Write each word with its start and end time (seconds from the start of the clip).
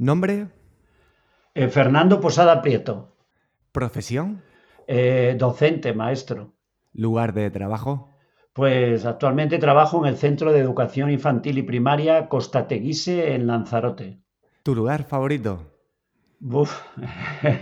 ¿Nombre? 0.00 0.48
Eh, 1.54 1.68
Fernando 1.68 2.22
Posada 2.22 2.62
Prieto. 2.62 3.14
¿Profesión? 3.70 4.42
Eh, 4.86 5.36
docente, 5.38 5.92
maestro. 5.92 6.54
¿Lugar 6.94 7.34
de 7.34 7.50
trabajo? 7.50 8.08
Pues 8.54 9.04
actualmente 9.04 9.58
trabajo 9.58 10.02
en 10.02 10.08
el 10.08 10.16
Centro 10.16 10.52
de 10.52 10.60
Educación 10.60 11.10
Infantil 11.10 11.58
y 11.58 11.64
Primaria 11.64 12.30
Costa 12.30 12.66
Teguise 12.66 13.34
en 13.34 13.46
Lanzarote. 13.46 14.22
¿Tu 14.62 14.74
lugar 14.74 15.04
favorito? 15.04 15.66
Uf. 16.40 16.80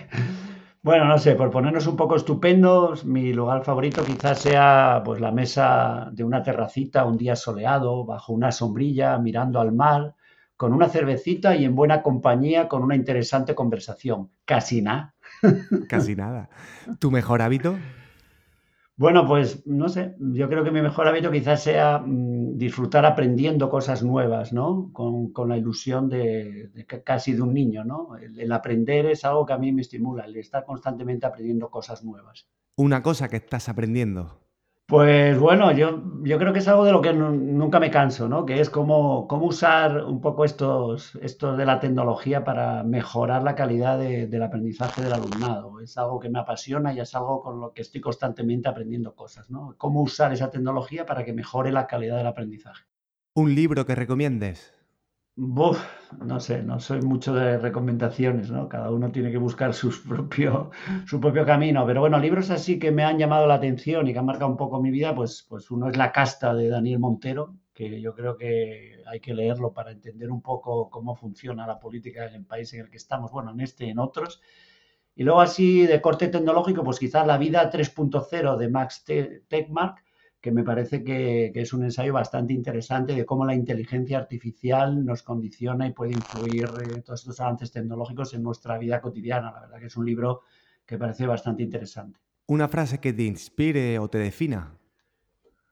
Bueno, 0.81 1.07
no 1.07 1.19
sé, 1.19 1.35
por 1.35 1.51
ponernos 1.51 1.89
un 1.89 1.97
poco 1.97 2.15
estupendos, 2.15 3.05
mi 3.05 3.33
lugar 3.33 3.65
favorito 3.65 4.05
quizás 4.05 4.39
sea 4.39 5.03
pues 5.05 5.21
la 5.21 5.33
mesa 5.33 6.09
de 6.13 6.23
una 6.23 6.43
terracita 6.43 7.05
un 7.05 7.19
día 7.19 7.35
soleado, 7.35 8.07
bajo 8.07 8.33
una 8.33 8.53
sombrilla, 8.53 9.19
mirando 9.19 9.61
al 9.61 9.73
mar, 9.73 10.15
con 10.59 10.73
una 10.73 10.89
cervecita 10.89 11.55
y 11.57 11.65
en 11.65 11.77
buena 11.77 12.03
compañía 12.03 12.67
con 12.67 12.83
una 12.83 12.97
interesante 12.97 13.55
conversación. 13.55 14.31
Casi 14.45 14.83
nada. 14.83 15.15
Casi 15.89 16.17
nada. 16.17 16.51
¿Tu 16.99 17.13
mejor 17.13 17.43
hábito? 17.43 17.77
Bueno, 18.97 19.25
pues 19.25 19.65
no 19.65 19.89
sé, 19.89 20.17
yo 20.19 20.49
creo 20.49 20.65
que 20.65 20.73
mi 20.73 20.83
mejor 20.83 21.07
hábito 21.07 21.31
quizás 21.31 21.63
sea 21.63 22.03
mm, 22.05 22.59
disfrutar 22.59 23.07
aprendiendo 23.07 23.71
cosas 23.71 24.03
nuevas, 24.03 24.53
¿no? 24.53 24.91
Con, 24.93 25.33
con 25.33 25.49
la 25.49 25.57
ilusión 25.57 26.09
de, 26.09 26.71
de 26.75 26.85
casi 26.85 27.35
de 27.35 27.43
un 27.43 27.55
niño, 27.55 27.85
¿no? 27.85 28.17
El, 28.17 28.41
el 28.41 28.51
aprender 28.51 29.07
es 29.07 29.25
algo 29.25 29.47
que 29.47 29.53
a 29.53 29.59
mí 29.59 29.71
me 29.71 29.83
estimula, 29.83 30.25
el 30.25 30.37
estar 30.37 30.65
constantemente 30.65 31.25
aprendiendo 31.25 31.71
cosas 31.71 32.03
nuevas. 32.03 32.49
Una 32.75 33.01
cosa 33.05 33.29
que 33.29 33.37
estás 33.37 33.69
aprendiendo. 33.69 34.41
Pues 34.89 35.39
bueno, 35.39 35.71
yo, 35.73 36.03
yo 36.23 36.39
creo 36.39 36.55
que 36.55 36.61
es 36.61 36.69
algo 36.69 36.83
de 36.87 36.93
lo 36.93 37.03
que 37.03 37.13
nunca 37.13 37.79
me 37.79 37.91
canso, 37.91 38.27
¿no? 38.27 38.47
Que 38.47 38.59
es 38.59 38.71
cómo, 38.71 39.29
cómo 39.29 39.45
usar 39.45 40.03
un 40.03 40.23
poco 40.23 40.47
estos, 40.47 41.15
estos 41.17 41.59
de 41.59 41.67
la 41.67 41.79
tecnología 41.79 42.43
para 42.43 42.83
mejorar 42.85 43.43
la 43.43 43.55
calidad 43.55 43.99
de- 43.99 44.27
del 44.29 44.43
aprendizaje 44.43 45.03
del 45.03 45.13
alumnado. 45.13 45.79
Es 45.81 45.99
algo 45.99 46.19
que 46.19 46.31
me 46.31 46.39
apasiona 46.39 46.95
y 46.95 47.01
es 47.01 47.15
algo 47.15 47.43
con 47.43 47.61
lo 47.61 47.75
que 47.75 47.83
estoy 47.83 48.01
constantemente 48.01 48.71
aprendiendo 48.71 49.15
cosas, 49.15 49.51
¿no? 49.51 49.75
Cómo 49.77 50.01
usar 50.01 50.33
esa 50.33 50.51
tecnología 50.51 51.05
para 51.05 51.23
que 51.23 51.35
mejore 51.35 51.71
la 51.71 51.87
calidad 51.87 52.17
del 52.17 52.27
aprendizaje. 52.27 52.85
¿Un 53.35 53.55
libro 53.55 53.85
que 53.85 53.95
recomiendes? 53.95 54.73
Buf, 55.41 55.79
no 56.27 56.39
sé, 56.41 56.63
no 56.63 56.81
soy 56.81 57.01
mucho 57.01 57.33
de 57.35 57.59
recomendaciones, 57.59 58.51
¿no? 58.51 58.69
Cada 58.69 58.91
uno 58.91 59.13
tiene 59.13 59.31
que 59.31 59.39
buscar 59.39 59.73
sus 59.73 59.99
propio, 60.09 60.71
su 61.07 61.21
propio 61.21 61.47
camino. 61.47 61.87
Pero 61.87 62.01
bueno, 62.01 62.19
libros 62.19 62.51
así 62.51 62.79
que 62.79 62.91
me 62.91 63.05
han 63.05 63.19
llamado 63.19 63.47
la 63.47 63.55
atención 63.55 64.07
y 64.09 64.13
que 64.13 64.19
han 64.19 64.27
marcado 64.27 64.51
un 64.51 64.57
poco 64.57 64.81
mi 64.83 64.91
vida, 64.91 65.15
pues, 65.15 65.47
pues 65.49 65.71
uno 65.71 65.89
es 65.89 65.97
La 65.97 66.11
casta 66.13 66.55
de 66.55 66.69
Daniel 66.69 66.99
Montero, 66.99 67.55
que 67.73 68.01
yo 68.01 68.15
creo 68.15 68.37
que 68.37 68.97
hay 69.07 69.21
que 69.21 69.33
leerlo 69.35 69.73
para 69.73 69.93
entender 69.93 70.31
un 70.31 70.43
poco 70.43 70.91
cómo 70.91 71.15
funciona 71.15 71.67
la 71.69 71.79
política 71.79 72.27
en 72.27 72.35
el 72.35 72.45
país 72.45 72.73
en 72.75 72.81
el 72.81 72.91
que 72.91 72.97
estamos, 72.97 73.31
bueno, 73.31 73.53
en 73.53 73.61
este 73.61 73.87
y 73.87 73.91
en 73.91 74.01
otros. 74.01 74.41
Y 75.15 75.25
luego 75.25 75.41
así 75.41 75.87
de 75.87 76.01
corte 76.01 76.29
tecnológico, 76.29 76.85
pues 76.85 76.99
quizás 76.99 77.27
La 77.27 77.39
vida 77.39 77.69
3.0 77.71 78.57
de 78.57 78.69
Max 78.69 79.05
Te- 79.05 79.43
Tegmark, 79.49 80.05
que 80.49 80.53
me 80.55 80.65
parece 80.65 81.05
que, 81.05 81.51
que 81.53 81.61
es 81.61 81.75
un 81.75 81.85
ensayo 81.85 82.15
bastante 82.15 82.55
interesante 82.55 83.15
de 83.15 83.27
cómo 83.27 83.45
la 83.45 83.55
inteligencia 83.55 84.17
artificial 84.17 85.05
nos 85.05 85.23
condiciona 85.23 85.87
y 85.87 85.93
puede 85.93 86.13
influir 86.15 86.65
eh, 86.81 87.03
todos 87.03 87.21
estos 87.21 87.39
avances 87.41 87.71
tecnológicos 87.71 88.33
en 88.33 88.43
nuestra 88.43 88.79
vida 88.79 89.03
cotidiana. 89.03 89.53
La 89.53 89.61
verdad 89.61 89.79
que 89.79 89.87
es 89.87 89.97
un 89.99 90.07
libro 90.07 90.41
que 90.87 90.97
parece 90.97 91.27
bastante 91.27 91.63
interesante. 91.63 92.19
¿Una 92.55 92.67
frase 92.69 92.99
que 92.99 93.13
te 93.13 93.23
inspire 93.23 93.99
o 94.01 94.09
te 94.11 94.19
defina? 94.19 94.61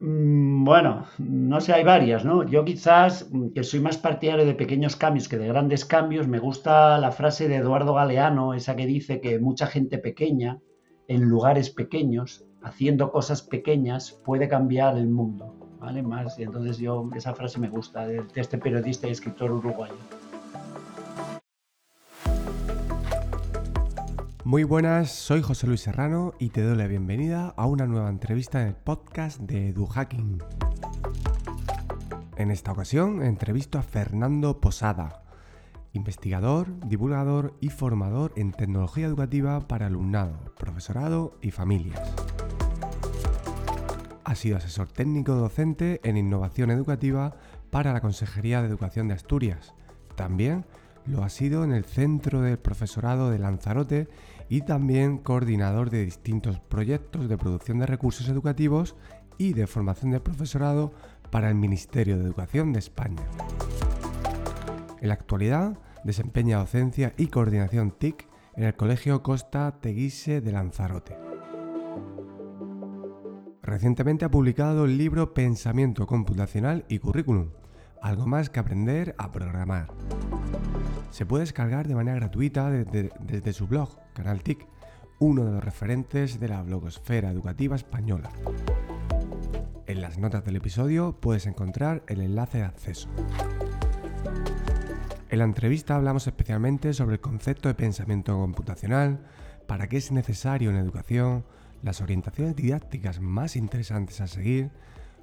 Mm, 0.01 0.65
Bueno, 0.65 1.07
no 1.19 1.61
sé, 1.61 1.73
hay 1.73 1.85
varias, 1.85 2.25
¿no? 2.25 2.45
Yo 2.49 2.65
quizás, 2.65 3.29
mm, 3.31 3.51
que 3.55 3.63
soy 3.63 3.81
más 3.81 3.97
partidario 3.99 4.45
de 4.47 4.55
pequeños 4.55 4.97
cambios 4.97 5.29
que 5.29 5.39
de 5.39 5.49
grandes 5.49 5.85
cambios, 5.85 6.29
me 6.29 6.39
gusta 6.39 6.99
la 6.99 7.13
frase 7.13 7.49
de 7.49 7.57
Eduardo 7.57 7.95
Galeano, 7.95 8.55
esa 8.55 8.77
que 8.77 8.87
dice 8.87 9.21
que 9.21 9.39
mucha 9.39 9.67
gente 9.67 9.99
pequeña, 9.99 10.61
en 11.09 11.23
lugares 11.23 11.71
pequeños, 11.71 12.45
haciendo 12.67 13.13
cosas 13.13 13.43
pequeñas, 13.43 14.11
puede 14.25 14.49
cambiar 14.49 14.99
el 14.99 15.07
mundo, 15.07 15.55
¿vale? 15.79 16.03
Más, 16.03 16.37
y 16.39 16.43
entonces 16.43 16.79
yo, 16.79 17.09
esa 17.15 17.33
frase 17.33 17.61
me 17.61 17.69
gusta, 17.69 18.05
de, 18.07 18.23
de 18.23 18.41
este 18.41 18.59
periodista 18.59 19.07
y 19.07 19.13
escritor 19.13 19.53
uruguayo. 19.53 19.95
Muy 24.43 24.65
buenas, 24.65 25.13
soy 25.13 25.43
José 25.43 25.69
Luis 25.69 25.83
Serrano 25.83 26.35
y 26.41 26.51
te 26.51 26.63
doy 26.63 26.77
la 26.77 26.89
bienvenida 26.89 27.55
a 27.57 27.67
una 27.67 27.87
nueva 27.87 28.09
entrevista 28.09 28.61
en 28.63 28.69
el 28.69 28.75
podcast 28.75 29.41
de 29.41 29.69
EduHacking. 29.69 30.43
En 32.37 32.51
esta 32.51 32.73
ocasión 32.73 33.23
entrevisto 33.23 33.79
a 33.79 33.83
Fernando 33.83 34.61
Posada, 34.61 35.23
investigador, 35.97 36.69
divulgador 36.87 37.55
y 37.61 37.71
formador 37.71 38.33
en 38.37 38.53
tecnología 38.53 39.07
educativa 39.07 39.67
para 39.67 39.87
alumnado, 39.87 40.39
profesorado 40.59 41.39
y 41.43 41.51
familias. 41.51 42.15
Ha 44.25 44.35
sido 44.35 44.57
asesor 44.57 44.89
técnico 44.89 45.35
docente 45.35 46.01
en 46.05 46.17
innovación 46.17 46.71
educativa 46.71 47.37
para 47.71 47.93
la 47.93 48.01
Consejería 48.01 48.61
de 48.61 48.69
Educación 48.69 49.09
de 49.09 49.15
Asturias. 49.15 49.75
También 50.15 50.65
lo 51.07 51.23
ha 51.23 51.29
sido 51.29 51.65
en 51.65 51.73
el 51.73 51.85
Centro 51.85 52.41
del 52.41 52.59
Profesorado 52.59 53.31
de 53.31 53.39
Lanzarote 53.39 54.09
y 54.49 54.63
también 54.63 55.19
coordinador 55.19 55.91
de 55.91 56.05
distintos 56.05 56.59
proyectos 56.61 57.29
de 57.29 57.39
producción 57.39 57.79
de 57.79 57.87
recursos 57.87 58.29
educativos 58.29 58.97
y 59.39 59.53
de 59.53 59.67
formación 59.67 60.13
de 60.13 60.21
profesorado 60.21 60.93
para 61.31 61.49
el 61.49 61.55
Ministerio 61.55 62.17
de 62.17 62.25
Educación 62.25 62.73
de 62.73 62.79
España. 62.81 63.23
En 65.01 65.09
la 65.09 65.15
actualidad 65.15 65.79
desempeña 66.07 66.59
docencia 66.59 67.13
y 67.17 67.27
coordinación 67.27 67.91
TIC 67.91 68.27
en 68.55 68.65
el 68.65 68.77
Colegio 68.77 69.23
Costa 69.23 69.81
Teguise 69.81 70.41
de 70.41 70.53
Lanzarote. 70.53 71.19
Recientemente 73.63 74.25
ha 74.25 74.31
publicado 74.31 74.85
el 74.85 74.97
libro 74.97 75.35
Pensamiento 75.35 76.07
computacional 76.07 76.85
y 76.89 77.01
currículum, 77.01 77.51
algo 78.01 78.27
más 78.27 78.49
que 78.49 78.61
aprender 78.61 79.17
a 79.19 79.33
programar. 79.33 79.89
Se 81.11 81.27
puede 81.27 81.43
descargar 81.43 81.89
de 81.89 81.97
manera 81.97 82.17
gratuita 82.17 82.71
desde, 82.71 83.11
desde 83.21 83.53
su 83.53 83.67
blog, 83.67 83.91
Canal 84.15 84.43
TIC, 84.43 84.65
uno 85.19 85.45
de 85.45 85.53
los 85.53 85.65
referentes 85.65 86.39
de 86.39 86.49
la 86.49 86.63
blogosfera 86.63 87.31
educativa 87.31 87.75
española. 87.75 88.31
En 89.87 90.01
las 90.01 90.19
notas 90.19 90.45
del 90.45 90.57
episodio 90.57 91.17
puedes 91.19 91.47
encontrar 91.47 92.05
el 92.07 92.21
enlace 92.21 92.59
de 92.59 92.65
acceso. 92.65 93.09
En 95.29 95.41
la 95.41 95.45
entrevista 95.45 95.97
hablamos 95.97 96.27
especialmente 96.29 96.93
sobre 96.93 97.15
el 97.15 97.21
concepto 97.21 97.69
de 97.69 97.75
pensamiento 97.75 98.37
computacional, 98.39 99.19
para 99.67 99.89
qué 99.89 99.97
es 99.97 100.13
necesario 100.13 100.71
en 100.71 100.77
educación, 100.77 101.45
las 101.83 102.01
orientaciones 102.01 102.55
didácticas 102.55 103.21
más 103.21 103.57
interesantes 103.57 104.21
a 104.21 104.29
seguir, 104.29 104.71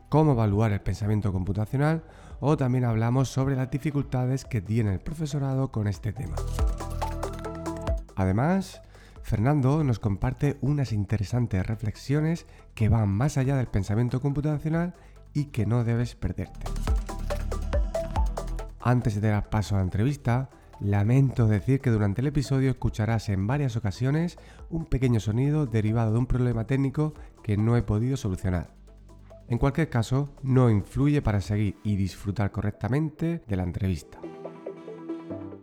cómo 0.09 0.33
evaluar 0.33 0.73
el 0.73 0.81
pensamiento 0.81 1.31
computacional 1.31 2.03
o 2.41 2.57
también 2.57 2.83
hablamos 2.83 3.29
sobre 3.29 3.55
las 3.55 3.71
dificultades 3.71 4.43
que 4.43 4.61
tiene 4.61 4.93
el 4.93 4.99
profesorado 4.99 5.71
con 5.71 5.87
este 5.87 6.11
tema. 6.11 6.35
Además, 8.15 8.81
Fernando 9.21 9.85
nos 9.85 9.99
comparte 9.99 10.57
unas 10.59 10.91
interesantes 10.91 11.65
reflexiones 11.65 12.45
que 12.75 12.89
van 12.89 13.07
más 13.07 13.37
allá 13.37 13.55
del 13.55 13.67
pensamiento 13.67 14.19
computacional 14.19 14.93
y 15.33 15.45
que 15.45 15.65
no 15.65 15.85
debes 15.85 16.15
perderte. 16.15 16.65
Antes 18.85 19.21
de 19.21 19.29
dar 19.29 19.49
paso 19.49 19.75
a 19.75 19.77
la 19.77 19.85
entrevista, 19.85 20.49
lamento 20.81 21.47
decir 21.47 21.79
que 21.79 21.89
durante 21.89 22.19
el 22.19 22.27
episodio 22.27 22.69
escucharás 22.69 23.29
en 23.29 23.47
varias 23.47 23.77
ocasiones 23.77 24.37
un 24.69 24.85
pequeño 24.85 25.21
sonido 25.21 25.65
derivado 25.65 26.11
de 26.11 26.19
un 26.19 26.27
problema 26.27 26.67
técnico 26.67 27.13
que 27.43 27.55
no 27.55 27.77
he 27.77 27.81
podido 27.81 28.17
solucionar. 28.17 28.75
En 29.47 29.57
cualquier 29.57 29.89
caso, 29.89 30.31
no 30.41 30.69
influye 30.69 31.21
para 31.21 31.39
seguir 31.39 31.77
y 31.85 31.95
disfrutar 31.95 32.51
correctamente 32.51 33.41
de 33.47 33.55
la 33.55 33.63
entrevista. 33.63 34.19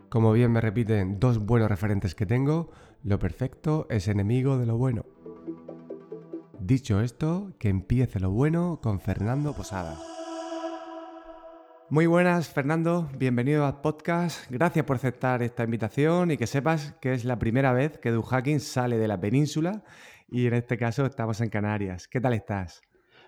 Como 0.09 0.33
bien 0.33 0.51
me 0.51 0.59
repiten 0.59 1.19
dos 1.19 1.37
buenos 1.37 1.69
referentes 1.69 2.15
que 2.15 2.25
tengo, 2.25 2.71
lo 3.03 3.19
perfecto 3.19 3.85
es 3.91 4.07
enemigo 4.07 4.57
de 4.57 4.65
lo 4.65 4.77
bueno. 4.77 5.05
Dicho 6.59 7.01
esto, 7.01 7.53
que 7.59 7.69
empiece 7.69 8.19
lo 8.19 8.31
bueno 8.31 8.79
con 8.81 8.99
Fernando 8.99 9.53
Posada. 9.53 9.99
Muy 11.91 12.05
buenas, 12.05 12.47
Fernando. 12.47 13.09
Bienvenido 13.17 13.65
al 13.65 13.81
podcast. 13.81 14.49
Gracias 14.49 14.85
por 14.85 14.95
aceptar 14.95 15.43
esta 15.43 15.65
invitación 15.65 16.31
y 16.31 16.37
que 16.37 16.47
sepas 16.47 16.93
que 17.01 17.11
es 17.11 17.25
la 17.25 17.37
primera 17.37 17.73
vez 17.73 17.97
que 17.97 18.11
DuHacking 18.11 18.61
sale 18.61 18.97
de 18.97 19.09
la 19.09 19.19
península 19.19 19.83
y 20.29 20.47
en 20.47 20.53
este 20.53 20.77
caso 20.77 21.05
estamos 21.05 21.41
en 21.41 21.49
Canarias. 21.49 22.07
¿Qué 22.07 22.21
tal 22.21 22.31
estás? 22.31 22.81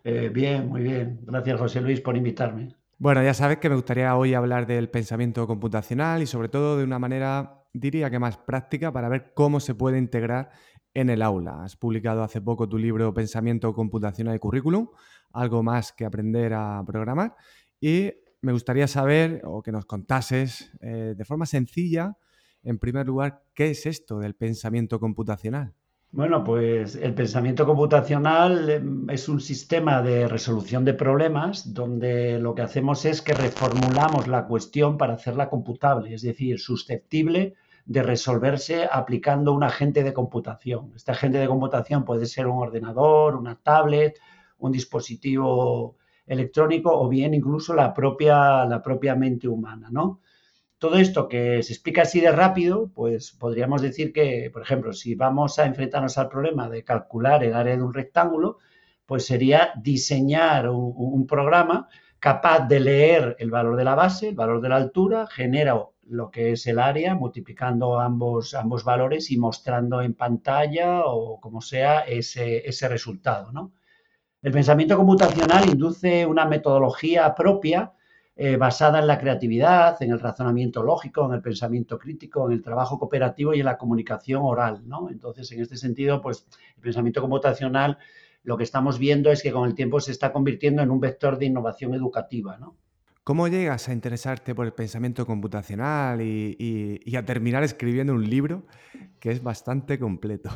Eh, 0.06 0.30
bien, 0.30 0.69
muy 0.69 0.81
bien. 0.81 1.19
Gracias, 1.24 1.60
José 1.60 1.81
Luis, 1.81 2.00
por 2.00 2.15
invitarme. 2.15 2.74
Bueno, 2.98 3.21
ya 3.21 3.33
sabes 3.33 3.57
que 3.57 3.68
me 3.68 3.75
gustaría 3.75 4.15
hoy 4.15 4.33
hablar 4.33 4.65
del 4.65 4.89
pensamiento 4.89 5.45
computacional 5.45 6.21
y 6.21 6.25
sobre 6.25 6.48
todo 6.48 6.77
de 6.77 6.86
una 6.86 7.00
manera, 7.00 7.65
diría 7.74 8.10
que 8.10 8.18
más 8.18 8.38
práctica, 8.38 8.94
para 8.94 9.10
ver 9.10 9.33
cómo 9.33 9.60
se 9.60 9.75
puede 9.75 9.98
integrar 9.98 10.51
en 10.94 11.10
el 11.10 11.21
aula. 11.21 11.65
Has 11.65 11.75
publicado 11.75 12.24
hace 12.24 12.39
poco 12.39 12.69
tu 12.69 12.77
libro 12.77 13.13
Pensamiento 13.13 13.74
computacional 13.74 14.38
y 14.38 14.39
currículum, 14.39 14.88
algo 15.33 15.63
más 15.63 15.92
que 15.92 16.06
aprender 16.06 16.54
a 16.54 16.81
programar. 16.86 17.36
Y 17.81 18.13
me 18.43 18.51
gustaría 18.51 18.87
saber 18.87 19.41
o 19.45 19.63
que 19.63 19.71
nos 19.71 19.85
contases 19.85 20.71
eh, 20.81 21.15
de 21.17 21.25
forma 21.25 21.45
sencilla 21.45 22.17
en 22.63 22.77
primer 22.77 23.07
lugar, 23.07 23.43
¿qué 23.53 23.71
es 23.71 23.85
esto 23.85 24.19
del 24.19 24.35
pensamiento 24.35 24.99
computacional? 24.99 25.73
Bueno, 26.11 26.43
pues 26.43 26.95
el 26.95 27.13
pensamiento 27.13 27.65
computacional 27.65 28.69
em, 28.69 29.09
es 29.09 29.27
un 29.27 29.41
sistema 29.41 30.01
de 30.01 30.27
resolución 30.27 30.85
de 30.85 30.93
problemas 30.93 31.73
donde 31.73 32.37
lo 32.39 32.53
que 32.53 32.61
hacemos 32.61 33.05
es 33.05 33.21
que 33.21 33.33
reformulamos 33.33 34.27
la 34.27 34.45
cuestión 34.45 34.97
para 34.97 35.13
hacerla 35.13 35.49
computable, 35.49 36.13
es 36.13 36.21
decir, 36.21 36.59
susceptible 36.59 37.55
de 37.85 38.03
resolverse 38.03 38.87
aplicando 38.89 39.53
un 39.53 39.63
agente 39.63 40.03
de 40.03 40.13
computación. 40.13 40.91
Este 40.95 41.11
agente 41.11 41.39
de 41.39 41.47
computación 41.47 42.05
puede 42.05 42.25
ser 42.25 42.47
un 42.47 42.59
ordenador, 42.59 43.35
una 43.35 43.55
tablet, 43.55 44.19
un 44.59 44.71
dispositivo 44.71 45.97
electrónico 46.25 46.91
o 46.97 47.07
bien 47.09 47.33
incluso 47.33 47.73
la 47.73 47.93
propia, 47.93 48.65
la 48.65 48.81
propia 48.81 49.15
mente 49.15 49.47
humana, 49.47 49.89
¿no? 49.91 50.21
Todo 50.77 50.97
esto 50.97 51.29
que 51.29 51.63
se 51.63 51.71
explica 51.71 52.01
así 52.01 52.19
de 52.19 52.31
rápido, 52.31 52.91
pues 52.93 53.31
podríamos 53.31 53.81
decir 53.81 54.11
que, 54.11 54.49
por 54.51 54.61
ejemplo, 54.63 54.91
si 54.91 55.15
vamos 55.15 55.57
a 55.57 55.65
enfrentarnos 55.65 56.17
al 56.17 56.27
problema 56.27 56.69
de 56.69 56.83
calcular 56.83 57.43
el 57.43 57.53
área 57.53 57.77
de 57.77 57.81
un 57.81 57.93
rectángulo, 57.93 58.57
pues 59.05 59.25
sería 59.25 59.71
diseñar 59.81 60.69
un, 60.69 61.25
programa 61.27 61.87
capaz 62.19 62.67
de 62.67 62.79
leer 62.79 63.35
el 63.39 63.49
valor 63.49 63.77
de 63.77 63.83
la 63.85 63.95
base, 63.95 64.29
el 64.29 64.35
valor 64.35 64.61
de 64.61 64.69
la 64.69 64.75
altura, 64.77 65.27
genera 65.27 65.77
lo 66.05 66.31
que 66.31 66.51
es 66.51 66.67
el 66.67 66.79
área, 66.79 67.15
multiplicando 67.15 67.99
ambos, 67.99 68.53
ambos 68.53 68.83
valores 68.83 69.31
y 69.31 69.37
mostrando 69.37 70.01
en 70.01 70.13
pantalla 70.15 71.05
o 71.05 71.39
como 71.39 71.61
sea 71.61 72.01
ese, 72.01 72.67
ese 72.67 72.87
resultado. 72.89 73.51
¿no? 73.51 73.71
El 74.43 74.51
pensamiento 74.51 74.97
computacional 74.97 75.69
induce 75.69 76.25
una 76.25 76.45
metodología 76.45 77.33
propia 77.33 77.93
eh, 78.35 78.57
basada 78.57 78.99
en 78.99 79.07
la 79.07 79.17
creatividad, 79.17 79.95
en 80.03 80.11
el 80.11 80.19
razonamiento 80.19 80.83
lógico, 80.83 81.25
en 81.25 81.35
el 81.35 81.41
pensamiento 81.41 81.97
crítico, 81.97 82.47
en 82.47 82.57
el 82.57 82.61
trabajo 82.61 82.99
cooperativo 82.99 83.53
y 83.53 83.61
en 83.61 83.65
la 83.65 83.77
comunicación 83.77 84.41
oral, 84.43 84.85
¿no? 84.85 85.09
Entonces, 85.09 85.49
en 85.53 85.61
este 85.61 85.77
sentido, 85.77 86.21
pues 86.21 86.45
el 86.75 86.81
pensamiento 86.81 87.21
computacional 87.21 87.97
lo 88.43 88.57
que 88.57 88.65
estamos 88.65 88.99
viendo 88.99 89.31
es 89.31 89.41
que 89.41 89.53
con 89.53 89.65
el 89.65 89.75
tiempo 89.75 90.01
se 90.01 90.11
está 90.11 90.33
convirtiendo 90.33 90.81
en 90.81 90.91
un 90.91 90.99
vector 90.99 91.37
de 91.37 91.45
innovación 91.45 91.93
educativa, 91.93 92.57
¿no? 92.57 92.75
¿Cómo 93.23 93.47
llegas 93.47 93.87
a 93.87 93.93
interesarte 93.93 94.53
por 94.53 94.65
el 94.65 94.73
pensamiento 94.73 95.25
computacional 95.25 96.19
y 96.21 97.15
a 97.15 97.23
terminar 97.23 97.63
escribiendo 97.63 98.13
un 98.13 98.29
libro 98.29 98.63
que 99.21 99.31
es 99.31 99.41
bastante 99.41 99.97
completo? 99.97 100.49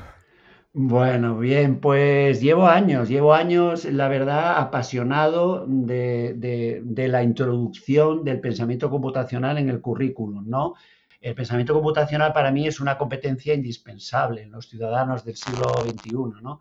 Bueno, 0.79 1.39
bien, 1.39 1.79
pues 1.79 2.39
llevo 2.39 2.67
años, 2.67 3.09
llevo 3.09 3.33
años, 3.33 3.85
la 3.85 4.07
verdad, 4.07 4.59
apasionado 4.59 5.65
de, 5.67 6.83
la 7.09 7.23
introducción 7.23 8.23
del 8.23 8.39
pensamiento 8.39 8.87
computacional 8.91 9.57
en 9.57 9.69
el 9.69 9.81
currículum, 9.81 10.47
¿no? 10.47 10.75
El 11.19 11.33
pensamiento 11.33 11.73
computacional 11.73 12.31
para 12.31 12.51
mí 12.51 12.67
es 12.67 12.79
una 12.79 12.95
competencia 12.95 13.55
indispensable 13.55 14.43
en 14.43 14.51
los 14.51 14.69
ciudadanos 14.69 15.25
del 15.25 15.35
siglo 15.35 15.65
XXI, 15.81 16.43
¿no? 16.43 16.59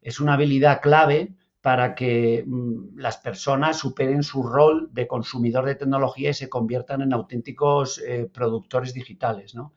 Es 0.00 0.18
una 0.18 0.32
habilidad 0.32 0.80
clave 0.80 1.34
para 1.60 1.94
que 1.94 2.44
mm, 2.46 2.98
las 2.98 3.18
personas 3.18 3.76
superen 3.78 4.22
su 4.22 4.44
rol 4.44 4.88
de 4.94 5.06
consumidor 5.06 5.66
de 5.66 5.74
tecnología 5.74 6.30
y 6.30 6.34
se 6.34 6.48
conviertan 6.48 7.02
en 7.02 7.12
auténticos 7.12 7.98
eh, 7.98 8.30
productores 8.32 8.94
digitales, 8.94 9.54
¿no? 9.54 9.74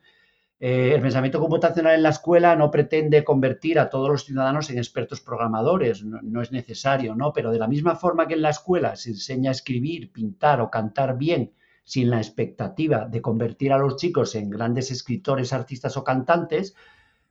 Eh, 0.64 0.94
el 0.94 1.02
pensamiento 1.02 1.40
computacional 1.40 1.96
en 1.96 2.04
la 2.04 2.10
escuela 2.10 2.54
no 2.54 2.70
pretende 2.70 3.24
convertir 3.24 3.80
a 3.80 3.90
todos 3.90 4.08
los 4.08 4.24
ciudadanos 4.24 4.70
en 4.70 4.78
expertos 4.78 5.20
programadores, 5.20 6.04
no, 6.04 6.40
es 6.40 6.52
necesario, 6.52 7.16
¿no? 7.16 7.32
Pero 7.32 7.50
de 7.50 7.58
la 7.58 7.66
misma 7.66 7.96
forma 7.96 8.28
que 8.28 8.34
en 8.34 8.42
la 8.42 8.50
escuela 8.50 8.94
se 8.94 9.10
enseña 9.10 9.50
a 9.50 9.58
escribir, 9.58 10.12
pintar 10.12 10.60
o 10.60 10.70
cantar 10.70 11.18
bien 11.18 11.52
sin 11.82 12.10
la 12.10 12.18
expectativa 12.18 13.08
de 13.08 13.20
convertir 13.20 13.72
a 13.72 13.78
los 13.78 13.96
chicos 13.96 14.36
en 14.36 14.50
grandes 14.50 14.92
escritores, 14.92 15.52
artistas 15.52 15.96
o 15.96 16.04
cantantes, 16.04 16.76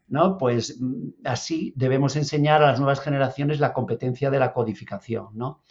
¿no? 0.09 0.37
Pues 0.37 0.81
mm, 0.81 1.11
así 1.23 1.71
debemos 1.77 2.17
enseñar 2.17 2.61
a 2.61 2.67
las 2.67 2.79
nuevas 2.79 2.99
generaciones 2.99 3.61
la 3.61 3.71
competencia 3.71 4.29
de 4.29 4.39
la 4.39 4.51
codificación, 4.51 5.29
¿no? 5.35 5.61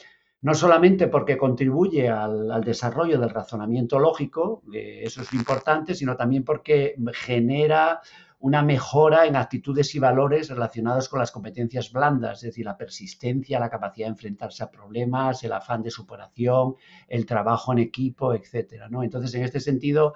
No 0.42 0.54
solamente 0.54 1.08
porque 1.08 1.36
contribuye 1.36 2.08
al, 2.08 2.64
desarrollo 2.64 3.18
del 3.18 3.30
razonamiento 3.30 3.98
lógico, 3.98 4.62
eso 4.72 5.22
es 5.22 5.32
importante, 5.34 5.94
sino 5.94 6.16
también 6.16 6.44
porque 6.44 6.96
genera 7.12 8.00
una 8.38 8.62
mejora 8.62 9.26
en 9.26 9.36
actitudes 9.36 9.94
y 9.94 9.98
valores 9.98 10.48
relacionados 10.48 11.10
con 11.10 11.20
las 11.20 11.30
competencias 11.30 11.92
blandas, 11.92 12.38
es 12.38 12.50
decir, 12.50 12.64
la 12.64 12.78
persistencia, 12.78 13.60
la 13.60 13.68
capacidad 13.68 14.06
de 14.06 14.12
enfrentarse 14.12 14.62
a 14.62 14.70
problemas, 14.70 15.44
el 15.44 15.52
afán 15.52 15.82
de 15.82 15.90
superación, 15.90 16.76
el 17.06 17.26
trabajo 17.26 17.72
en 17.72 17.80
equipo, 17.80 18.32
etcétera. 18.32 18.88
¿no? 18.88 19.02
Entonces, 19.02 19.34
en 19.34 19.42
este 19.42 19.60
sentido, 19.60 20.14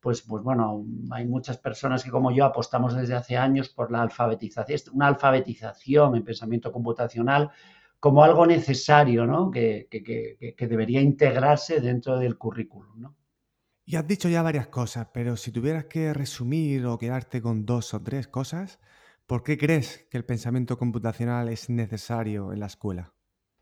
pues, 0.00 0.22
pues 0.22 0.42
bueno, 0.42 0.86
hay 1.10 1.26
muchas 1.26 1.58
personas 1.58 2.02
que 2.02 2.10
como 2.10 2.30
yo 2.30 2.46
apostamos 2.46 2.94
desde 2.94 3.14
hace 3.14 3.36
años 3.36 3.68
por 3.68 3.90
la 3.90 4.00
alfabetización, 4.00 4.94
una 4.94 5.08
alfabetización 5.08 6.16
en 6.16 6.24
pensamiento 6.24 6.72
computacional 6.72 7.50
como 8.06 8.22
algo 8.22 8.46
necesario, 8.46 9.26
¿no? 9.26 9.50
Que, 9.50 9.88
debería 10.60 11.00
integrarse 11.00 11.80
dentro 11.80 12.20
del 12.20 12.38
currículum, 12.38 13.00
¿no? 13.00 13.16
Y 13.84 13.96
has 13.96 14.06
dicho 14.06 14.28
ya 14.28 14.42
varias 14.42 14.68
cosas, 14.68 15.08
pero 15.12 15.36
si 15.36 15.50
tuvieras 15.50 15.86
que 15.86 16.14
resumir 16.14 16.86
o 16.86 16.98
quedarte 16.98 17.42
con 17.42 17.66
dos 17.66 17.94
o 17.94 18.00
tres 18.00 18.28
cosas, 18.28 18.78
¿por 19.26 19.42
qué 19.42 19.58
crees 19.58 20.06
que 20.08 20.18
el 20.18 20.24
pensamiento 20.24 20.78
computacional 20.78 21.48
es 21.48 21.68
necesario 21.68 22.52
en 22.52 22.60
la 22.60 22.66
escuela? 22.66 23.12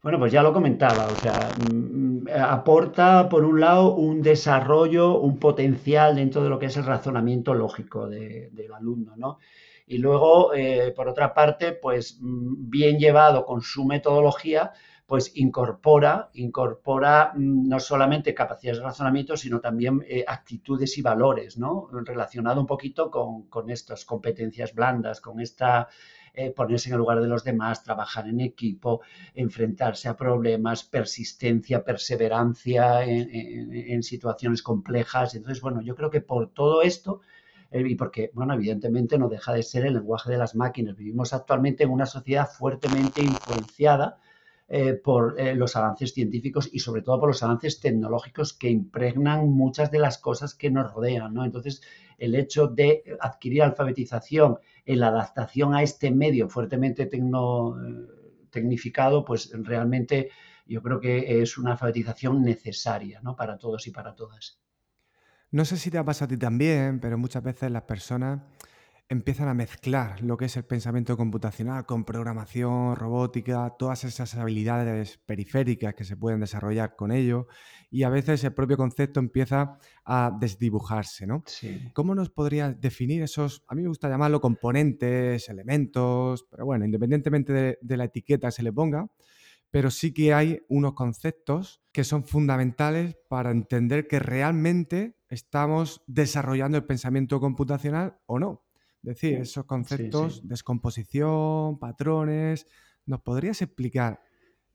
Bueno, 0.02 0.18
pues 0.18 0.30
ya 0.30 0.42
lo 0.42 0.52
comentaba, 0.52 1.06
o 1.06 1.16
sea, 1.16 1.48
mm, 1.72 2.26
aporta 2.38 3.26
por 3.30 3.46
un 3.46 3.60
lado 3.60 3.94
un 3.94 4.20
desarrollo, 4.20 5.20
un 5.20 5.38
potencial 5.38 6.16
dentro 6.16 6.42
de 6.42 6.50
lo 6.50 6.58
que 6.58 6.66
es 6.66 6.76
el 6.76 6.84
razonamiento 6.84 7.54
lógico 7.54 8.06
del 8.10 8.74
alumno, 8.74 9.16
¿no? 9.16 9.38
Y 9.86 9.98
luego, 9.98 10.54
eh, 10.54 10.92
por 10.96 11.08
otra 11.08 11.34
parte, 11.34 11.72
pues 11.72 12.18
mm, 12.20 12.70
bien 12.70 12.98
llevado 12.98 13.44
con 13.44 13.60
su 13.60 13.84
metodología, 13.84 14.72
pues 15.06 15.32
incorpora, 15.36 16.30
incorpora 16.32 17.32
mm, 17.34 17.68
no 17.68 17.78
solamente 17.80 18.34
capacidades 18.34 18.78
de 18.78 18.84
razonamiento, 18.84 19.36
sino 19.36 19.60
también 19.60 20.02
eh, 20.08 20.24
actitudes 20.26 20.96
y 20.96 21.02
valores, 21.02 21.58
¿no? 21.58 21.88
Relacionado 21.92 22.60
un 22.60 22.66
poquito 22.66 23.10
con, 23.10 23.70
estas 23.70 24.04
competencias 24.06 24.74
blandas, 24.74 25.20
con 25.20 25.40
esta 25.40 25.88
eh, 26.32 26.50
ponerse 26.50 26.88
en 26.88 26.94
el 26.94 26.98
lugar 26.98 27.20
de 27.20 27.28
los 27.28 27.44
demás, 27.44 27.84
trabajar 27.84 28.26
en 28.26 28.40
equipo, 28.40 29.02
enfrentarse 29.34 30.08
a 30.08 30.16
problemas, 30.16 30.82
persistencia, 30.82 31.84
perseverancia 31.84 33.04
en 33.04 34.02
situaciones 34.02 34.62
complejas. 34.62 35.34
Entonces, 35.36 35.62
bueno, 35.62 35.80
yo 35.82 35.94
creo 35.94 36.10
que 36.10 36.20
por 36.22 36.48
todo 36.52 36.82
esto 36.82 37.20
y 37.80 37.96
porque, 37.96 38.30
bueno, 38.34 38.54
evidentemente 38.54 39.18
no 39.18 39.28
deja 39.28 39.52
de 39.52 39.62
ser 39.62 39.86
el 39.86 39.94
lenguaje 39.94 40.30
de 40.30 40.38
las 40.38 40.54
máquinas. 40.54 40.96
Vivimos 40.96 41.32
actualmente 41.32 41.84
en 41.84 41.90
una 41.90 42.06
sociedad 42.06 42.48
fuertemente 42.48 43.20
influenciada 43.22 44.18
eh, 44.66 44.94
por 44.94 45.38
eh, 45.38 45.54
los 45.54 45.76
avances 45.76 46.14
científicos 46.14 46.70
y 46.72 46.78
sobre 46.78 47.02
todo 47.02 47.20
por 47.20 47.28
los 47.28 47.42
avances 47.42 47.80
tecnológicos 47.80 48.54
que 48.54 48.70
impregnan 48.70 49.50
muchas 49.50 49.90
de 49.90 49.98
las 49.98 50.16
cosas 50.18 50.54
que 50.54 50.70
nos 50.70 50.92
rodean, 50.92 51.34
¿no? 51.34 51.44
Entonces, 51.44 51.82
el 52.16 52.34
hecho 52.34 52.68
de 52.68 53.04
adquirir 53.20 53.62
alfabetización 53.62 54.58
en 54.86 55.00
la 55.00 55.08
adaptación 55.08 55.74
a 55.74 55.82
este 55.82 56.10
medio 56.10 56.48
fuertemente 56.48 57.10
tecnificado, 58.50 59.24
pues 59.24 59.50
realmente 59.52 60.30
yo 60.66 60.80
creo 60.82 60.98
que 61.00 61.42
es 61.42 61.58
una 61.58 61.72
alfabetización 61.72 62.42
necesaria, 62.42 63.20
¿no? 63.22 63.36
Para 63.36 63.58
todos 63.58 63.86
y 63.86 63.90
para 63.90 64.14
todas. 64.14 64.63
No 65.54 65.64
sé 65.64 65.76
si 65.76 65.88
te 65.88 65.98
ha 65.98 66.04
pasado 66.04 66.24
a 66.24 66.28
ti 66.30 66.36
también, 66.36 66.98
pero 66.98 67.16
muchas 67.16 67.40
veces 67.40 67.70
las 67.70 67.84
personas 67.84 68.40
empiezan 69.08 69.46
a 69.46 69.54
mezclar 69.54 70.20
lo 70.20 70.36
que 70.36 70.46
es 70.46 70.56
el 70.56 70.64
pensamiento 70.64 71.16
computacional 71.16 71.86
con 71.86 72.04
programación, 72.04 72.96
robótica, 72.96 73.72
todas 73.78 74.02
esas 74.02 74.34
habilidades 74.34 75.16
periféricas 75.18 75.94
que 75.94 76.02
se 76.02 76.16
pueden 76.16 76.40
desarrollar 76.40 76.96
con 76.96 77.12
ello 77.12 77.46
y 77.88 78.02
a 78.02 78.08
veces 78.08 78.42
el 78.42 78.52
propio 78.52 78.76
concepto 78.76 79.20
empieza 79.20 79.78
a 80.04 80.36
desdibujarse, 80.40 81.24
¿no? 81.24 81.44
¿Cómo 81.92 82.16
nos 82.16 82.30
podrías 82.30 82.80
definir 82.80 83.22
esos, 83.22 83.62
a 83.68 83.76
mí 83.76 83.82
me 83.82 83.88
gusta 83.88 84.08
llamarlo 84.08 84.40
componentes, 84.40 85.48
elementos, 85.48 86.48
pero 86.50 86.64
bueno, 86.64 86.84
independientemente 86.84 87.52
de, 87.52 87.78
de 87.80 87.96
la 87.96 88.06
etiqueta 88.06 88.48
que 88.48 88.52
se 88.52 88.64
le 88.64 88.72
ponga, 88.72 89.06
pero 89.70 89.92
sí 89.92 90.12
que 90.12 90.34
hay 90.34 90.62
unos 90.68 90.94
conceptos 90.94 91.80
que 91.92 92.02
son 92.02 92.24
fundamentales 92.24 93.16
para 93.28 93.52
entender 93.52 94.08
que 94.08 94.18
realmente 94.18 95.16
estamos 95.34 96.02
desarrollando 96.06 96.78
el 96.78 96.84
pensamiento 96.84 97.40
computacional 97.40 98.18
o 98.26 98.38
no. 98.38 98.64
Es 99.02 99.08
decir, 99.08 99.34
esos 99.40 99.66
conceptos, 99.66 100.48
descomposición, 100.48 101.78
patrones, 101.78 102.66
¿nos 103.04 103.20
podrías 103.20 103.60
explicar 103.60 104.22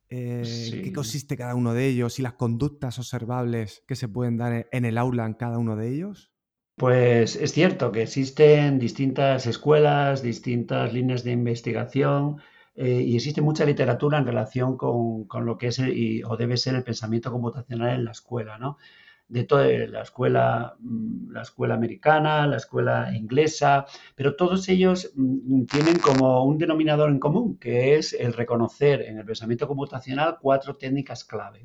eh, 0.10 0.82
qué 0.84 0.94
consiste 0.94 1.36
cada 1.36 1.56
uno 1.56 1.74
de 1.74 1.88
ellos 1.88 2.20
y 2.20 2.22
las 2.22 2.34
conductas 2.34 3.00
observables 3.00 3.84
que 3.88 3.96
se 3.96 4.08
pueden 4.08 4.38
dar 4.38 4.68
en 4.72 4.86
el 4.86 4.98
aula 4.98 5.26
en 5.26 5.34
cada 5.34 5.58
uno 5.58 5.76
de 5.76 5.90
ellos? 5.90 6.32
Pues 6.76 7.36
es 7.36 7.52
cierto 7.52 7.92
que 7.92 8.04
existen 8.04 8.80
distintas 8.80 9.48
escuelas, 9.48 10.22
distintas 10.22 10.94
líneas 10.94 11.24
de 11.24 11.32
investigación, 11.32 12.38
eh, 12.76 13.02
y 13.02 13.16
existe 13.18 13.42
mucha 13.42 13.66
literatura 13.66 14.20
en 14.20 14.26
relación 14.26 14.78
con, 14.78 15.28
lo 15.46 15.58
que 15.58 15.68
es 15.68 15.80
o 15.80 16.38
debe 16.38 16.56
ser 16.56 16.76
el 16.76 16.84
pensamiento 16.84 17.32
computacional 17.32 17.96
en 17.96 18.06
la 18.06 18.12
escuela, 18.12 18.58
¿no? 18.58 18.78
De 19.30 19.44
toda 19.44 19.68
la 19.68 20.02
escuela, 20.02 20.76
mm, 20.80 21.32
la 21.32 21.44
escuela 21.44 21.76
americana, 21.76 22.48
la 22.48 22.58
escuela 22.58 23.16
inglesa, 23.16 23.86
pero 24.16 24.36
todos 24.36 24.68
ellos 24.70 25.12
mm, 25.16 25.66
tienen 25.66 26.00
como 26.00 26.44
un 26.44 26.58
denominador 26.58 27.10
en 27.10 27.20
común, 27.20 27.58
que 27.58 27.96
es 27.96 28.14
el 28.14 28.34
reconocer 28.34 29.04
en 29.04 29.20
el 29.20 29.26
pensamiento 29.26 29.68
computacional 29.68 30.38
cuatro 30.42 30.76
técnicas 30.76 31.24
clave. 31.24 31.64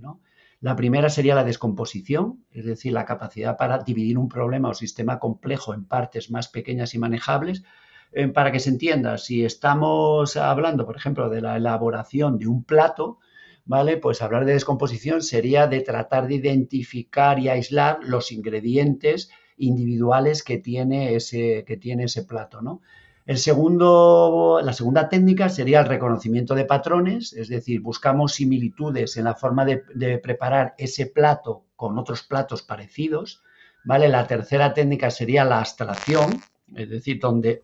La 0.61 0.77
primera 0.77 1.09
sería 1.11 1.35
la 1.35 1.45
descomposición, 1.45 2.45
es 2.51 2.65
decir, 2.65 2.93
la 2.93 3.05
capacidad 3.05 3.57
para 3.57 3.79
dividir 3.79 4.19
un 4.19 4.29
problema 4.29 4.69
o 4.69 4.75
sistema 4.75 5.19
complejo 5.19 5.75
en 5.75 5.85
partes 5.85 6.31
más 6.31 6.49
pequeñas 6.49 6.95
y 6.95 6.99
manejables. 6.99 7.65
Eh, 8.13 8.29
para 8.29 8.53
que 8.53 8.61
se 8.61 8.71
entienda, 8.71 9.19
si 9.19 9.45
estamos 9.45 10.37
hablando, 10.37 10.87
por 10.87 10.97
ejemplo, 10.97 11.29
de 11.29 11.41
la 11.41 11.57
elaboración 11.57 12.39
de 12.39 12.47
un 12.47 12.63
plato, 12.63 13.19
¿vale? 13.65 13.97
Pues 13.97 14.23
hablar 14.23 14.45
de 14.45 14.53
descomposición 14.53 15.23
sería 15.23 15.67
de 15.67 15.81
tratar 15.81 16.29
de 16.29 16.37
identificar 16.37 17.39
y 17.39 17.49
aislar 17.49 17.99
los 18.03 18.33
ingredientes 18.33 19.31
individuales 19.57 20.43
que 20.43 20.59
tiene 20.59 21.15
ese, 21.15 21.65
que 21.67 21.77
tiene 21.77 22.05
ese 22.05 22.25
plato, 22.25 22.61
¿no? 22.61 22.81
El 23.27 23.39
segundo, 23.39 24.61
la 24.63 24.75
segunda 24.75 25.09
técnica 25.09 25.49
sería 25.49 25.81
el 25.81 25.87
reconocimiento 25.87 26.55
de 26.55 26.67
patrones, 26.67 27.33
es 27.33 27.49
decir, 27.49 27.81
buscamos 27.81 28.35
similitudes 28.35 29.17
en 29.17 29.25
la 29.25 29.35
forma 29.35 29.65
de, 29.65 29.83
de, 29.95 30.19
preparar 30.19 30.75
ese 30.77 31.07
plato 31.07 31.65
con 31.75 31.99
otros 31.99 32.23
platos 32.23 32.63
parecidos. 32.63 33.43
¿vale? 33.85 34.09
La 34.09 34.27
tercera 34.27 34.75
técnica 34.75 35.11
sería 35.11 35.45
la 35.45 35.61
abstracción, 35.61 36.41
es 36.75 36.91
decir, 36.91 37.19
donde 37.21 37.63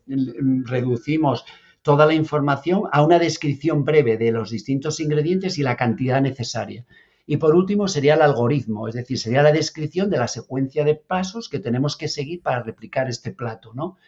reducimos 0.64 1.44
toda 1.82 2.06
la 2.06 2.14
información 2.14 2.84
a 2.92 3.02
una 3.02 3.18
descripción 3.18 3.84
breve 3.84 4.16
de 4.16 4.32
los 4.32 4.50
distintos 4.50 5.00
ingredientes 5.00 5.58
y 5.58 5.62
la 5.62 5.76
cantidad 5.76 6.20
necesaria. 6.20 6.84
Y 7.26 7.36
por 7.36 7.54
último 7.54 7.88
sería 7.88 8.14
el 8.14 8.22
algoritmo, 8.22 8.88
es 8.88 8.94
decir, 8.94 9.18
sería 9.18 9.42
la 9.42 9.52
descripción 9.52 10.10
de 10.10 10.18
la 10.18 10.28
secuencia 10.28 10.84
de 10.84 10.96
pasos 10.96 11.48
que 11.48 11.60
tenemos 11.60 11.96
que 11.96 12.08
seguir 12.08 12.42
para 12.42 12.62
replicar 12.62 13.08
este 13.08 13.30
plato, 13.30 13.72
¿no? 13.74 13.98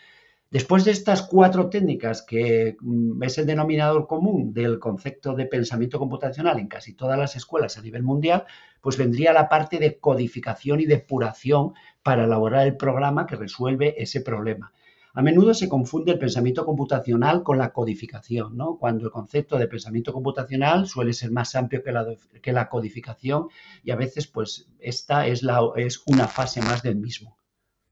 Después 0.52 0.84
de 0.84 0.90
estas 0.90 1.22
cuatro 1.22 1.70
técnicas, 1.70 2.20
que 2.20 2.76
mm, 2.78 3.22
es 3.22 3.38
el 3.38 3.46
denominador 3.46 4.06
común 4.06 4.52
del 4.52 4.78
concepto 4.78 5.34
de 5.34 5.46
pensamiento 5.46 5.98
computacional 5.98 6.58
en 6.58 6.68
casi 6.68 6.92
todas 6.92 7.18
las 7.18 7.36
escuelas 7.36 7.78
a 7.78 7.82
nivel 7.82 8.02
mundial, 8.02 8.44
pues 8.82 8.98
vendría 8.98 9.32
la 9.32 9.48
parte 9.48 9.78
de 9.78 9.98
codificación 9.98 10.80
y 10.80 10.84
depuración 10.84 11.72
para 12.02 12.24
elaborar 12.24 12.66
el 12.66 12.76
programa 12.76 13.26
que 13.26 13.36
resuelve 13.36 13.94
ese 14.02 14.20
problema. 14.20 14.74
A 15.14 15.20
menudo 15.20 15.52
se 15.52 15.68
confunde 15.68 16.12
el 16.12 16.18
pensamiento 16.18 16.64
computacional 16.64 17.42
con 17.42 17.58
la 17.58 17.72
codificación, 17.72 18.56
¿no? 18.56 18.78
cuando 18.78 19.04
el 19.04 19.10
concepto 19.10 19.58
de 19.58 19.68
pensamiento 19.68 20.12
computacional 20.12 20.86
suele 20.86 21.12
ser 21.12 21.30
más 21.30 21.54
amplio 21.54 21.82
que 21.82 21.92
la, 21.92 22.06
que 22.40 22.52
la 22.52 22.70
codificación 22.70 23.48
y 23.82 23.90
a 23.90 23.96
veces 23.96 24.26
pues 24.26 24.70
esta 24.78 25.26
es, 25.26 25.42
la, 25.42 25.60
es 25.76 26.02
una 26.06 26.28
fase 26.28 26.62
más 26.62 26.82
del 26.82 26.96
mismo. 26.96 27.36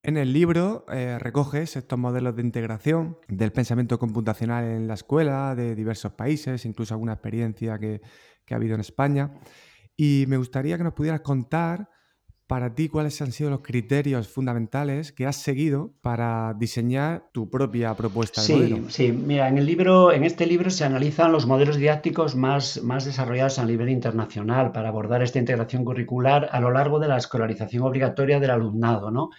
En 0.02 0.16
el 0.16 0.32
libro 0.32 0.86
eh, 0.90 1.18
recoges 1.18 1.76
estos 1.76 1.98
modelos 1.98 2.34
de 2.34 2.40
integración 2.40 3.18
del 3.28 3.52
pensamiento 3.52 3.98
computacional 3.98 4.64
en 4.64 4.88
la 4.88 4.94
escuela 4.94 5.54
de 5.54 5.74
diversos 5.74 6.12
países, 6.12 6.64
incluso 6.64 6.94
alguna 6.94 7.12
experiencia 7.12 7.78
que, 7.78 8.00
que 8.46 8.54
ha 8.54 8.56
habido 8.56 8.76
en 8.76 8.80
España. 8.80 9.34
Y 9.94 10.24
me 10.26 10.38
gustaría 10.38 10.78
que 10.78 10.84
nos 10.84 10.94
pudieras 10.94 11.20
contar 11.20 11.90
para 12.50 12.75
ti 12.75 12.88
cuáles 12.88 13.23
han 13.23 13.30
sido 13.30 13.49
los 13.49 13.61
criterios 13.61 14.26
fundamentales 14.26 15.12
que 15.12 15.25
has 15.25 15.37
seguido 15.37 15.92
para 16.00 16.52
diseñar 16.54 17.30
tu 17.30 17.49
propia 17.49 17.95
propuesta 17.95 18.40
de 18.40 18.47
sí, 18.49 18.52
modelo. 18.54 18.90
Sí, 18.90 19.12
mira, 19.12 19.49
en 19.49 19.57
el 19.57 19.66
libro, 19.66 20.11
en 20.11 20.25
este 20.25 20.47
libro 20.47 20.69
se 20.71 20.85
analizan 20.85 21.30
los 21.30 21.47
modelos 21.47 21.76
didácticos 21.76 22.35
más, 22.35 22.83
más 22.83 23.04
desarrollados 23.04 23.61
a 23.61 23.64
nivel 23.64 23.88
internacional 23.88 24.73
para 24.73 24.88
abordar 24.88 25.23
esta 25.23 25.38
integración 25.38 25.85
curricular 25.85 26.49
a 26.50 26.59
lo 26.59 26.73
largo 26.73 26.99
de 26.99 27.07
la 27.07 27.19
escolarización 27.19 27.85
obligatoria 27.85 28.40
del 28.40 28.50
alumnado, 28.50 29.12
¿no? 29.12 29.30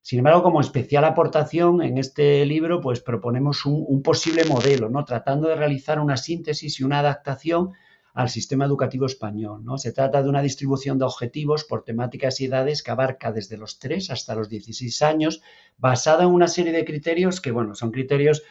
Sin 0.00 0.20
embargo, 0.20 0.44
como 0.44 0.60
especial 0.60 1.04
aportación 1.04 1.82
en 1.82 1.98
este 1.98 2.46
libro, 2.46 2.80
pues 2.80 3.00
proponemos 3.00 3.66
un, 3.66 3.84
un 3.88 4.04
posible 4.04 4.44
modelo, 4.44 4.88
¿no? 4.88 5.04
Tratando 5.04 5.48
de 5.48 5.56
realizar 5.56 5.98
una 5.98 6.16
síntesis 6.16 6.78
y 6.78 6.84
una 6.84 7.00
adaptación 7.00 7.72
al 8.14 8.28
sistema 8.28 8.64
educativo 8.64 9.06
español. 9.06 9.64
¿no? 9.64 9.78
Se 9.78 9.92
trata 9.92 10.22
de 10.22 10.28
una 10.28 10.42
distribución 10.42 10.98
de 10.98 11.04
objetivos 11.04 11.64
por 11.64 11.84
temáticas 11.84 12.40
y 12.40 12.46
edades 12.46 12.82
que 12.82 12.90
abarca 12.90 13.32
desde 13.32 13.56
los 13.56 13.78
3 13.78 14.10
hasta 14.10 14.34
los 14.34 14.48
16 14.48 15.02
años, 15.02 15.42
basada 15.78 16.24
en 16.24 16.30
una 16.30 16.48
serie 16.48 16.72
de 16.72 16.84
criterios 16.84 17.40
que, 17.40 17.50
bueno, 17.50 17.74
son 17.74 17.90
criterios 17.90 18.42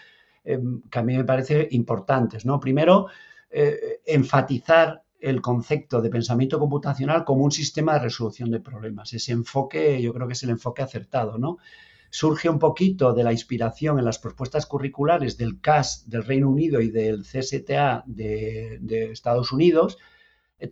em, 0.44 0.82
que 0.89 1.00
a 1.00 1.03
mí 1.03 1.15
me 1.15 1.24
parecen 1.24 1.68
importantes. 1.72 2.46
¿no? 2.46 2.60
Primero, 2.60 3.08
eh, 3.51 4.01
enfatizar 4.06 5.03
el 5.20 5.41
concepto 5.41 6.01
de 6.01 6.10
pensamiento 6.10 6.58
computacional 6.58 7.24
como 7.24 7.44
un 7.44 7.51
sistema 7.51 7.94
de 7.94 8.00
resolución 8.00 8.50
de 8.50 8.60
problemas. 8.60 9.13
Ese 9.13 9.32
enfoque 9.32 10.01
yo 10.01 10.13
creo 10.13 10.27
que 10.27 10.34
es 10.34 10.44
el 10.44 10.50
enfoque 10.50 10.82
acertado, 10.82 11.38
¿no? 11.38 11.60
Surge 12.12 12.50
un 12.50 12.60
poquito 12.60 13.13
de 13.13 13.24
la 13.24 13.32
inspiración 13.32 13.98
en 13.98 14.06
las 14.06 14.20
propuestas 14.20 14.65
curriculares 14.65 15.38
del 15.38 15.62
CAS 15.62 16.10
del 16.10 16.25
Reino 16.25 16.50
Unido 16.50 16.82
y 16.82 16.91
del 16.91 17.24
CSTA 17.24 18.03
de, 18.06 19.10
Estados 19.12 19.51
Unidos, 19.53 19.98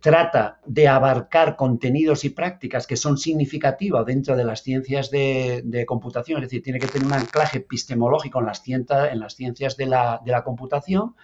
trata 0.00 0.60
de 0.66 0.86
abarcar 0.86 1.56
contenidos 1.56 2.24
y 2.24 2.30
prácticas 2.30 2.86
que 2.86 2.96
son 2.96 3.16
significativas 3.16 4.06
dentro 4.06 4.36
de 4.36 4.44
las 4.44 4.62
ciencias 4.62 5.10
de, 5.10 5.84
computación, 5.88 6.38
es 6.38 6.50
decir, 6.50 6.62
tiene 6.62 6.78
que 6.78 6.86
tener 6.86 7.06
un 7.06 7.14
anclaje 7.14 7.58
epistemológico 7.58 8.38
en 8.40 8.46
las, 8.46 8.62
en 8.68 9.18
las 9.18 9.34
ciencias 9.34 9.76
de 9.78 9.86
la 9.86 10.42
computación, 10.44 11.16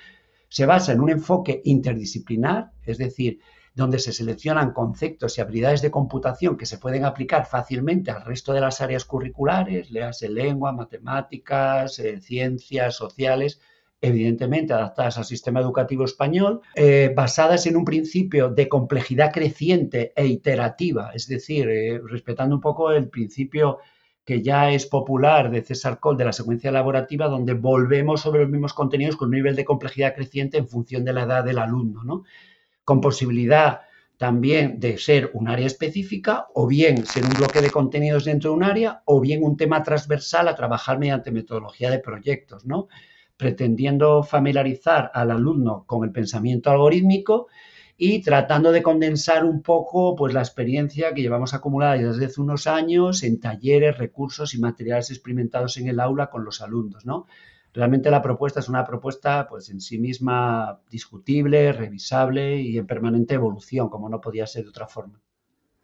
se 0.49 0.67
basa 0.67 0.93
en 0.93 1.01
un 1.01 1.11
enfoque 1.11 1.61
interdisciplinar, 1.65 2.73
es 2.85 2.99
decir, 2.99 3.41
donde 3.76 3.99
se 3.99 4.12
seleccionan 4.12 4.73
conceptos 4.73 5.37
y 5.37 5.42
habilidades 5.42 5.83
de 5.83 5.90
computación 5.90 6.56
que 6.56 6.64
se 6.64 6.78
pueden 6.78 7.04
aplicar 7.04 7.45
fácilmente 7.45 8.11
al 8.11 8.25
resto 8.25 8.54
de 8.54 8.62
las 8.62 8.80
áreas 8.80 9.04
curriculares, 9.04 9.90
léase 9.90 10.30
lengua, 10.30 10.73
matemáticas, 10.73 11.99
eh, 11.99 12.18
ciencias 12.18 12.97
sociales, 12.97 13.61
evidentemente 14.00 14.73
adaptadas 14.73 15.18
al 15.18 15.26
sistema 15.26 15.61
educativo 15.61 16.06
español, 16.06 16.62
eh, 16.75 17.12
basadas 17.14 17.66
en 17.66 17.76
un 17.76 17.85
principio 17.85 18.49
de 18.49 18.66
complejidad 18.66 19.30
creciente 19.30 20.14
e 20.16 20.26
iterativa, 20.26 21.11
es 21.14 21.28
decir, 21.28 21.68
eh, 21.68 22.00
respetando 22.02 22.54
un 22.54 22.62
poco 22.62 22.92
el 22.92 23.11
principio 23.11 23.78
que 24.25 24.42
ya 24.42 24.71
es 24.71 24.87
popular 24.87 25.50
de 25.50 25.62
César 25.62 26.00
Cole 26.00 26.16
de 26.16 26.25
la 26.25 26.33
secuencia 26.33 26.71
elaborativa, 26.71 27.28
donde 27.28 27.52
volvemos 27.52 28.23
sobre 28.23 28.40
los 28.40 28.49
mismos 28.49 28.73
contenidos 28.73 29.16
con 29.16 29.28
un 29.28 29.35
nivel 29.35 29.54
de 29.54 29.66
complejidad 29.66 30.14
creciente 30.14 30.56
en 30.56 30.66
función 30.66 31.04
de 31.04 31.12
la 31.12 31.25
edad 31.25 31.45
del 31.45 31.59
alumno. 31.59 32.02
¿no? 32.04 32.25
Con 32.87 33.00
posibilidad 33.00 33.81
también 34.16 34.78
de 34.78 34.97
ser 34.97 35.31
un 35.35 35.49
área 35.49 35.66
específica 35.66 36.47
o 36.55 36.69
bien 36.69 37.05
ser 37.05 37.25
un 37.25 37.35
bloque 37.35 37.61
de 37.61 37.71
contenidos 37.71 38.25
dentro 38.25 38.50
de 38.50 38.57
un 38.57 38.62
área 38.62 39.02
o 39.05 39.21
bien 39.21 39.43
un 39.43 39.57
tema 39.57 39.83
transversal 39.83 40.47
a 40.47 40.55
trabajar 40.55 40.99
mediante 40.99 41.33
metodología 41.33 41.90
de 41.90 41.99
proyectos, 41.99 42.64
¿no? 42.64 42.87
pretendiendo 43.37 44.23
familiarizar 44.23 45.11
al 45.12 45.33
alumno 45.33 45.85
con 45.85 46.05
el 46.05 46.12
pensamiento 46.12 46.71
algorítmico 46.71 47.49
y 47.99 48.23
tratando 48.23 48.71
de 48.71 48.85
condensar 48.85 49.45
un 49.45 49.62
poco 49.62 50.14
pues, 50.14 50.33
la 50.33 50.40
experiencia 50.40 51.12
que 51.12 51.23
llevamos 51.23 51.55
acumulada 51.55 51.99
desde 51.99 52.26
hace 52.26 52.40
unos 52.40 52.69
años 52.69 53.25
en 53.25 53.40
talleres, 53.40 53.99
recursos 53.99 54.55
y 54.55 54.61
materiales 54.61 55.11
experimentados 55.11 55.76
en 55.76 55.88
el 55.88 55.99
aula 55.99 56.31
con 56.31 56.45
los 56.45 56.62
alumnos. 56.62 57.05
¿no? 57.05 57.26
Realmente 57.76 58.11
la 58.11 58.23
propuesta 58.23 58.61
es 58.61 58.71
una 58.71 58.87
propuesta 58.87 59.47
pues 59.47 59.68
en 59.68 59.83
sí 59.83 59.99
misma 59.99 60.80
discutible, 60.90 61.73
revisable 61.73 62.59
y 62.59 62.78
en 62.78 62.87
permanente 62.87 63.35
evolución, 63.35 63.90
como 63.90 64.09
no 64.09 64.18
podía 64.18 64.47
ser 64.47 64.62
de 64.62 64.71
otra 64.71 64.87
forma. 64.87 65.21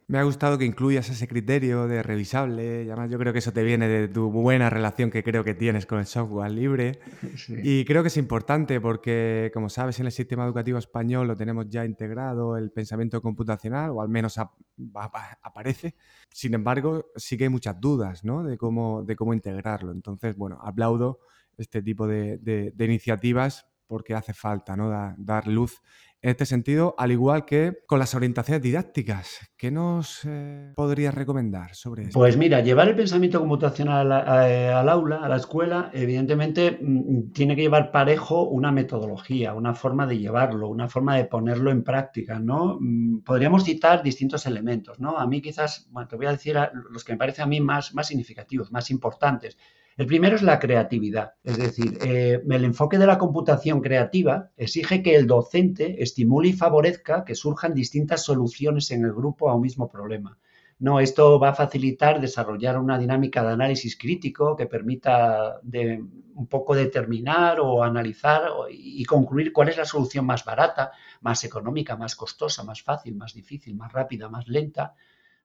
Me 0.06 0.16
ha 0.16 0.22
gustado 0.22 0.56
que 0.56 0.64
incluyas 0.64 1.10
ese 1.10 1.28
criterio 1.28 1.86
de 1.88 2.02
revisable, 2.02 2.84
y 2.84 2.88
además 2.88 3.10
yo 3.10 3.18
creo 3.18 3.34
que 3.34 3.40
eso 3.40 3.52
te 3.52 3.62
viene 3.62 3.88
de 3.88 4.08
tu 4.08 4.30
buena 4.30 4.70
relación 4.70 5.10
que 5.10 5.22
creo 5.22 5.44
que 5.44 5.52
tienes 5.52 5.84
con 5.84 5.98
el 5.98 6.06
software 6.06 6.50
libre. 6.50 6.98
Y 7.62 7.84
creo 7.84 8.02
que 8.02 8.08
es 8.08 8.16
importante 8.16 8.80
porque, 8.80 9.50
como 9.52 9.68
sabes, 9.68 10.00
en 10.00 10.06
el 10.06 10.12
sistema 10.12 10.46
educativo 10.46 10.78
español 10.78 11.28
lo 11.28 11.36
tenemos 11.36 11.68
ya 11.68 11.84
integrado 11.84 12.56
el 12.56 12.70
pensamiento 12.70 13.20
computacional, 13.20 13.90
o 13.90 14.00
al 14.00 14.08
menos 14.08 14.38
aparece. 14.38 15.94
Sin 16.30 16.54
embargo, 16.54 17.04
sí 17.16 17.36
que 17.36 17.44
hay 17.44 17.50
muchas 17.50 17.78
dudas 17.78 18.24
¿no? 18.24 18.44
de, 18.44 18.56
cómo, 18.56 19.02
de 19.04 19.14
cómo 19.14 19.34
integrarlo. 19.34 19.92
Entonces, 19.92 20.34
bueno, 20.36 20.58
aplaudo 20.62 21.20
este 21.58 21.82
tipo 21.82 22.06
de, 22.06 22.72
iniciativas 22.78 23.66
porque 23.86 24.14
hace 24.14 24.32
falta 24.32 24.76
¿no? 24.76 24.90
dar 25.18 25.46
luz 25.46 25.82
en 26.22 26.30
este 26.30 26.46
sentido, 26.46 26.94
al 26.98 27.10
igual 27.10 27.44
que 27.44 27.78
con 27.86 27.98
las 27.98 28.14
orientaciones 28.14 28.62
didácticas. 28.62 29.40
¿Qué 29.56 29.72
nos 29.72 30.20
eh, 30.24 30.72
podrías 30.76 31.12
recomendar 31.12 31.74
sobre 31.74 32.04
eso? 32.04 32.12
Pues 32.12 32.36
mira, 32.36 32.60
llevar 32.60 32.88
el 32.88 32.94
pensamiento 32.94 33.40
computacional 33.40 34.12
al 34.12 34.88
aula, 34.88 35.16
a 35.16 35.28
la 35.28 35.36
escuela, 35.36 35.90
evidentemente 35.92 36.78
mm, 36.80 37.32
tiene 37.32 37.56
que 37.56 37.62
llevar 37.62 37.90
parejo 37.90 38.44
una 38.44 38.70
metodología, 38.70 39.52
una 39.54 39.74
forma 39.74 40.06
de 40.06 40.18
llevarlo, 40.18 40.68
una 40.68 40.88
forma 40.88 41.16
de 41.16 41.24
ponerlo 41.24 41.72
en 41.72 41.82
práctica, 41.82 42.38
¿no? 42.38 42.78
Mm, 42.80 43.22
podríamos 43.22 43.64
citar 43.64 44.04
distintos 44.04 44.46
elementos, 44.46 45.00
¿no? 45.00 45.18
A 45.18 45.26
mí 45.26 45.42
quizás, 45.42 45.90
te 46.08 46.16
voy 46.16 46.26
a 46.26 46.32
decir 46.32 46.56
los 46.90 47.02
que 47.02 47.14
me 47.14 47.18
parecen 47.18 47.44
a 47.44 47.48
mí 47.48 47.60
más, 47.60 47.94
más 47.94 48.06
significativos, 48.06 48.70
más 48.70 48.92
importantes. 48.92 49.58
El 49.96 50.06
primero 50.06 50.36
es 50.36 50.42
la 50.42 50.58
creatividad, 50.58 51.34
es 51.44 51.58
decir, 51.58 51.98
eh, 52.04 52.40
el 52.48 52.64
enfoque 52.64 52.98
de 52.98 53.06
la 53.06 53.18
computación 53.18 53.82
creativa 53.82 54.50
exige 54.56 55.02
que 55.02 55.14
el 55.14 55.26
docente 55.26 56.02
estimule 56.02 56.48
y 56.48 56.52
favorezca 56.54 57.24
que 57.24 57.34
surjan 57.34 57.74
distintas 57.74 58.24
soluciones 58.24 58.90
en 58.90 59.04
el 59.04 59.12
grupo 59.12 59.50
a 59.50 59.54
un 59.54 59.62
mismo 59.62 59.90
problema. 59.90 60.38
No, 60.78 60.98
esto 60.98 61.38
va 61.38 61.50
a 61.50 61.54
facilitar 61.54 62.20
desarrollar 62.20 62.76
una 62.76 62.98
dinámica 62.98 63.44
de 63.44 63.52
análisis 63.52 63.96
crítico 63.96 64.56
que 64.56 64.66
permita 64.66 65.60
de, 65.62 66.02
un 66.34 66.46
poco 66.48 66.74
determinar 66.74 67.60
o 67.60 67.84
analizar 67.84 68.42
y 68.70 69.04
concluir 69.04 69.52
cuál 69.52 69.68
es 69.68 69.76
la 69.76 69.84
solución 69.84 70.26
más 70.26 70.44
barata, 70.44 70.90
más 71.20 71.44
económica, 71.44 71.94
más 71.96 72.16
costosa, 72.16 72.64
más 72.64 72.82
fácil, 72.82 73.14
más 73.14 73.32
difícil, 73.32 73.76
más 73.76 73.92
rápida, 73.92 74.28
más 74.28 74.48
lenta, 74.48 74.94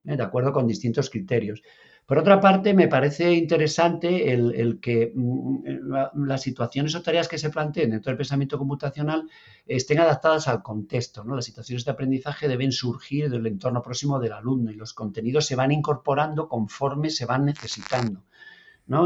¿eh? 0.05 0.15
de 0.15 0.23
acuerdo 0.23 0.51
con 0.51 0.65
distintos 0.65 1.09
criterios. 1.09 1.61
Por 2.07 2.19
otra 2.19 2.39
parte, 2.39 2.73
me 2.73 2.87
parece 2.87 3.33
interesante 3.33 4.31
el, 4.31 4.79
que 4.79 5.11
mm, 5.13 6.23
las 6.25 6.41
situaciones 6.41 6.95
o 6.95 7.01
tareas 7.01 7.27
que 7.27 7.37
se 7.37 7.49
planteen 7.49 7.91
dentro 7.91 8.11
del 8.11 8.17
pensamiento 8.17 8.57
computacional 8.57 9.29
estén 9.65 9.99
adaptadas 9.99 10.47
al 10.47 10.63
contexto. 10.63 11.25
¿no? 11.25 11.35
Las 11.35 11.43
situaciones 11.43 11.83
de 11.83 11.91
aprendizaje 11.91 12.47
deben 12.47 12.71
surgir 12.71 13.29
del 13.29 13.45
entorno 13.45 13.81
próximo 13.81 14.19
del 14.19 14.31
alumno 14.31 14.71
y 14.71 14.75
los 14.75 14.93
contenidos 14.93 15.45
se 15.45 15.57
van 15.57 15.73
incorporando 15.73 16.47
conforme 16.47 17.09
se 17.09 17.25
van 17.25 17.43
necesitando. 17.43 18.23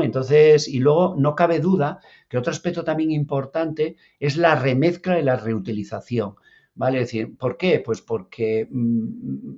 Entonces, 0.03 0.67
y 0.67 0.79
luego 0.79 1.15
no 1.17 1.34
cabe 1.34 1.60
duda 1.60 2.01
que 2.29 2.38
otro 2.38 2.51
aspecto 2.51 2.84
también 2.84 3.10
importante 3.10 3.96
es 4.20 4.38
la 4.38 4.53
remezcla 4.53 5.20
y 5.20 5.24
la 5.24 5.38
reutilización. 5.38 6.36
¿Vale? 6.82 6.98
decir, 6.98 7.38
¿por 7.38 7.58
qué? 7.58 7.80
Pues 7.86 8.02
porque 8.02 8.68
mm, 8.68 9.58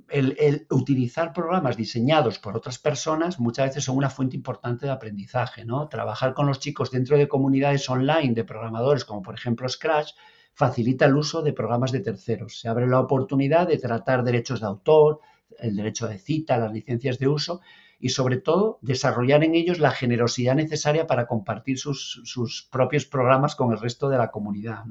utilizar 0.68 1.32
programas 1.32 1.74
diseñados 1.74 2.38
por 2.38 2.54
otras 2.54 2.78
personas 2.78 3.40
muchas 3.40 3.68
veces 3.68 3.84
son 3.84 3.96
una 3.96 4.10
fuente 4.10 4.36
importante 4.36 4.84
de 4.84 4.92
aprendizaje, 4.92 5.64
¿no? 5.64 5.88
Trabajar 5.88 6.34
con 6.34 6.46
los 6.46 6.60
chicos 6.60 6.90
dentro 6.90 7.16
de 7.16 7.26
comunidades 7.26 7.88
online 7.88 8.34
de 8.34 8.44
programadores, 8.44 9.06
como 9.06 9.22
por 9.22 9.34
ejemplo 9.34 9.66
Scratch, 9.66 10.10
facilita 10.52 11.06
el 11.06 11.16
uso 11.16 11.40
de 11.40 11.54
programas 11.54 11.92
de 11.92 12.00
terceros. 12.00 12.60
Se 12.60 12.68
abre 12.68 12.86
la 12.86 13.00
oportunidad 13.00 13.68
de 13.68 13.78
tratar 13.78 14.22
derechos 14.22 14.60
de 14.60 14.66
autor, 14.66 15.20
el 15.58 15.76
derecho 15.76 16.06
de 16.06 16.18
cita, 16.18 16.58
las 16.58 16.72
licencias 16.72 17.18
de 17.18 17.28
uso 17.28 17.62
y 17.98 18.10
sobre 18.10 18.36
todo 18.36 18.78
desarrollar 18.82 19.44
en 19.44 19.54
ellos 19.54 19.78
la 19.78 19.92
generosidad 19.92 20.56
necesaria 20.56 21.06
para 21.06 21.26
compartir 21.26 21.78
sus, 21.78 22.68
propios 22.70 23.06
programas 23.06 23.56
con 23.56 23.72
el 23.72 23.80
resto 23.80 24.10
de 24.10 24.18
la 24.18 24.30
comunidad. 24.30 24.84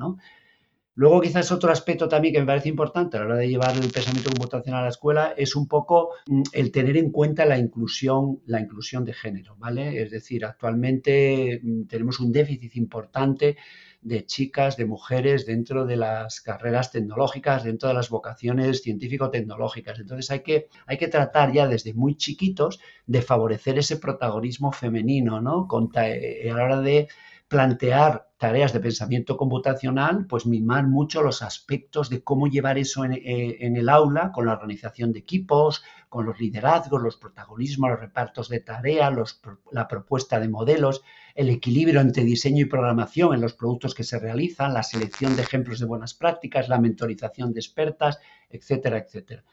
Luego, 0.96 1.22
quizás 1.22 1.52
otro 1.52 1.72
aspecto 1.72 2.08
también 2.08 2.36
que 2.36 2.40
me 2.40 2.46
parece 2.46 2.70
importante 2.70 3.18
a 3.18 3.22
la 3.22 3.26
hora 3.26 3.38
de 3.38 3.50
llevar 3.50 3.76
el 3.76 3.90
pensamiento 3.92 4.30
computacional 4.30 4.82
a 4.82 4.84
la 4.84 4.90
escuela 4.90 5.34
es 5.36 5.56
un 5.56 5.68
poco 5.68 6.12
mm, 6.28 6.44
el 6.54 6.72
tener 6.72 6.98
en 6.98 7.12
cuenta 7.12 7.46
la 7.46 7.58
inclusión, 7.58 8.42
la 8.46 8.62
inclusión 8.62 9.04
de 9.04 9.14
género, 9.14 9.56
¿vale? 9.58 10.04
Es 10.04 10.12
decir, 10.12 10.46
actualmente 10.46 11.60
mm, 11.64 11.86
tenemos 11.86 12.20
un 12.20 12.32
déficit 12.32 12.76
importante 12.76 13.58
de 14.04 14.26
chicas, 14.26 14.78
de 14.78 14.86
mujeres 14.86 15.46
dentro 15.46 15.86
de 15.86 15.96
las 15.98 16.42
carreras 16.42 16.92
tecnológicas, 16.92 17.64
dentro 17.64 17.90
de 17.90 17.96
las 17.96 18.10
vocaciones 18.10 18.82
científico-tecnológicas. 18.84 20.00
Entonces 20.00 20.30
hay 20.30 20.42
que, 20.42 20.68
hay 20.86 20.98
que 20.98 21.08
tratar 21.08 21.54
ya 21.54 21.68
desde 21.68 21.94
muy 21.94 22.16
chiquitos 22.16 22.80
de 23.08 23.22
favorecer 23.22 23.80
ese 23.80 23.98
protagonismo 23.98 24.72
femenino, 24.72 25.42
¿no? 25.42 25.68
Eh, 25.96 26.52
a 26.52 26.56
la 26.56 26.64
hora 26.64 26.82
de 26.82 27.08
plantear 27.54 28.30
tareas 28.40 28.74
de 28.74 28.80
pensamiento 28.80 29.38
computacional, 29.38 30.26
pues 30.26 30.48
mimar 30.48 30.88
mucho 30.88 31.22
los 31.22 31.44
aspectos 31.44 32.10
de 32.10 32.24
cómo 32.24 32.48
llevar 32.48 32.80
eso 32.80 33.06
en, 33.06 33.14
eh, 33.14 33.58
el 33.60 33.90
aula, 33.90 34.32
con 34.32 34.48
la 34.48 34.54
organización 34.54 35.14
de 35.14 35.20
equipos, 35.20 35.84
con 36.10 36.26
los 36.26 36.40
liderazgos, 36.40 37.04
los 37.04 37.18
protagonismos, 37.18 37.92
los 37.92 38.00
repartos 38.00 38.50
de 38.50 38.60
tareas, 38.60 39.40
la 39.72 39.88
propuesta 39.88 40.40
de 40.40 40.50
modelos, 40.50 41.04
el 41.36 41.50
equilibrio 41.50 42.02
entre 42.02 42.24
diseño 42.24 42.62
y 42.64 42.66
programación 42.66 43.36
en 43.36 43.42
los 43.42 43.54
productos 43.54 43.94
que 43.94 44.04
se 44.04 44.18
realizan, 44.18 44.74
la 44.74 44.82
selección 44.82 45.36
de 45.36 45.44
ejemplos 45.44 45.80
de 45.80 45.86
buenas 45.86 46.16
prácticas, 46.16 46.70
la 46.70 46.80
mentorización 46.80 47.54
de 47.54 47.60
expertas, 47.60 48.18
etcétera, 48.50 48.98
etcétera. 48.98 49.44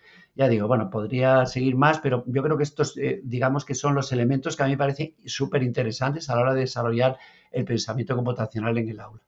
Ya 0.41 0.49
digo, 0.49 0.67
bueno, 0.67 0.89
podría 0.89 1.45
seguir 1.45 1.77
más, 1.77 1.99
pero 1.99 2.25
yo 2.27 2.43
creo 2.43 2.57
que 2.57 2.63
estos, 2.63 2.97
eh, 2.97 3.21
digamos 3.23 3.67
que 3.67 3.75
son 3.75 3.95
los 3.95 4.11
elementos 4.11 4.57
que 4.57 4.63
a 4.63 4.67
mí 4.67 4.73
me 4.73 4.79
parecen 4.79 5.15
súper 5.27 5.63
interesantes 5.63 6.31
a 6.31 6.35
la 6.35 6.41
hora 6.41 6.55
de 6.55 6.61
desarrollar 6.61 7.19
el 7.53 7.67
pensamiento 7.67 8.17
computacional 8.17 8.79
en 8.79 8.89
el 8.89 9.01
aula. 9.01 9.21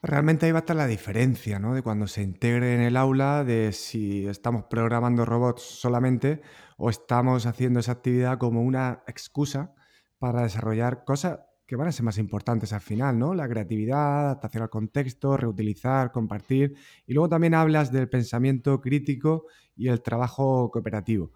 Realmente 0.00 0.46
ahí 0.46 0.52
va 0.52 0.58
a 0.58 0.60
estar 0.60 0.76
la 0.76 0.86
diferencia, 0.86 1.58
¿no? 1.58 1.74
De 1.74 1.82
cuando 1.82 2.06
se 2.06 2.22
integre 2.22 2.76
en 2.76 2.82
el 2.82 2.96
aula, 2.96 3.42
de 3.42 3.72
si 3.72 4.28
estamos 4.28 4.62
programando 4.70 5.24
robots 5.24 5.62
solamente 5.62 6.40
o 6.76 6.88
estamos 6.88 7.46
haciendo 7.46 7.80
esa 7.80 7.90
actividad 7.90 8.38
como 8.38 8.62
una 8.62 9.02
excusa 9.08 9.74
para 10.20 10.42
desarrollar 10.42 11.02
cosas 11.02 11.40
que 11.70 11.76
van 11.76 11.86
a 11.86 11.92
ser 11.92 12.04
más 12.04 12.18
importantes 12.18 12.72
al 12.72 12.80
final, 12.80 13.16
¿no? 13.16 13.32
La 13.32 13.48
creatividad, 13.48 14.24
adaptación 14.24 14.64
al 14.64 14.70
contexto, 14.70 15.36
reutilizar, 15.36 16.10
compartir. 16.10 16.74
Y 17.06 17.14
luego 17.14 17.28
también 17.28 17.54
hablas 17.54 17.92
del 17.92 18.08
pensamiento 18.08 18.80
crítico 18.80 19.46
y 19.76 19.86
el 19.86 20.02
trabajo 20.02 20.68
cooperativo. 20.72 21.30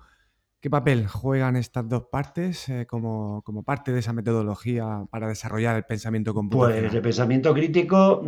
¿Qué 0.65 0.71
papel 0.71 1.07
juegan 1.07 1.57
estas 1.57 1.87
dos 1.87 2.05
partes 2.11 2.71
eh, 2.71 2.87
como, 2.87 3.43
parte 3.67 3.93
de 3.93 3.99
esa 3.99 4.15
metodología 4.15 5.05
para 5.11 5.29
desarrollar 5.29 5.77
el 5.77 5.83
pensamiento 5.83 6.33
computacional? 6.33 6.85
Pues 6.85 6.95
el 6.95 7.03
pensamiento 7.03 7.53
crítico 7.53 8.25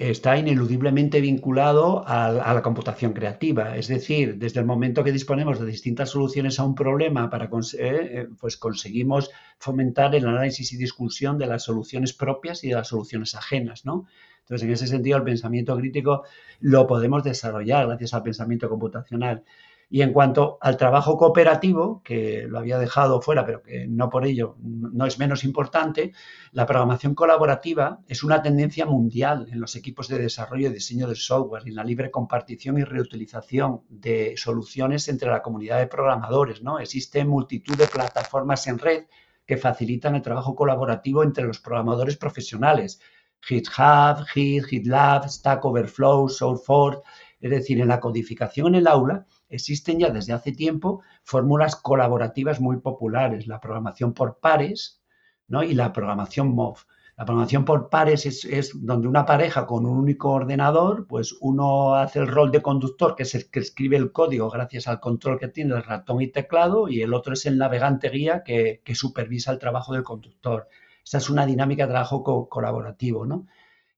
está 0.00 0.36
ineludiblemente 0.36 1.20
vinculado 1.20 2.02
a, 2.04 2.32
la 2.32 2.60
computación 2.60 3.12
creativa. 3.12 3.76
Es 3.76 3.86
decir, 3.86 4.36
desde 4.36 4.58
el 4.58 4.66
momento 4.66 5.04
que 5.04 5.12
disponemos 5.12 5.60
de 5.60 5.66
distintas 5.66 6.10
soluciones 6.10 6.58
a 6.58 6.64
un 6.64 6.74
problema, 6.74 7.30
para 7.30 7.44
eh, 7.44 7.48
eh, 7.78 8.28
pues 8.40 8.56
conseguimos 8.56 9.30
fomentar 9.60 10.12
el 10.16 10.26
análisis 10.26 10.72
y 10.72 10.76
discusión 10.76 11.38
de 11.38 11.46
las 11.46 11.62
soluciones 11.62 12.12
propias 12.12 12.64
y 12.64 12.70
de 12.70 12.74
las 12.74 12.88
soluciones 12.88 13.36
ajenas, 13.36 13.84
¿no? 13.84 14.06
Entonces, 14.40 14.66
en 14.66 14.72
ese 14.72 14.88
sentido, 14.88 15.18
el 15.18 15.22
pensamiento 15.22 15.76
crítico 15.76 16.24
lo 16.58 16.84
podemos 16.88 17.22
desarrollar 17.22 17.86
gracias 17.86 18.12
al 18.12 18.24
pensamiento 18.24 18.68
computacional. 18.68 19.44
Y 19.88 20.02
en 20.02 20.12
cuanto 20.12 20.58
al 20.60 20.76
trabajo 20.76 21.16
cooperativo, 21.16 22.02
que 22.02 22.46
lo 22.48 22.58
había 22.58 22.76
dejado 22.78 23.20
fuera, 23.20 23.46
pero 23.46 23.62
que 23.62 23.86
no 23.86 24.10
por 24.10 24.26
ello 24.26 24.56
no 24.60 25.06
es 25.06 25.18
menos 25.20 25.44
importante, 25.44 26.12
la 26.50 26.66
programación 26.66 27.14
colaborativa 27.14 28.00
es 28.08 28.24
una 28.24 28.42
tendencia 28.42 28.84
mundial 28.84 29.46
en 29.52 29.60
los 29.60 29.76
equipos 29.76 30.08
de 30.08 30.18
desarrollo 30.18 30.70
y 30.70 30.72
diseño 30.72 31.06
del 31.06 31.16
software 31.16 31.62
y 31.66 31.68
en 31.68 31.76
la 31.76 31.84
libre 31.84 32.10
compartición 32.10 32.78
y 32.78 32.84
reutilización 32.84 33.82
de 33.88 34.34
soluciones 34.36 35.06
entre 35.08 35.30
la 35.30 35.42
comunidad 35.42 35.78
de 35.78 35.86
programadores. 35.86 36.62
¿no? 36.62 36.80
Existe 36.80 37.24
multitud 37.24 37.76
de 37.76 37.86
plataformas 37.86 38.66
en 38.66 38.78
red 38.78 39.04
que 39.46 39.56
facilitan 39.56 40.16
el 40.16 40.22
trabajo 40.22 40.56
colaborativo 40.56 41.22
entre 41.22 41.44
los 41.44 41.60
programadores 41.60 42.16
profesionales. 42.16 43.00
GitHub, 43.40 44.26
Git, 44.32 44.64
GitLab, 44.64 45.28
Stack 45.28 45.64
Overflow, 45.64 46.28
SourceForge. 46.28 47.02
Es 47.40 47.50
decir, 47.50 47.80
en 47.80 47.88
la 47.88 48.00
codificación 48.00 48.68
en 48.68 48.74
el 48.76 48.86
aula 48.88 49.26
existen 49.48 49.98
ya 49.98 50.10
desde 50.10 50.32
hace 50.32 50.52
tiempo 50.52 51.02
fórmulas 51.24 51.76
colaborativas 51.76 52.60
muy 52.60 52.78
populares, 52.78 53.46
la 53.46 53.60
programación 53.60 54.12
por 54.12 54.38
pares 54.38 55.02
¿no? 55.48 55.62
y 55.62 55.74
la 55.74 55.92
programación 55.92 56.54
MOV. 56.54 56.78
La 57.16 57.24
programación 57.24 57.64
por 57.64 57.88
pares 57.88 58.26
es, 58.26 58.72
donde 58.74 59.08
una 59.08 59.24
pareja 59.24 59.66
con 59.66 59.86
un 59.86 59.96
único 59.96 60.32
ordenador, 60.32 61.06
pues 61.06 61.34
uno 61.40 61.94
hace 61.94 62.18
el 62.18 62.28
rol 62.28 62.50
de 62.50 62.60
conductor, 62.60 63.16
que 63.16 63.22
es 63.22 63.34
el 63.34 63.50
que 63.50 63.60
escribe 63.60 63.96
el 63.96 64.12
código 64.12 64.50
gracias 64.50 64.86
al 64.86 65.00
control 65.00 65.38
que 65.38 65.48
tiene 65.48 65.74
el 65.74 65.82
ratón 65.82 66.20
y 66.20 66.28
teclado, 66.28 66.88
y 66.90 67.00
el 67.00 67.14
otro 67.14 67.32
es 67.32 67.46
el 67.46 67.56
navegante 67.56 68.10
guía 68.10 68.42
que, 68.44 68.82
supervisa 68.94 69.50
el 69.50 69.58
trabajo 69.58 69.94
del 69.94 70.02
conductor. 70.02 70.68
Esa 71.02 71.16
es 71.16 71.30
una 71.30 71.46
dinámica 71.46 71.84
de 71.84 71.92
trabajo 71.92 72.48
colaborativo, 72.50 73.24
¿no? 73.24 73.46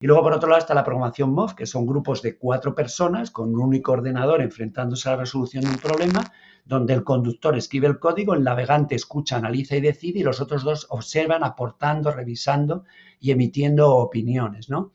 Y 0.00 0.06
luego, 0.06 0.22
por 0.22 0.32
otro 0.32 0.48
lado, 0.48 0.60
está 0.60 0.74
la 0.74 0.84
programación 0.84 1.32
MOV, 1.32 1.56
que 1.56 1.66
son 1.66 1.84
grupos 1.84 2.22
de 2.22 2.38
cuatro 2.38 2.74
personas 2.74 3.32
con 3.32 3.52
un 3.52 3.60
único 3.60 3.92
ordenador 3.92 4.40
enfrentándose 4.40 5.08
a 5.08 5.12
la 5.12 5.22
resolución 5.22 5.64
de 5.64 5.70
un 5.70 5.78
problema, 5.78 6.32
donde 6.64 6.94
el 6.94 7.02
conductor 7.02 7.56
escribe 7.56 7.88
el 7.88 7.98
código, 7.98 8.34
el 8.34 8.44
navegante 8.44 8.94
escucha, 8.94 9.38
analiza 9.38 9.74
y 9.74 9.80
decide, 9.80 10.20
y 10.20 10.22
los 10.22 10.40
otros 10.40 10.62
dos 10.62 10.86
observan, 10.90 11.42
aportando, 11.42 12.12
revisando 12.12 12.84
y 13.18 13.32
emitiendo 13.32 13.96
opiniones, 13.96 14.70
¿no? 14.70 14.92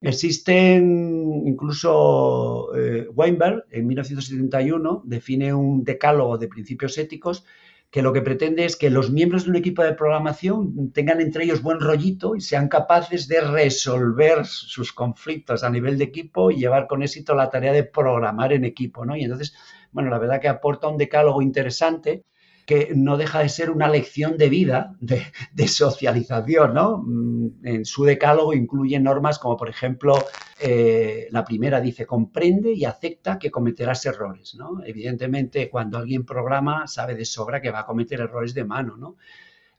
Existen 0.00 1.42
incluso 1.46 2.74
eh, 2.76 3.08
Weinberg 3.14 3.64
en 3.70 3.86
1971 3.86 5.02
define 5.04 5.54
un 5.54 5.84
decálogo 5.84 6.36
de 6.36 6.48
principios 6.48 6.98
éticos 6.98 7.44
que 7.90 8.02
lo 8.02 8.12
que 8.12 8.22
pretende 8.22 8.64
es 8.64 8.76
que 8.76 8.90
los 8.90 9.10
miembros 9.10 9.44
de 9.44 9.50
un 9.50 9.56
equipo 9.56 9.82
de 9.82 9.94
programación 9.94 10.92
tengan 10.92 11.20
entre 11.20 11.44
ellos 11.44 11.62
buen 11.62 11.80
rollito 11.80 12.34
y 12.34 12.40
sean 12.40 12.68
capaces 12.68 13.28
de 13.28 13.40
resolver 13.40 14.44
sus 14.44 14.92
conflictos 14.92 15.64
a 15.64 15.70
nivel 15.70 15.96
de 15.96 16.04
equipo 16.04 16.50
y 16.50 16.56
llevar 16.56 16.86
con 16.88 17.02
éxito 17.02 17.34
la 17.34 17.48
tarea 17.48 17.72
de 17.72 17.84
programar 17.84 18.52
en 18.52 18.64
equipo, 18.64 19.04
¿no? 19.06 19.16
Y 19.16 19.24
entonces, 19.24 19.54
bueno, 19.92 20.10
la 20.10 20.18
verdad 20.18 20.40
que 20.40 20.48
aporta 20.48 20.88
un 20.88 20.98
decálogo 20.98 21.42
interesante 21.42 22.24
que 22.66 22.92
no 22.96 23.16
deja 23.16 23.38
de 23.38 23.48
ser 23.48 23.70
una 23.70 23.88
lección 23.88 24.36
de 24.36 24.48
vida, 24.48 24.96
de, 25.00 25.68
socialización, 25.68 26.74
¿no? 26.74 26.98
Mm, 26.98 27.64
en 27.64 27.84
su 27.84 28.04
decálogo 28.04 28.52
incluye 28.52 28.98
normas 28.98 29.38
como, 29.38 29.56
por 29.56 29.68
ejemplo, 29.68 30.14
eh, 30.60 31.28
la 31.30 31.44
primera 31.44 31.80
dice, 31.80 32.06
comprende 32.06 32.72
y 32.72 32.84
acepta 32.84 33.38
que 33.38 33.52
cometerás 33.52 34.04
errores, 34.06 34.56
¿no? 34.56 34.82
Evidentemente, 34.84 35.70
cuando 35.70 35.96
alguien 35.98 36.26
programa, 36.26 36.88
sabe 36.88 37.14
de 37.14 37.24
sobra 37.24 37.62
que 37.62 37.70
va 37.70 37.80
a 37.80 37.86
cometer 37.86 38.20
errores 38.20 38.52
de 38.52 38.64
mano, 38.64 38.96
¿no? 38.96 39.16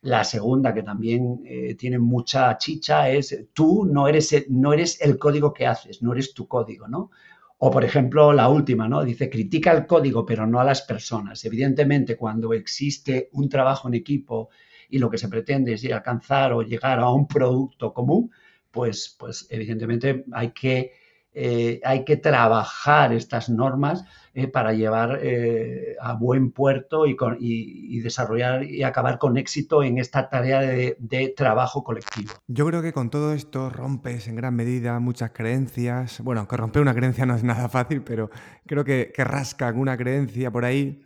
La 0.02 0.23
segunda, 0.23 0.73
que 0.73 0.84
también 0.84 1.41
eh, 1.45 1.76
tiene 1.76 2.00
mucha 2.00 2.58
chicha, 2.58 3.10
es 3.10 3.47
tú 3.52 3.86
no 3.86 4.08
eres, 4.08 4.45
no 4.50 4.71
eres 4.71 5.02
el 5.02 5.17
código 5.17 5.52
que 5.52 5.67
haces, 5.67 6.02
no 6.02 6.13
eres 6.13 6.34
tu 6.34 6.47
código, 6.47 6.88
¿no? 6.88 7.12
O, 7.60 7.72
por 7.72 7.84
ejemplo, 7.84 8.34
la 8.34 8.50
última, 8.50 8.88
¿no? 8.88 9.04
Dice, 9.04 9.30
critica 9.30 9.72
el 9.72 9.88
código, 9.88 10.26
pero 10.26 10.46
no 10.46 10.60
a 10.60 10.63
las 10.63 10.84
personas. 10.84 11.43
Evidentemente, 11.46 12.15
cuando 12.15 12.54
existe 12.54 13.30
un 13.34 13.50
trabajo 13.50 13.88
en 13.88 13.96
equipo 13.96 14.50
y 14.89 15.00
lo 15.00 15.10
que 15.10 15.17
se 15.17 15.28
pretende 15.28 15.74
es 15.74 15.84
alcanzar 15.91 16.54
o 16.54 16.62
llegar 16.62 17.00
a 17.00 17.10
un 17.10 17.28
producto 17.28 17.93
común, 17.93 18.32
pues, 18.70 19.15
pues 19.20 19.48
evidentemente 19.50 20.26
hay 20.32 20.52
que 20.52 20.91
eh, 21.39 21.80
hay 21.84 22.04
que 22.04 22.17
trabajar 22.17 23.13
estas 23.13 23.47
normas 23.47 24.04
eh, 24.34 24.47
para 24.47 24.73
llevar 24.73 25.19
eh, 25.21 25.95
a 26.02 26.13
buen 26.13 26.52
puerto 26.52 27.06
y, 27.06 28.00
desarrollar 28.00 28.63
y 28.63 28.82
acabar 28.82 29.19
con 29.19 29.38
éxito 29.38 29.84
en 29.84 30.00
esta 30.00 30.30
tarea 30.30 30.62
de, 30.62 31.34
trabajo 31.38 31.84
colectivo. 31.84 32.34
Yo 32.47 32.65
creo 32.65 32.82
que 32.82 32.91
con 32.91 33.12
todo 33.12 33.34
esto 33.34 33.69
rompes 33.69 34.28
en 34.28 34.36
gran 34.36 34.56
medida 34.56 35.00
muchas 35.00 35.30
creencias. 35.30 36.21
Bueno, 36.21 36.47
que 36.47 36.58
romper 36.58 36.82
una 36.82 36.95
creencia 36.95 37.28
no 37.28 37.36
es 37.36 37.43
nada 37.43 37.69
fácil, 37.69 38.02
pero 38.02 38.32
creo 38.65 38.84
que, 38.84 39.12
que 39.13 39.23
rasca 39.23 39.67
alguna 39.67 39.95
creencia 39.95 40.50
por 40.50 40.65
ahí 40.65 41.04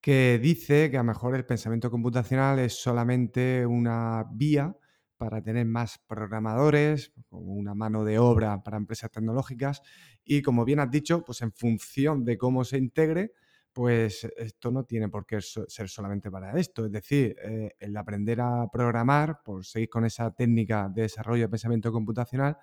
que 0.00 0.40
dice 0.42 0.90
que 0.90 0.96
a 0.96 1.00
lo 1.00 1.08
mejor 1.08 1.34
el 1.34 1.44
pensamiento 1.44 1.90
computacional 1.90 2.58
es 2.58 2.80
solamente 2.80 3.66
una 3.66 4.24
vía 4.32 4.74
para 5.24 5.42
tener 5.42 5.64
más 5.64 5.98
programadores, 6.06 7.14
una 7.30 7.74
mano 7.74 8.04
de 8.04 8.18
obra 8.18 8.62
para 8.62 8.76
empresas 8.76 9.10
tecnológicas. 9.10 9.80
Y 10.22 10.42
como 10.42 10.66
bien 10.66 10.80
has 10.80 10.90
dicho, 10.90 11.24
pues 11.24 11.40
en 11.40 11.50
función 11.50 12.26
de 12.26 12.36
cómo 12.36 12.62
se 12.62 12.76
integre, 12.76 13.32
pues 13.72 14.24
esto 14.36 14.70
no 14.70 14.84
tiene 14.84 15.08
por 15.08 15.24
qué 15.24 15.40
ser 15.40 15.88
solamente 15.88 16.30
para 16.30 16.52
esto. 16.60 16.84
Es 16.84 16.92
decir, 16.92 17.36
eh, 17.42 17.70
el 17.80 17.96
aprender 17.96 18.42
a 18.42 18.68
programar, 18.70 19.42
por 19.42 19.64
seguir 19.64 19.88
con 19.88 20.04
esa 20.04 20.30
técnica 20.30 20.90
de 20.94 21.02
desarrollo 21.02 21.44
de 21.44 21.48
pensamiento 21.48 21.90
computacional, 21.90 22.58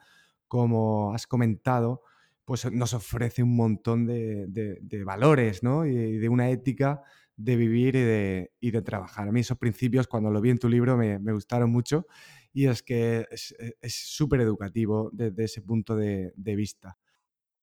como 0.47 1.15
has 1.15 1.25
comentado, 1.25 2.03
pues 2.45 2.71
nos 2.71 2.93
ofrece 2.93 3.41
un 3.41 3.55
montón 3.55 4.05
de, 4.05 5.03
valores 5.03 5.63
¿no? 5.63 5.87
y 5.87 6.19
de 6.19 6.29
una 6.29 6.51
ética 6.51 7.01
de 7.35 7.55
vivir 7.55 7.95
y 7.95 8.71
de, 8.71 8.81
trabajar. 8.83 9.27
A 9.27 9.31
mí 9.31 9.39
esos 9.39 9.57
principios, 9.57 10.07
cuando 10.07 10.29
lo 10.29 10.41
vi 10.41 10.51
en 10.51 10.59
tu 10.59 10.69
libro, 10.69 10.95
me 10.95 11.33
gustaron 11.33 11.71
mucho 11.71 12.05
y 12.53 12.67
es 12.67 12.83
que 12.83 13.27
es 13.31 13.55
e, 13.59 13.89
súper 13.89 14.41
educativo 14.41 15.09
desde 15.13 15.45
ese 15.45 15.61
punto 15.61 15.95
de, 15.95 16.33
vista. 16.35 16.97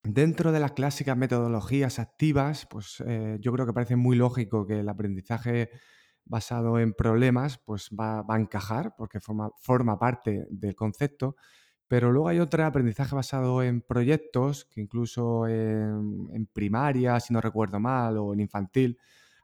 Dentro 0.02 0.52
de 0.52 0.60
las 0.60 0.72
clásicas 0.72 1.16
metodologías 1.16 1.98
activas, 1.98 2.66
pues 2.70 3.02
eh, 3.06 3.36
yo 3.40 3.52
creo 3.52 3.66
que 3.66 3.72
parece 3.72 3.96
muy 3.96 4.16
lógico 4.16 4.66
que 4.66 4.80
el 4.80 4.88
aprendizaje 4.88 5.70
basado 6.24 6.78
en 6.78 6.92
problemas 6.92 7.58
pues 7.58 7.90
va, 7.98 8.24
a 8.28 8.38
encajar 8.38 8.94
porque 8.96 9.20
forma, 9.20 9.50
forma 9.60 9.98
parte 9.98 10.46
del 10.50 10.74
concepto, 10.74 11.36
pero 11.88 12.12
luego 12.12 12.28
hay 12.28 12.38
otro 12.38 12.64
aprendizaje 12.64 13.14
basado 13.14 13.62
en 13.62 13.80
proyectos 13.80 14.66
que 14.66 14.80
incluso 14.80 15.46
en, 15.46 16.28
en, 16.32 16.46
primaria, 16.46 17.18
si 17.18 17.32
no 17.32 17.40
recuerdo 17.40 17.80
mal, 17.80 18.18
o 18.18 18.34
en 18.34 18.40
infantil, 18.40 18.98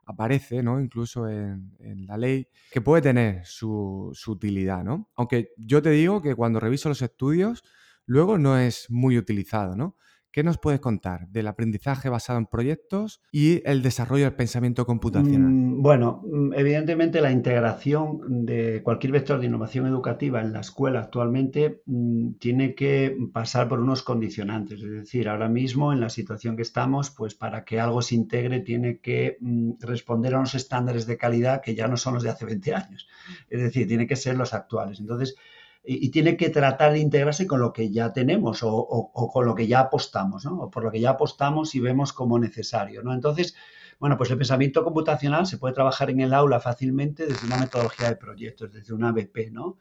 aparece, 0.05 0.61
¿no? 0.63 0.79
Incluso 0.79 1.27
en, 1.27 2.05
la 2.07 2.17
ley, 2.17 2.47
que 2.71 2.81
puede 2.81 3.01
tener 3.01 3.45
su, 3.45 4.11
su, 4.13 4.31
utilidad, 4.31 4.83
¿no? 4.83 5.09
Aunque 5.15 5.51
yo 5.57 5.81
te 5.81 5.89
digo 5.89 6.21
que 6.21 6.35
cuando 6.35 6.59
reviso 6.59 6.89
los 6.89 7.01
estudios, 7.01 7.63
luego 8.05 8.37
no 8.37 8.57
es 8.57 8.89
muy 8.89 9.17
utilizado, 9.17 9.75
¿no? 9.75 9.95
¿Qué 10.35 10.43
nos 10.43 10.57
puedes 10.57 10.81
contar 10.81 11.29
del 11.29 11.47
aprendizaje 11.47 12.09
basado 12.09 12.37
en 12.37 12.45
proyectos 12.45 13.21
y 13.31 13.61
el 13.63 13.81
desarrollo 13.81 14.25
del 14.25 14.33
pensamiento 14.33 14.85
computacional? 14.85 15.49
Mm, 15.49 15.81
bueno, 15.81 16.23
mm, 16.29 16.51
evidentemente 16.55 17.21
la 17.21 17.31
integración 17.31 18.45
de 18.45 18.83
cualquier 18.83 19.13
vector 19.13 19.39
de 19.39 19.45
innovación 19.45 19.87
educativa 19.87 20.41
en 20.41 20.51
la 20.51 20.59
escuela 20.59 20.99
actualmente 20.99 21.83
mm, 21.85 22.33
tiene 22.33 22.75
que 22.75 23.15
pasar 23.31 23.69
por 23.69 23.79
unos 23.79 24.03
condicionantes. 24.03 24.81
Es 24.81 24.91
decir, 24.91 25.29
ahora 25.29 25.47
mismo 25.47 25.93
en 25.93 26.01
la 26.01 26.09
situación 26.09 26.57
que 26.57 26.63
estamos, 26.63 27.11
pues 27.11 27.33
para 27.33 27.63
que 27.63 27.79
algo 27.79 28.01
se 28.01 28.15
integre 28.15 28.59
tiene 28.59 28.99
que 28.99 29.37
responder 29.79 30.33
a 30.33 30.39
unos 30.39 30.53
estándares 30.53 31.07
de 31.07 31.15
calidad 31.15 31.61
que 31.61 31.75
ya 31.75 31.87
no 31.87 31.95
son 31.95 32.15
los 32.15 32.23
de 32.23 32.31
hace 32.31 32.43
20 32.43 32.75
años. 32.75 33.07
Es 33.49 33.61
decir, 33.61 33.87
tiene 33.87 34.05
que 34.05 34.17
ser 34.17 34.35
los 34.35 34.53
actuales. 34.53 34.99
Entonces, 34.99 35.37
y, 35.85 36.09
tiene 36.09 36.37
que 36.37 36.49
tratar 36.49 36.93
de 36.93 36.99
integrarse 36.99 37.47
con 37.47 37.59
lo 37.59 37.73
que 37.73 37.91
ya 37.91 38.13
tenemos 38.13 38.59
o, 38.63 39.11
con 39.13 39.45
lo 39.45 39.55
que 39.55 39.67
ya 39.67 39.81
apostamos, 39.81 40.45
¿no? 40.45 40.59
O 40.61 40.71
por 40.71 40.83
lo 40.83 40.91
que 40.91 40.99
ya 40.99 41.11
apostamos 41.11 41.75
y 41.75 41.79
vemos 41.79 42.13
como 42.13 42.39
necesario, 42.39 43.03
¿no? 43.03 43.13
Entonces, 43.13 43.55
bueno, 43.99 44.17
pues 44.17 44.29
el 44.31 44.37
pensamiento 44.37 44.83
computacional 44.83 45.45
se 45.45 45.57
puede 45.57 45.73
trabajar 45.73 46.09
en 46.09 46.21
el 46.21 46.33
aula 46.33 46.59
fácilmente 46.59 47.25
desde 47.25 47.47
una 47.47 47.57
metodología 47.57 48.09
de 48.09 48.15
proyectos, 48.15 48.73
desde 48.73 48.93
una 48.93 49.11
BP, 49.11 49.51
¿no? 49.51 49.77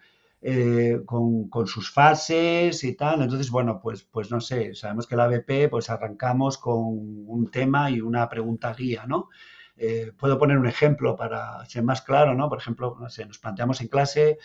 Eh, 0.46 1.00
con, 1.06 1.48
sus 1.66 1.90
fases 1.90 2.84
y 2.84 2.94
tal. 2.94 3.22
Entonces, 3.22 3.50
bueno, 3.50 3.80
pues, 3.80 4.02
pues 4.04 4.30
no 4.30 4.40
sé, 4.42 4.74
sabemos 4.74 5.06
que 5.06 5.16
la 5.16 5.26
BP, 5.26 5.70
pues 5.70 5.88
arrancamos 5.88 6.58
con 6.58 6.82
un 7.26 7.50
tema 7.50 7.90
y 7.90 8.02
una 8.02 8.28
pregunta 8.28 8.74
guía, 8.74 9.06
¿no? 9.06 9.30
Eh, 9.76 10.12
puedo 10.16 10.38
poner 10.38 10.58
un 10.58 10.66
ejemplo 10.66 11.16
para 11.16 11.64
ser 11.66 11.82
más 11.82 12.02
claro, 12.02 12.34
¿no? 12.34 12.48
Por 12.48 12.58
ejemplo, 12.58 12.96
nos 12.98 13.38
planteamos 13.38 13.80
en 13.80 13.88
clase 13.88 14.38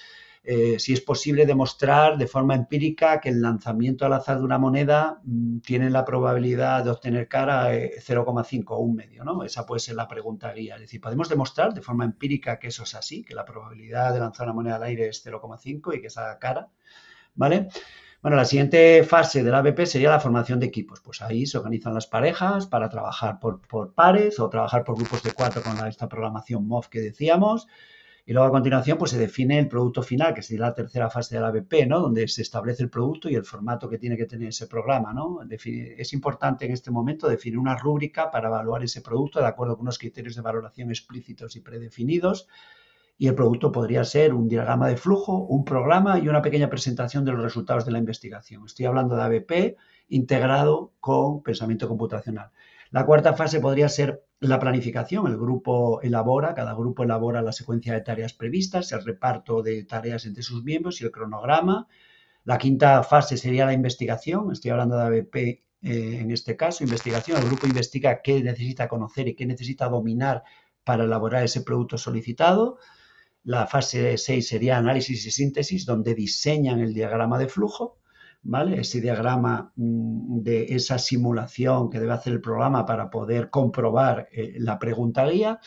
eh, 0.43 0.79
si 0.79 0.93
es 0.93 1.01
posible 1.01 1.45
demostrar 1.45 2.17
de 2.17 2.25
forma 2.25 2.55
empírica 2.55 3.19
que 3.19 3.29
el 3.29 3.41
lanzamiento 3.41 4.05
al 4.05 4.13
azar 4.13 4.37
de 4.39 4.45
una 4.45 4.57
moneda 4.57 5.19
mm, 5.23 5.59
tiene 5.59 5.89
la 5.89 6.05
probabilidad 6.05 6.83
de 6.83 6.91
obtener 6.91 7.27
cara 7.27 7.71
0,5 7.71 8.63
o 8.69 8.77
un 8.79 8.95
medio, 8.95 9.23
¿no? 9.25 9.43
Esa 9.43 9.65
puede 9.65 9.79
ser 9.79 9.95
la 9.95 10.07
pregunta 10.07 10.53
guía. 10.53 10.75
Es 10.75 10.81
decir, 10.81 11.01
podemos 11.01 11.27
demostrar 11.27 11.73
de 11.73 11.81
forma 11.81 12.05
empírica 12.05 12.57
que 12.57 12.67
eso 12.67 12.83
es 12.83 12.95
así, 12.95 13.23
que 13.23 13.35
la 13.35 13.45
probabilidad 13.45 14.13
de 14.13 14.19
lanzar 14.19 14.47
una 14.47 14.53
moneda 14.53 14.75
al 14.77 14.83
aire 14.83 15.09
es 15.09 15.25
0,5 15.25 15.95
y 15.95 16.01
que 16.01 16.07
esa 16.07 16.39
cara, 16.39 16.69
¿vale? 17.35 17.67
Bueno, 18.21 18.35
la 18.35 18.43
siguiente 18.43 19.03
fase 19.05 19.43
del 19.43 19.55
ABP 19.55 19.85
sería 19.85 20.09
la 20.09 20.19
formación 20.19 20.59
de 20.59 20.65
equipos. 20.65 20.99
Pues 20.99 21.21
ahí 21.21 21.45
se 21.45 21.57
organizan 21.57 21.93
las 21.93 22.05
parejas 22.05 22.67
para 22.67 22.89
trabajar 22.89 23.39
por, 23.39 23.61
pares 23.93 24.41
o 24.41 24.49
trabajar 24.49 24.83
por 24.83 24.97
grupos 24.97 25.23
de 25.23 25.31
cuatro 25.31 25.61
con 25.61 25.87
esta 25.87 26.09
programación 26.09 26.67
MOV 26.67 26.89
que 26.89 26.99
decíamos. 26.99 27.67
Y 28.25 28.33
luego 28.33 28.49
a 28.49 28.51
continuación 28.51 28.97
pues 28.97 29.11
se 29.11 29.17
define 29.17 29.57
el 29.57 29.69
producto 29.69 30.03
final, 30.03 30.33
que 30.33 30.43
sería 30.43 30.65
la 30.65 30.73
tercera 30.73 31.09
fase 31.09 31.35
de 31.35 31.41
la 31.41 31.47
ABP, 31.47 31.87
¿no? 31.87 32.01
Donde 32.01 32.27
se 32.27 32.41
establece 32.41 32.83
el 32.83 32.89
producto 32.89 33.29
y 33.29 33.35
el 33.35 33.45
formato 33.45 33.87
que 33.89 33.97
tiene 33.97 34.17
que 34.17 34.25
tener 34.25 34.49
ese 34.49 34.67
programa, 34.67 35.15
es 35.49 36.13
importante 36.13 36.65
en 36.65 36.73
este 36.73 36.91
momento 36.91 37.27
definir 37.27 37.57
una 37.57 37.77
rúbrica 37.77 38.29
para 38.29 38.49
evaluar 38.49 38.83
ese 38.83 39.01
producto 39.01 39.39
de 39.39 39.47
acuerdo 39.47 39.77
con 39.77 39.83
unos 39.83 39.97
criterios 39.97 40.35
de 40.35 40.41
valoración 40.41 40.89
explícitos 40.89 41.55
y 41.55 41.61
predefinidos. 41.61 42.47
Y 43.19 43.27
el 43.27 43.35
producto 43.35 43.71
podría 43.71 44.03
ser 44.05 44.33
un 44.33 44.47
diagrama 44.47 44.87
de 44.87 44.97
flujo, 44.97 45.37
un 45.37 45.65
programa 45.65 46.17
y 46.17 46.29
una 46.29 46.41
pequeña 46.41 46.69
presentación 46.69 47.25
de 47.25 47.33
los 47.33 47.43
resultados 47.43 47.85
de 47.85 47.91
la 47.91 47.99
investigación. 47.99 48.65
Estoy 48.65 48.85
hablando 48.87 49.15
de 49.15 49.23
ABP 49.23 49.77
integrado 50.07 50.93
con 51.01 51.43
pensamiento 51.43 51.89
computacional. 51.89 52.49
La 52.91 53.05
cuarta 53.05 53.33
fase 53.33 53.59
podría 53.59 53.89
ser 53.89 54.23
la 54.39 54.57
planificación. 54.57 55.27
El 55.27 55.37
grupo 55.37 56.01
elabora, 56.01 56.55
cada 56.55 56.73
grupo 56.73 57.03
elabora 57.03 57.41
la 57.41 57.51
secuencia 57.51 57.93
de 57.93 58.01
tareas 58.01 58.33
previstas, 58.33 58.93
el 58.93 59.03
reparto 59.03 59.61
de 59.61 59.83
tareas 59.83 60.25
entre 60.25 60.41
sus 60.41 60.63
miembros 60.63 61.01
y 61.01 61.03
el 61.03 61.11
cronograma. 61.11 61.87
La 62.45 62.57
quinta 62.57 63.03
fase 63.03 63.35
sería 63.35 63.65
la 63.65 63.73
investigación. 63.73 64.51
Estoy 64.51 64.71
hablando 64.71 64.97
de 64.97 65.03
ABP 65.03 65.35
eh, 65.35 66.19
en 66.21 66.31
este 66.31 66.55
caso, 66.55 66.85
investigación. 66.85 67.37
El 67.37 67.47
grupo 67.47 67.67
investiga 67.67 68.21
qué 68.21 68.41
necesita 68.41 68.87
conocer 68.87 69.27
y 69.27 69.35
qué 69.35 69.45
necesita 69.45 69.89
dominar 69.89 70.43
para 70.83 71.03
elaborar 71.03 71.43
ese 71.43 71.61
producto 71.61 71.97
solicitado. 71.97 72.77
La 73.49 73.65
fase 73.65 74.15
6 74.15 74.47
sería 74.47 74.77
análisis 74.77 75.25
y 75.25 75.31
síntesis, 75.31 75.83
donde 75.83 76.13
diseñan 76.13 76.81
el 76.81 76.93
diagrama 76.93 77.39
de 77.39 77.47
flujo. 77.47 77.97
¿vale? 78.43 78.79
Ese 78.79 79.01
diagrama 79.01 79.71
mm, 79.75 80.43
de 80.43 80.75
esa 80.75 80.99
simulación 80.99 81.89
que 81.89 81.99
debe 81.99 82.13
hacer 82.13 82.33
el 82.33 82.41
programa 82.41 82.85
para 82.85 83.09
poder 83.09 83.49
comprobar 83.49 84.29
eh, 84.31 84.53
la 84.59 84.77
pregunta 84.77 85.25
guía. 85.25 85.59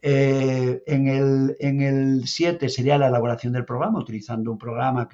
Eh, 0.00 0.82
en, 0.86 1.08
el, 1.08 1.56
en 1.60 1.82
el 1.82 2.26
7 2.26 2.70
sería 2.70 2.96
la 2.96 3.08
elaboración 3.08 3.52
del 3.52 3.66
programa, 3.66 3.98
utilizando 3.98 4.50
un 4.50 4.56
programa, 4.56 5.06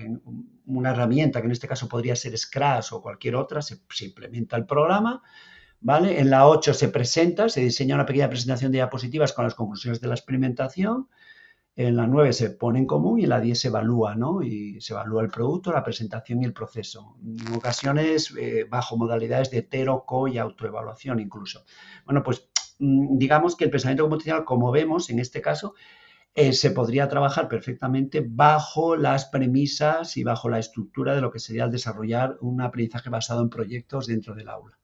una 0.66 0.90
herramienta 0.92 1.40
que 1.40 1.46
en 1.46 1.52
este 1.52 1.66
caso 1.66 1.88
podría 1.88 2.14
ser 2.14 2.38
Scratch 2.38 2.92
o 2.92 3.02
cualquier 3.02 3.34
otra, 3.34 3.60
se, 3.62 3.80
se 3.90 4.04
implementa 4.04 4.56
el 4.56 4.64
programa. 4.64 5.24
¿vale? 5.80 6.20
En 6.20 6.30
la 6.30 6.46
8 6.46 6.72
se 6.72 6.88
presenta, 6.88 7.48
se 7.48 7.62
diseña 7.62 7.96
una 7.96 8.06
pequeña 8.06 8.28
presentación 8.28 8.70
de 8.70 8.78
diapositivas 8.78 9.32
con 9.32 9.44
las 9.44 9.56
conclusiones 9.56 10.00
de 10.00 10.06
la 10.06 10.14
experimentación. 10.14 11.08
En 11.76 11.94
la 11.94 12.06
9 12.06 12.32
se 12.32 12.50
pone 12.50 12.78
en 12.78 12.86
común 12.86 13.20
y 13.20 13.24
en 13.24 13.28
la 13.28 13.40
10 13.40 13.60
se 13.60 13.68
evalúa, 13.68 14.14
¿no? 14.14 14.42
Y 14.42 14.80
se 14.80 14.94
evalúa 14.94 15.22
el 15.22 15.28
producto, 15.28 15.72
la 15.72 15.84
presentación 15.84 16.40
y 16.40 16.46
el 16.46 16.54
proceso. 16.54 17.16
En 17.22 17.54
ocasiones 17.54 18.34
eh, 18.38 18.64
bajo 18.68 18.96
modalidades 18.96 19.50
de 19.50 19.58
hetero, 19.58 20.04
co 20.06 20.26
y 20.26 20.38
autoevaluación 20.38 21.20
incluso. 21.20 21.64
Bueno, 22.06 22.22
pues 22.22 22.48
mm, 22.78 23.18
digamos 23.18 23.56
que 23.56 23.64
el 23.64 23.70
pensamiento 23.70 24.04
computacional, 24.04 24.46
como 24.46 24.70
vemos 24.72 25.10
en 25.10 25.18
este 25.18 25.42
caso, 25.42 25.74
eh, 26.34 26.54
se 26.54 26.70
podría 26.70 27.08
trabajar 27.08 27.46
perfectamente 27.46 28.24
bajo 28.26 28.96
las 28.96 29.26
premisas 29.26 30.16
y 30.16 30.24
bajo 30.24 30.48
la 30.48 30.58
estructura 30.58 31.14
de 31.14 31.20
lo 31.20 31.30
que 31.30 31.40
sería 31.40 31.64
el 31.64 31.70
desarrollar 31.70 32.38
un 32.40 32.62
aprendizaje 32.62 33.10
basado 33.10 33.42
en 33.42 33.50
proyectos 33.50 34.06
dentro 34.06 34.34
del 34.34 34.48
aula. 34.48 34.78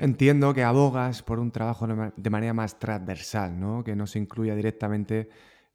Entiendo 0.00 0.54
que 0.54 0.62
abogas 0.62 1.24
por 1.24 1.40
un 1.40 1.50
trabajo 1.50 1.88
de 2.16 2.30
manera 2.30 2.54
más 2.54 2.78
transversal, 2.78 3.58
¿no? 3.58 3.82
que 3.82 3.96
no 3.96 4.06
se 4.06 4.20
incluya 4.20 4.54
directamente 4.54 5.28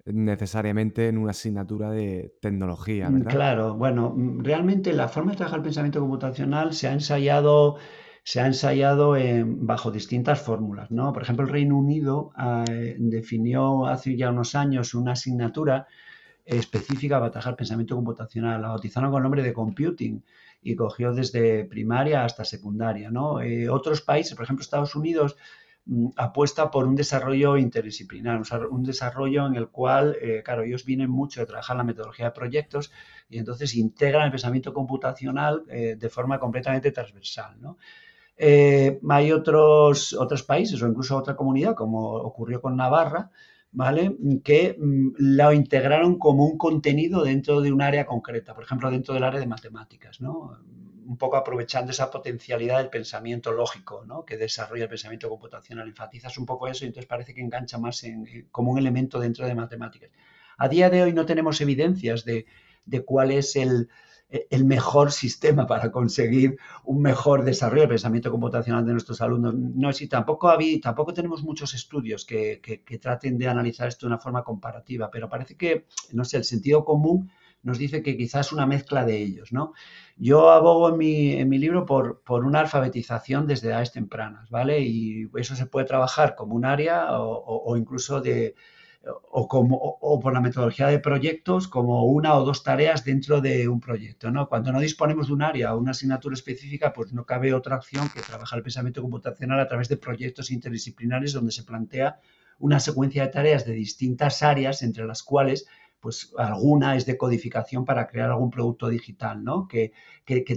necesariamente 0.06 1.10
en 1.10 1.18
una 1.18 1.32
asignatura 1.32 1.92
de 1.92 2.38
tecnología, 2.42 3.10
mm, 3.10 3.14
¿verdad? 3.16 3.32
Claro, 3.32 3.76
bueno, 3.76 4.14
mm, 4.16 4.40
realmente 4.44 4.94
la 4.94 5.10
forma 5.10 5.32
de 5.32 5.38
trabajar 5.38 5.60
el 5.60 5.64
pensamiento 5.64 6.00
computacional 6.00 6.74
se 6.74 6.88
ha 6.88 6.94
ensayado, 6.94 7.76
se 8.24 8.40
ha 8.40 8.48
ensayado 8.48 9.16
bajo 9.46 9.92
distintas 9.92 10.42
fórmulas, 10.42 10.90
¿no? 10.90 11.12
Por 11.12 11.24
ejemplo, 11.24 11.46
el 11.46 11.52
Reino 11.52 11.78
Unido 11.78 12.32
eh, 12.70 12.96
definió 13.00 13.88
hace 13.88 14.16
ya 14.16 14.30
unos 14.30 14.56
años 14.56 14.94
una 14.94 15.14
asignatura 15.14 15.88
específica 16.46 17.20
para 17.20 17.32
trabajar 17.32 17.56
pensamiento 17.56 17.96
computacional, 17.96 18.62
la 18.62 18.70
bautizaron 18.70 19.12
con 19.12 19.20
el 19.20 19.24
nombre 19.24 19.44
de 19.44 19.54
computing 19.54 20.24
y 20.64 20.76
cogió 20.76 21.14
desde 21.14 21.66
primaria 21.66 22.24
hasta 22.24 22.46
secundaria, 22.46 23.12
¿no? 23.12 23.42
Eh, 23.42 23.70
otros 23.70 24.02
países, 24.02 24.36
por 24.36 24.46
ejemplo, 24.46 24.64
Estados 24.64 24.96
Unidos, 24.96 25.36
Mm, 25.86 26.10
apuesta 26.16 26.72
por 26.72 26.88
un 26.88 26.96
desarrollo 26.96 27.58
interdisciplinar, 27.58 28.42
un 28.72 28.84
desarrollo 28.84 29.46
en 29.48 29.56
el 29.56 29.68
cual, 29.68 30.16
eh, 30.22 30.42
claro, 30.44 30.64
ellos 30.64 30.86
vienen 30.86 31.10
mucho 31.10 31.42
de 31.42 31.46
trabajar 31.46 31.76
la 31.76 31.84
metodología 31.84 32.28
de 32.28 32.32
proyectos 32.32 32.92
y 33.30 33.38
entonces 33.38 33.76
integran 33.76 34.26
el 34.26 34.32
pensamiento 34.32 34.74
computacional 34.74 35.64
eh, 35.70 35.98
de 36.00 36.10
forma 36.10 36.40
completamente 36.40 36.92
transversal. 36.92 37.58
Eh, 38.38 39.00
hay 39.10 39.32
otros, 39.34 40.14
otros 40.14 40.44
países 40.44 40.82
o 40.82 40.88
incluso 40.88 41.18
otra 41.18 41.36
comunidad, 41.36 41.76
como 41.76 42.14
ocurrió 42.14 42.62
con 42.62 42.78
Navarra, 42.78 43.30
¿vale? 43.74 44.16
Que 44.44 44.78
mm, 44.80 45.16
lo 45.18 45.52
integraron 45.52 46.18
como 46.18 46.46
un 46.46 46.58
contenido 46.58 47.24
dentro 47.24 47.62
de 47.62 47.72
un 47.72 47.82
área 47.82 48.06
concreta, 48.06 48.54
por 48.54 48.64
ejemplo, 48.64 48.90
dentro 48.90 49.14
del 49.14 49.24
área 49.24 49.40
de 49.40 49.48
matemáticas, 49.48 50.22
¿no? 50.22 50.58
un 51.06 51.18
poco 51.18 51.36
aprovechando 51.36 51.92
esa 51.92 52.10
potencialidad 52.10 52.78
del 52.78 52.90
pensamiento 52.90 53.52
lógico 53.52 54.06
¿no? 54.06 54.24
que 54.24 54.38
desarrolla 54.38 54.84
el 54.84 54.90
pensamiento 54.90 55.30
computacional. 55.30 55.88
Enfatizas 55.88 56.38
un 56.38 56.46
poco 56.46 56.68
eso 56.68 56.86
y 56.86 56.88
entonces 56.88 57.08
parece 57.08 57.34
que 57.34 57.42
engancha 57.42 57.78
más 57.78 58.04
como 58.52 58.72
un 58.72 58.78
elemento 58.78 59.20
dentro 59.20 59.46
de 59.46 59.56
matemáticas. 59.56 60.12
A 60.58 60.70
día 60.70 60.90
de 60.90 61.04
hoy 61.04 61.14
no 61.14 61.26
tenemos 61.26 61.60
evidencias 61.62 62.24
de, 62.26 62.46
cuál 63.06 63.32
es 63.32 63.56
el, 63.56 63.90
mejor 64.66 65.12
sistema 65.12 65.68
para 65.68 65.92
conseguir 65.92 66.58
un 66.84 67.02
mejor 67.02 67.44
desarrollo 67.44 67.82
del 67.82 67.90
pensamiento 67.90 68.32
computacional 68.32 68.86
de 68.86 68.92
nuestros 68.94 69.22
alumnos. 69.22 69.54
No, 69.56 69.94
si 69.94 70.08
tampoco, 70.08 70.50
había, 70.50 70.80
tampoco 70.82 71.14
tenemos 71.14 71.44
muchos 71.44 71.74
estudios 71.74 72.26
que, 72.26 72.60
que, 72.62 72.98
traten 72.98 73.38
de 73.38 73.48
analizar 73.48 73.88
esto 73.88 74.06
de 74.06 74.14
una 74.14 74.20
forma 74.20 74.44
comparativa, 74.44 75.10
pero 75.12 75.30
parece 75.30 75.56
que, 75.56 75.86
no 76.12 76.26
sé, 76.26 76.38
el 76.38 76.44
sentido 76.44 76.84
común 76.86 77.30
nos 77.64 77.78
dice 77.78 78.04
que 78.04 78.18
quizás 78.18 78.52
una 78.52 78.66
mezcla 78.66 79.06
de 79.06 79.22
ellos, 79.22 79.54
¿no? 79.54 79.74
Yo 80.18 80.52
abogo 80.52 80.90
en 80.90 80.98
mi, 80.98 81.32
en 81.34 81.50
mi 81.50 81.58
libro 81.58 81.86
por, 81.86 82.22
por, 82.22 82.46
una 82.46 82.60
alfabetización 82.60 83.48
desde 83.48 83.70
edades 83.70 83.94
tempranas, 83.94 84.50
¿vale? 84.50 84.82
Y 84.82 85.30
eso 85.36 85.56
se 85.56 85.66
puede 85.66 85.86
trabajar 85.88 86.36
como 86.36 86.56
un 86.56 86.66
área 86.66 87.08
o, 87.20 87.78
incluso 87.78 88.20
de, 88.22 88.56
o, 89.06 89.48
como, 89.48 89.76
o, 89.78 90.20
por 90.20 90.34
la 90.34 90.42
metodología 90.42 90.88
de 90.88 91.00
proyectos 91.00 91.68
como 91.68 92.06
una 92.06 92.36
o 92.36 92.46
dos 92.46 92.64
tareas 92.64 93.04
dentro 93.04 93.42
de 93.42 93.68
un 93.68 93.80
proyecto. 93.80 94.32
¿no? 94.32 94.48
Cuando 94.48 94.72
no 94.72 94.80
disponemos 94.80 95.28
de 95.28 95.34
un 95.34 95.42
área 95.42 95.74
o 95.74 95.80
una 95.80 95.92
asignatura 95.92 96.34
específica, 96.34 96.94
pues 96.94 97.12
no 97.12 97.26
cabe 97.26 97.54
otra 97.54 97.76
opción 97.76 98.10
que 98.14 98.22
trabajar 98.22 98.58
el 98.58 98.64
pensamiento 98.64 99.02
computacional 99.02 99.60
a 99.60 99.68
través 99.68 99.90
de 99.90 99.98
proyectos 99.98 100.52
interdisciplinares 100.52 101.34
donde 101.34 101.52
se 101.52 101.64
plantea 101.64 102.20
una 102.60 102.80
secuencia 102.80 103.24
de 103.24 103.30
tareas 103.30 103.66
de 103.66 103.74
distintas 103.74 104.42
áreas 104.42 104.84
entre 104.84 105.06
las 105.06 105.24
cuales 105.24 105.68
pues 106.04 106.34
alguna 106.38 106.98
es 106.98 107.06
de 107.06 107.16
codificación 107.16 107.86
para 107.86 108.08
crear 108.08 108.30
algún 108.30 108.50
producto 108.50 108.90
digital, 108.90 109.42
¿no? 109.42 109.70
Que, 109.70 109.94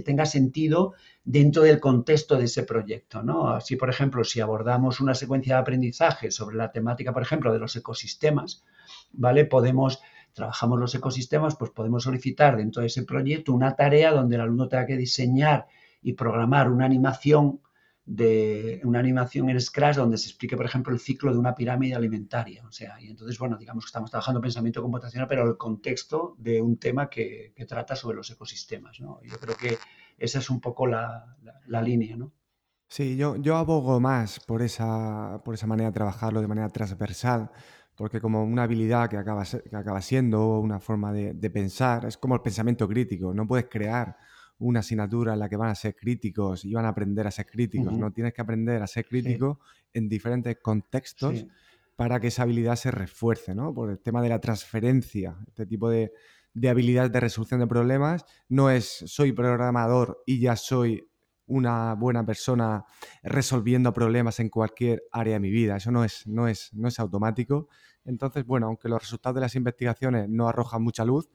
tenga 0.03 0.25
sentido 0.25 0.93
dentro 1.23 1.63
del 1.63 1.79
contexto 1.79 2.35
de 2.35 2.43
ese 2.43 2.63
proyecto, 2.63 3.23
¿no? 3.23 3.51
Así, 3.51 3.77
por 3.77 3.89
ejemplo, 3.89 4.25
si 4.25 4.41
abordamos 4.41 4.99
una 4.99 5.15
secuencia 5.15 5.55
de 5.55 5.61
aprendizaje 5.61 6.31
sobre 6.31 6.57
la 6.57 6.73
temática, 6.73 7.13
por 7.13 7.21
ejemplo, 7.21 7.53
de 7.53 7.59
los 7.59 7.77
ecosistemas, 7.77 8.65
¿vale? 9.13 9.45
Podemos, 9.45 10.01
trabajamos 10.33 10.79
los 10.81 10.93
ecosistemas, 10.95 11.55
pues 11.55 11.71
podemos 11.71 12.03
solicitar 12.03 12.57
dentro 12.57 12.81
de 12.81 12.87
ese 12.87 13.03
proyecto 13.03 13.53
una 13.53 13.77
tarea 13.77 14.11
donde 14.11 14.35
el 14.35 14.41
alumno 14.41 14.67
tenga 14.67 14.85
que 14.85 14.97
diseñar 14.97 15.67
y 16.01 16.11
programar 16.11 16.69
una 16.69 16.83
animación 16.83 17.61
de 18.07 18.79
una 18.85 18.99
animación 18.99 19.49
en 19.49 19.59
Scratch 19.59 19.97
donde 19.97 20.17
se 20.17 20.29
explique, 20.29 20.55
por 20.55 20.65
ejemplo, 20.65 20.93
el 20.93 20.99
ciclo 20.99 21.33
de 21.33 21.39
una 21.39 21.53
pirámide 21.53 21.93
alimentaria. 21.93 22.65
O 22.65 22.71
sea, 22.71 22.99
y 23.01 23.09
entonces, 23.09 23.37
bueno, 23.37 23.57
digamos 23.57 23.83
que 23.83 23.89
estamos 23.89 24.09
trabajando 24.09 24.39
pensamiento 24.39 24.81
computacional, 24.81 25.27
pero 25.27 25.45
el 25.45 25.57
contexto 25.57 26.33
de 26.37 26.61
un 26.61 26.77
tema 26.77 27.09
que, 27.09 27.53
trata 27.67 27.97
sobre 27.97 28.15
los 28.15 28.29
ecosistemas, 28.29 29.01
¿no? 29.01 29.19
Yo 29.23 29.37
creo 29.37 29.57
que 29.57 29.77
esa 30.17 30.39
es 30.39 30.49
un 30.49 30.61
poco 30.61 30.87
la, 30.87 31.35
línea, 31.83 32.15
¿no? 32.15 32.31
Sí, 32.87 33.17
yo, 33.17 33.35
yo 33.35 33.57
abogo 33.57 33.99
más 33.99 34.39
por 34.39 34.61
esa, 34.61 35.41
por 35.43 35.53
esa 35.53 35.67
manera 35.67 35.89
de 35.89 35.93
trabajarlo 35.93 36.39
de 36.39 36.47
manera 36.47 36.69
transversal, 36.69 37.51
porque 37.97 38.21
como 38.21 38.41
una 38.41 38.63
habilidad 38.63 39.09
que 39.09 39.17
acaba, 39.17 39.43
que 39.43 39.75
acaba 39.75 40.01
siendo 40.01 40.59
una 40.59 40.79
forma 40.79 41.11
de, 41.11 41.33
de 41.33 41.49
pensar, 41.49 42.05
es 42.05 42.17
como 42.17 42.35
el 42.35 42.41
pensamiento 42.41 42.87
crítico, 42.87 43.33
no 43.33 43.45
puedes 43.45 43.67
crear 43.69 44.15
una 44.59 44.79
asignatura 44.79 45.33
en 45.33 45.39
la 45.39 45.49
que 45.49 45.55
van 45.55 45.69
a 45.69 45.75
ser 45.75 45.95
críticos 45.95 46.65
y 46.65 46.73
van 46.73 46.85
a 46.85 46.89
aprender 46.89 47.27
a 47.27 47.31
ser 47.31 47.45
críticos, 47.45 47.93
¿no? 47.93 48.11
Tienes 48.11 48.33
que 48.33 48.41
aprender 48.41 48.81
a 48.81 48.87
ser 48.87 49.05
crítico 49.05 49.59
en 49.93 50.09
diferentes 50.09 50.57
contextos 50.61 51.45
para 51.95 52.19
que 52.19 52.27
esa 52.27 52.43
habilidad 52.43 52.75
se 52.75 52.91
refuerce, 52.91 53.55
¿no? 53.55 53.73
Por 53.73 53.89
el 53.91 53.99
tema 53.99 54.21
de 54.21 54.29
la 54.29 54.39
transferencia, 54.39 55.37
este 55.47 55.65
tipo 55.65 55.89
de, 55.89 56.11
de 56.53 56.69
habilidades 56.69 57.11
de 57.11 57.19
resolución 57.19 57.59
de 57.59 57.67
problemas, 57.67 58.25
no 58.49 58.69
es 58.69 59.03
soy 59.05 59.31
programador 59.31 60.23
y 60.25 60.39
ya 60.39 60.55
soy 60.55 61.07
una 61.47 61.93
buena 61.93 62.25
persona 62.25 62.85
resolviendo 63.23 63.93
problemas 63.93 64.39
en 64.39 64.49
cualquier 64.49 65.03
área 65.11 65.33
de 65.33 65.39
mi 65.39 65.49
vida. 65.49 65.77
Eso 65.77 65.91
no 65.91 66.03
es, 66.03 66.27
no 66.27 66.47
es, 66.47 66.73
no 66.73 66.87
es 66.87 66.99
automático. 66.99 67.69
Entonces, 68.05 68.45
bueno, 68.45 68.67
aunque 68.67 68.89
los 68.89 69.01
resultados 69.01 69.35
de 69.35 69.41
las 69.41 69.55
investigaciones 69.55 70.29
no 70.29 70.47
arrojan 70.47 70.81
mucha 70.81 71.05
luz, 71.05 71.29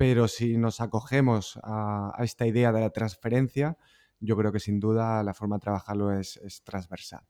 pero 0.00 0.28
si 0.28 0.56
nos 0.56 0.80
acogemos 0.80 1.60
a, 1.62 2.16
esta 2.20 2.46
idea 2.46 2.72
de 2.72 2.80
la 2.80 2.88
transferencia, 2.88 3.76
yo 4.18 4.34
creo 4.34 4.50
que 4.50 4.58
sin 4.58 4.80
duda 4.80 5.22
la 5.22 5.34
forma 5.34 5.56
de 5.56 5.60
trabajarlo 5.60 6.18
es, 6.18 6.40
transversal. 6.64 7.20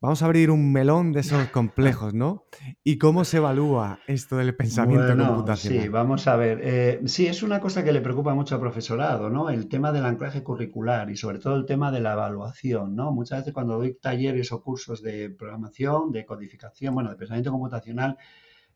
Vamos 0.00 0.22
a 0.22 0.24
abrir 0.24 0.50
un 0.50 0.72
melón 0.72 1.12
de 1.12 1.20
esos 1.20 1.46
complejos, 1.50 2.14
¿no? 2.14 2.46
¿Y 2.82 2.96
cómo 2.96 3.26
se 3.26 3.36
evalúa 3.36 3.98
esto 4.06 4.38
del 4.38 4.56
pensamiento 4.56 5.14
computacional? 5.14 5.82
Sí, 5.82 5.88
vamos 5.90 6.26
a 6.26 6.36
ver. 6.36 6.60
Eh, 6.62 7.00
sí, 7.04 7.26
es 7.26 7.42
una 7.42 7.60
cosa 7.60 7.84
que 7.84 7.92
le 7.92 8.00
preocupa 8.00 8.32
mucho 8.32 8.54
al 8.54 8.62
profesorado, 8.62 9.28
¿no? 9.28 9.50
El 9.50 9.68
tema 9.68 9.92
del 9.92 10.06
anclaje 10.06 10.42
curricular 10.42 11.10
y 11.10 11.16
sobre 11.16 11.38
todo 11.38 11.54
el 11.54 11.66
tema 11.66 11.92
de 11.92 12.00
la 12.00 12.14
evaluación, 12.14 12.96
¿no? 12.96 13.12
Muchas 13.12 13.40
veces 13.40 13.52
cuando 13.52 13.76
doy 13.76 13.92
talleres 14.00 14.52
o 14.52 14.62
cursos 14.62 15.02
de 15.02 15.28
programación, 15.28 16.12
de 16.12 16.24
codificación, 16.24 16.94
bueno, 16.94 17.10
de 17.10 17.16
pensamiento 17.16 17.50
computacional, 17.50 18.16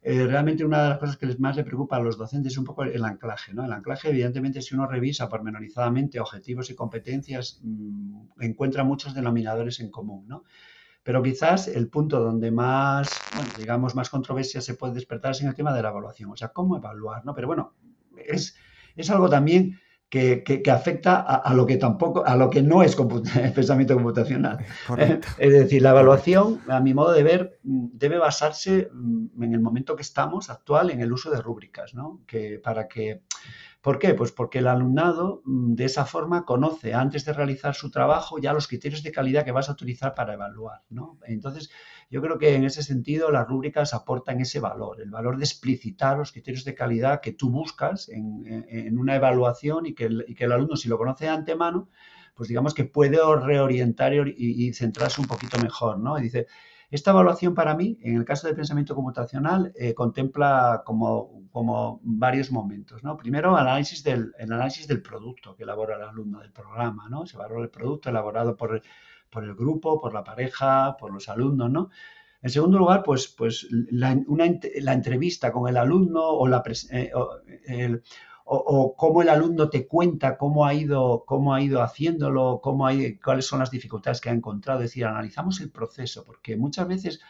eh, 0.00 0.26
realmente 0.26 0.64
una 0.64 0.82
de 0.82 0.88
las 0.90 0.98
cosas 0.98 1.16
que 1.16 1.26
más 1.38 1.56
le 1.56 1.64
preocupa 1.64 1.96
a 1.96 2.00
los 2.00 2.16
docentes 2.16 2.52
es 2.52 2.58
un 2.58 2.64
poco 2.64 2.84
el 2.84 3.04
anclaje, 3.04 3.52
¿no? 3.52 3.64
El 3.64 3.72
anclaje, 3.72 4.10
evidentemente, 4.10 4.62
si 4.62 4.74
uno 4.74 4.86
revisa 4.86 5.28
pormenorizadamente 5.28 6.20
objetivos 6.20 6.70
y 6.70 6.74
competencias, 6.74 7.60
mm, 7.62 8.40
encuentra 8.40 8.84
muchos 8.84 9.14
denominadores 9.14 9.80
en 9.80 9.90
común, 9.90 10.26
¿no? 10.28 10.44
Pero 11.02 11.22
quizás 11.22 11.68
el 11.68 11.88
punto 11.88 12.20
donde 12.20 12.50
más, 12.50 13.10
digamos, 13.58 13.94
más 13.94 14.10
controversia 14.10 14.60
se 14.60 14.74
puede 14.74 14.94
despertar 14.94 15.32
es 15.32 15.40
en 15.40 15.48
el 15.48 15.54
tema 15.54 15.74
de 15.74 15.82
la 15.82 15.88
evaluación, 15.88 16.30
o 16.30 16.36
sea, 16.36 16.48
cómo 16.48 16.76
evaluar, 16.76 17.24
¿no? 17.24 17.34
Pero 17.34 17.46
bueno, 17.48 17.74
es, 18.16 18.56
es 18.94 19.10
algo 19.10 19.28
también 19.28 19.78
que, 20.08 20.62
afecta 20.72 21.20
a, 21.20 21.54
lo 21.54 21.66
que 21.66 21.76
tampoco, 21.76 22.24
a 22.24 22.36
lo 22.36 22.48
que 22.48 22.62
no 22.62 22.82
es 22.82 22.96
pensamiento 23.54 23.94
computacional. 23.94 24.58
Es 25.38 25.52
decir, 25.52 25.82
la 25.82 25.90
evaluación, 25.90 26.60
a 26.68 26.80
mi 26.80 26.94
modo 26.94 27.12
de 27.12 27.22
ver, 27.22 27.58
debe 27.62 28.18
basarse 28.18 28.88
mm, 28.92 29.42
en 29.42 29.54
el 29.54 29.60
momento 29.60 29.96
que 29.96 30.02
estamos 30.02 30.50
actual 30.50 30.90
en 30.90 31.00
el 31.00 31.12
uso 31.12 31.30
de 31.30 31.40
rúbricas, 31.40 31.94
¿no? 31.94 32.20
Que 32.26 32.58
para 32.58 32.88
que 32.88 33.22
¿Por 33.80 34.00
qué? 34.00 34.12
Pues 34.14 34.32
porque 34.32 34.58
el 34.58 34.66
alumnado 34.66 35.40
mm, 35.44 35.74
de 35.74 35.84
esa 35.84 36.04
forma 36.04 36.44
conoce 36.44 36.94
antes 36.94 37.24
de 37.24 37.32
realizar 37.32 37.74
su 37.74 37.90
trabajo 37.90 38.38
ya 38.38 38.52
los 38.52 38.66
criterios 38.66 39.02
de 39.02 39.12
calidad 39.12 39.44
que 39.44 39.52
vas 39.52 39.68
a 39.68 39.72
utilizar 39.72 40.14
para 40.14 40.34
evaluar. 40.34 40.82
¿no? 40.90 41.18
Entonces, 41.24 41.70
yo 42.10 42.22
creo 42.22 42.38
que 42.38 42.54
en 42.54 42.64
ese 42.64 42.82
sentido 42.82 43.30
las 43.30 43.46
rúbricas 43.46 43.92
aportan 43.92 44.40
ese 44.40 44.60
valor, 44.60 45.00
el 45.00 45.10
valor 45.10 45.36
de 45.36 45.44
explicitar 45.44 46.16
los 46.16 46.32
criterios 46.32 46.64
de 46.64 46.74
calidad 46.74 47.20
que 47.20 47.32
tú 47.32 47.50
buscas 47.50 48.08
en, 48.08 48.98
una 48.98 49.16
evaluación 49.16 49.86
y 49.86 49.94
que, 49.94 50.06
el, 50.06 50.52
alumno, 50.52 50.76
si 50.76 50.88
lo 50.88 50.96
conoce 50.96 51.26
de 51.26 51.30
antemano, 51.30 51.90
pues 52.34 52.48
digamos 52.48 52.72
que 52.72 52.84
puede 52.84 53.18
reorientar 53.40 54.14
y, 54.14 54.72
centrarse 54.72 55.20
un 55.20 55.26
poquito 55.26 55.58
mejor, 55.58 55.98
¿no? 55.98 56.18
Y 56.18 56.22
dice, 56.22 56.46
esta 56.90 57.10
evaluación 57.10 57.54
para 57.54 57.74
mí, 57.74 57.98
en 58.00 58.16
el 58.16 58.24
caso 58.24 58.46
del 58.46 58.56
pensamiento 58.56 58.94
computacional, 58.94 59.72
eh, 59.76 59.92
contempla 59.92 60.82
como, 60.86 61.44
varios 62.02 62.50
momentos. 62.50 63.02
¿no? 63.02 63.16
Primero, 63.16 63.50
el 63.50 63.56
análisis 63.56 64.02
del 64.86 65.02
producto 65.02 65.56
que 65.56 65.64
elabora 65.64 65.96
el 65.96 66.02
alumno 66.02 66.40
del 66.40 66.52
programa. 66.52 67.08
¿no? 67.10 67.26
Se 67.26 67.36
valora 67.36 67.62
el 67.64 67.70
producto 67.70 68.08
elaborado 68.08 68.56
por, 68.56 68.80
por 69.30 69.44
el 69.44 69.54
grupo, 69.54 70.00
por 70.00 70.12
la 70.14 70.24
pareja, 70.24 70.96
por 70.98 71.12
los 71.12 71.28
alumnos. 71.28 71.70
¿no? 71.70 71.90
En 72.42 72.50
segundo 72.50 72.78
lugar, 72.78 73.02
pues, 73.02 73.28
pues 73.28 73.66
la, 73.70 74.12
entrevista 74.92 75.52
con 75.52 75.68
el 75.68 75.76
alumno 75.76 76.22
o, 76.22 76.46
la, 76.46 76.62
eh, 76.92 77.10
o, 78.44 78.94
cómo 78.96 79.22
el 79.22 79.28
alumno 79.28 79.68
te 79.68 79.86
cuenta 79.86 80.38
cómo 80.38 80.64
ha 80.64 80.72
ido, 80.72 81.24
cómo 81.26 81.52
ha 81.52 81.60
ido 81.60 81.82
haciéndolo, 81.82 82.60
cómo 82.62 82.86
hay, 82.86 83.18
cuáles 83.18 83.46
son 83.46 83.58
las 83.58 83.70
dificultades 83.70 84.20
que 84.20 84.30
ha 84.30 84.32
encontrado. 84.32 84.80
Es 84.80 84.90
decir, 84.90 85.04
analizamos 85.04 85.60
el 85.60 85.70
proceso, 85.70 86.24
porque 86.24 86.56
muchas 86.56 86.86
veces 86.86 87.20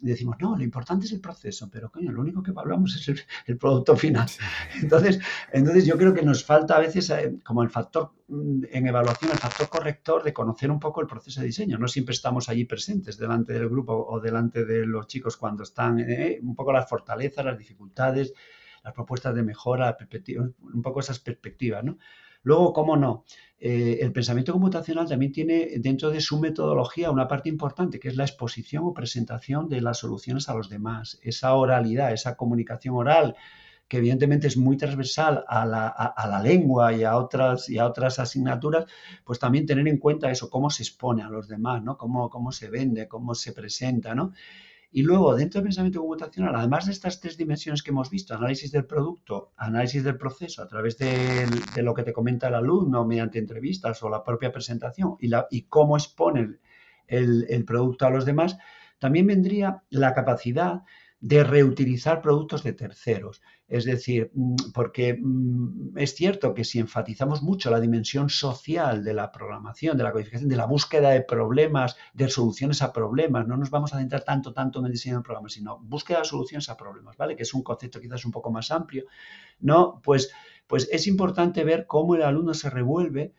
y 0.00 0.08
decimos, 0.08 0.36
no, 0.40 0.56
lo 0.56 0.62
importante 0.62 1.06
es 1.06 1.12
el 1.12 1.20
proceso, 1.20 1.68
pero 1.70 1.90
coño, 1.90 2.12
lo 2.12 2.20
único 2.20 2.42
que 2.42 2.52
hablamos 2.54 2.94
es 2.96 3.24
el, 3.46 3.56
producto 3.58 3.96
final. 3.96 4.28
Entonces, 4.82 5.18
entonces 5.52 5.86
yo 5.86 5.96
creo 5.96 6.12
que 6.12 6.22
nos 6.22 6.44
falta 6.44 6.76
a 6.76 6.80
veces 6.80 7.08
eh, 7.10 7.36
como 7.42 7.62
el 7.62 7.70
factor 7.70 8.12
mm, 8.28 8.64
en 8.70 8.86
evaluación, 8.86 9.30
el 9.32 9.38
factor 9.38 9.68
corrector 9.68 10.22
de 10.22 10.32
conocer 10.32 10.70
un 10.70 10.80
poco 10.80 11.00
el 11.00 11.06
proceso 11.06 11.40
de 11.40 11.46
diseño. 11.46 11.78
No 11.78 11.88
siempre 11.88 12.14
estamos 12.14 12.48
allí 12.48 12.64
presentes 12.64 13.16
delante 13.16 13.52
del 13.54 13.68
grupo 13.68 13.94
o 13.94 14.20
delante 14.20 14.64
de 14.64 14.84
los 14.86 15.06
chicos 15.06 15.36
cuando 15.36 15.62
están, 15.62 16.00
eh, 16.00 16.38
un 16.42 16.54
poco 16.54 16.72
las 16.72 16.88
fortalezas, 16.88 17.44
las 17.44 17.56
dificultades, 17.56 18.32
las 18.82 18.92
propuestas 18.92 19.34
de 19.34 19.42
mejora, 19.42 19.96
un 20.74 20.82
poco 20.82 21.00
esas 21.00 21.18
perspectivas, 21.18 21.82
¿no? 21.82 21.98
Luego, 22.44 22.72
cómo 22.72 22.96
no, 22.96 23.24
eh, 23.58 23.98
el 24.02 24.12
pensamiento 24.12 24.52
computacional 24.52 25.08
también 25.08 25.32
tiene 25.32 25.78
dentro 25.78 26.10
de 26.10 26.20
su 26.20 26.38
metodología 26.38 27.10
una 27.10 27.26
parte 27.26 27.48
importante, 27.48 27.98
que 27.98 28.08
es 28.08 28.16
la 28.16 28.24
exposición 28.24 28.84
o 28.84 28.94
presentación 28.94 29.68
de 29.68 29.80
las 29.80 29.98
soluciones 29.98 30.48
a 30.48 30.54
los 30.54 30.68
demás, 30.68 31.18
esa 31.22 31.54
oralidad, 31.54 32.12
esa 32.12 32.36
comunicación 32.36 32.94
oral 32.94 33.34
que 33.88 33.98
evidentemente 33.98 34.46
es 34.46 34.56
muy 34.56 34.76
transversal 34.76 35.44
a 35.46 35.66
la, 35.66 36.40
lengua 36.42 36.92
y 36.92 37.04
a, 37.04 37.16
otras, 37.16 37.68
y 37.68 37.78
a 37.78 37.86
otras 37.86 38.18
asignaturas, 38.18 38.86
pues 39.24 39.38
también 39.38 39.66
tener 39.66 39.86
en 39.88 39.98
cuenta 39.98 40.30
eso, 40.30 40.48
cómo 40.48 40.70
se 40.70 40.82
expone 40.82 41.22
a 41.22 41.28
los 41.28 41.48
demás, 41.48 41.82
¿no? 41.82 41.98
Cómo, 41.98 42.30
cómo 42.30 42.50
se 42.50 42.70
vende, 42.70 43.08
cómo 43.08 43.34
se 43.34 43.52
presenta, 43.52 44.14
¿no? 44.14 44.32
Y 44.96 45.02
luego, 45.02 45.34
dentro 45.34 45.58
del 45.58 45.64
pensamiento 45.64 45.98
computacional, 45.98 46.54
además 46.54 46.86
de 46.86 46.92
estas 46.92 47.18
tres 47.18 47.36
dimensiones 47.36 47.82
que 47.82 47.90
hemos 47.90 48.10
visto, 48.10 48.32
análisis 48.32 48.70
del 48.70 48.86
producto, 48.86 49.50
análisis 49.56 50.04
del 50.04 50.16
proceso 50.16 50.62
a 50.62 50.68
través 50.68 50.96
de, 50.98 51.82
lo 51.82 51.94
que 51.94 52.04
te 52.04 52.12
comenta 52.12 52.46
el 52.46 52.54
alumno 52.54 53.04
mediante 53.04 53.40
entrevistas 53.40 54.00
o 54.04 54.08
la 54.08 54.22
propia 54.22 54.52
presentación 54.52 55.16
y, 55.18 55.26
la, 55.26 55.48
y 55.50 55.62
cómo 55.62 55.96
expone 55.96 56.58
el, 57.08 57.44
el 57.48 57.64
producto 57.64 58.06
a 58.06 58.10
los 58.10 58.24
demás, 58.24 58.56
también 59.00 59.26
vendría 59.26 59.82
la 59.90 60.14
capacidad 60.14 60.82
de 61.24 61.42
reutilizar 61.42 62.20
productos 62.20 62.62
de 62.62 62.74
terceros. 62.74 63.40
Es 63.66 63.86
decir, 63.86 64.30
mm, 64.34 64.56
porque 64.74 65.18
mm, 65.18 65.96
es 65.96 66.14
cierto 66.14 66.52
que 66.52 66.64
si 66.64 66.78
enfatizamos 66.78 67.42
mucho 67.42 67.70
la 67.70 67.80
dimensión 67.80 68.28
social 68.28 69.02
de 69.02 69.14
la 69.14 69.32
programación, 69.32 69.96
de 69.96 70.04
la 70.04 70.12
codificación, 70.12 70.50
de 70.50 70.56
la 70.56 70.66
búsqueda 70.66 71.08
de 71.08 71.22
problemas, 71.22 71.96
de 72.12 72.28
soluciones 72.28 72.82
a 72.82 72.92
problemas, 72.92 73.48
no 73.48 73.56
nos 73.56 73.70
vamos 73.70 73.94
a 73.94 74.00
centrar 74.00 74.22
tanto, 74.22 74.52
tanto 74.52 74.80
en 74.80 74.84
el 74.84 74.92
diseño 74.92 75.14
del 75.14 75.22
programa, 75.22 75.48
sino 75.48 75.78
búsqueda 75.78 76.18
de 76.18 76.24
soluciones 76.26 76.68
a 76.68 76.76
problemas, 76.76 77.16
¿vale? 77.16 77.36
Que 77.36 77.44
es 77.44 77.54
un 77.54 77.62
concepto 77.62 78.00
quizás 78.00 78.26
un 78.26 78.30
poco 78.30 78.52
más 78.52 78.70
amplio, 78.70 79.04
¿no? 79.60 80.02
Pues, 80.04 80.30
pues 80.66 80.90
es 80.92 81.06
importante 81.06 81.64
ver 81.64 81.86
cómo 81.86 82.16
el 82.16 82.22
alumno 82.22 82.52
se 82.52 82.68
revuelve 82.68 83.32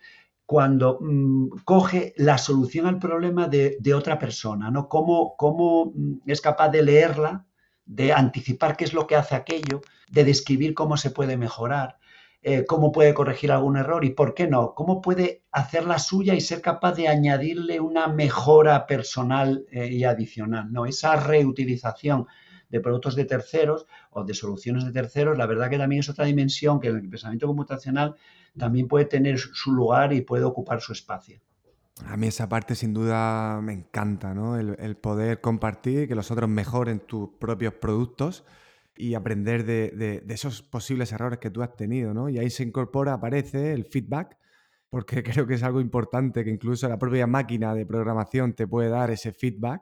cuando 0.47 0.97
mm, 1.01 1.49
coge 1.63 2.15
la 2.17 2.39
solución 2.39 2.87
al 2.87 2.97
problema 2.97 3.47
de, 3.47 3.77
otra 3.93 4.17
persona, 4.17 4.71
¿no? 4.71 4.89
Cómo, 4.89 5.35
cómo 5.37 5.93
es 6.25 6.41
capaz 6.41 6.69
de 6.69 6.81
leerla 6.81 7.44
de 7.85 8.13
anticipar 8.13 8.75
qué 8.77 8.85
es 8.85 8.93
lo 8.93 9.07
que 9.07 9.15
hace 9.15 9.35
aquello, 9.35 9.81
de 10.09 10.23
describir 10.23 10.73
cómo 10.73 10.97
se 10.97 11.11
puede 11.11 11.37
mejorar, 11.37 11.97
eh, 12.41 12.65
cómo 12.65 12.91
puede 12.91 13.13
corregir 13.13 13.51
algún 13.51 13.77
error 13.77 14.05
y 14.05 14.11
por 14.11 14.33
qué 14.33 14.47
no, 14.47 14.73
cómo 14.75 15.01
puede 15.01 15.43
hacer 15.51 15.85
la 15.85 15.99
suya 15.99 16.35
y 16.35 16.41
ser 16.41 16.61
capaz 16.61 16.93
de 16.93 17.07
añadirle 17.07 17.79
una 17.79 18.07
mejora 18.07 18.85
personal 18.85 19.65
eh, 19.71 19.87
y 19.87 20.03
adicional. 20.03 20.71
¿no? 20.71 20.85
Esa 20.85 21.15
reutilización 21.15 22.27
de 22.69 22.79
productos 22.81 23.15
de 23.15 23.25
terceros 23.25 23.87
o 24.11 24.23
de 24.23 24.33
soluciones 24.33 24.85
de 24.85 24.91
terceros, 24.91 25.37
la 25.37 25.45
verdad 25.45 25.69
que 25.69 25.77
también 25.77 26.01
es 26.01 26.09
otra 26.09 26.25
dimensión 26.25 26.79
que 26.79 26.89
en 26.89 26.97
el 26.97 27.09
pensamiento 27.09 27.47
computacional 27.47 28.15
también 28.57 28.87
puede 28.87 29.05
tener 29.05 29.37
su 29.39 29.71
lugar 29.71 30.13
y 30.13 30.21
puede 30.21 30.43
ocupar 30.43 30.81
su 30.81 30.93
espacio. 30.93 31.39
A 32.03 32.17
mí 32.17 32.27
esa 32.27 32.49
parte 32.49 32.75
sin 32.75 32.93
duda 32.93 33.61
me 33.61 33.71
encanta, 33.71 34.33
¿no? 34.33 34.57
El, 34.57 34.97
poder 34.97 35.39
compartir, 35.39 36.07
que 36.07 36.15
los 36.15 36.29
otros 36.29 36.49
mejoren 36.49 36.99
tus 36.99 37.29
propios 37.39 37.73
productos 37.75 38.43
y 38.97 39.13
aprender 39.13 39.65
de, 39.65 40.23
esos 40.27 40.61
posibles 40.61 41.13
errores 41.13 41.39
que 41.39 41.49
tú 41.49 41.63
has 41.63 41.75
tenido, 41.75 42.13
¿no? 42.13 42.27
Y 42.27 42.37
ahí 42.37 42.49
se 42.49 42.63
incorpora, 42.63 43.13
aparece 43.13 43.71
el 43.71 43.85
feedback, 43.85 44.37
porque 44.89 45.23
creo 45.23 45.47
que 45.47 45.53
es 45.53 45.63
algo 45.63 45.79
importante, 45.79 46.43
que 46.43 46.49
incluso 46.49 46.89
la 46.89 46.99
propia 46.99 47.27
máquina 47.27 47.73
de 47.73 47.85
programación 47.85 48.53
te 48.53 48.67
puede 48.67 48.89
dar 48.89 49.09
ese 49.09 49.31
feedback, 49.31 49.81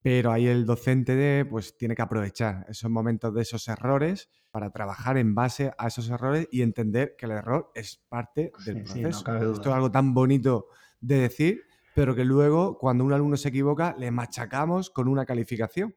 pero 0.00 0.30
ahí 0.30 0.46
el 0.46 0.64
docente 0.64 1.44
pues 1.44 1.76
tiene 1.76 1.94
que 1.94 2.02
aprovechar 2.02 2.66
esos 2.68 2.90
momentos 2.90 3.34
de 3.34 3.42
esos 3.42 3.66
errores 3.68 4.28
para 4.50 4.70
trabajar 4.70 5.16
en 5.16 5.34
base 5.34 5.72
a 5.76 5.88
esos 5.88 6.08
errores 6.10 6.48
y 6.50 6.62
entender 6.62 7.14
que 7.16 7.26
el 7.26 7.32
error 7.32 7.70
es 7.74 8.02
parte 8.08 8.52
del 8.64 8.82
proceso. 8.82 9.08
Esto 9.08 9.70
es 9.70 9.74
algo 9.74 9.90
tan 9.90 10.12
bonito 10.12 10.68
de 11.02 11.18
decir, 11.18 11.64
pero 11.94 12.14
que 12.14 12.24
luego 12.24 12.78
cuando 12.78 13.04
un 13.04 13.12
alumno 13.12 13.36
se 13.36 13.50
equivoca 13.50 13.94
le 13.98 14.10
machacamos 14.10 14.88
con 14.88 15.08
una 15.08 15.26
calificación. 15.26 15.94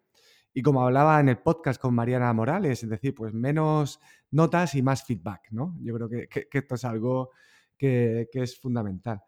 Y 0.54 0.62
como 0.62 0.84
hablaba 0.84 1.20
en 1.20 1.30
el 1.30 1.38
podcast 1.38 1.82
con 1.82 1.94
Mariana 1.94 2.32
Morales, 2.34 2.84
es 2.84 2.90
decir, 2.90 3.14
pues 3.14 3.34
menos 3.34 4.00
notas 4.32 4.76
y 4.76 4.82
más 4.82 5.04
feedback, 5.04 5.52
¿no? 5.52 5.78
Yo 5.82 5.94
creo 5.96 6.10
que, 6.10 6.48
esto 6.52 6.76
es 6.76 6.86
algo 6.86 7.32
que, 7.78 8.30
que, 8.32 8.42
es 8.42 8.60
fundamental. 8.60 9.22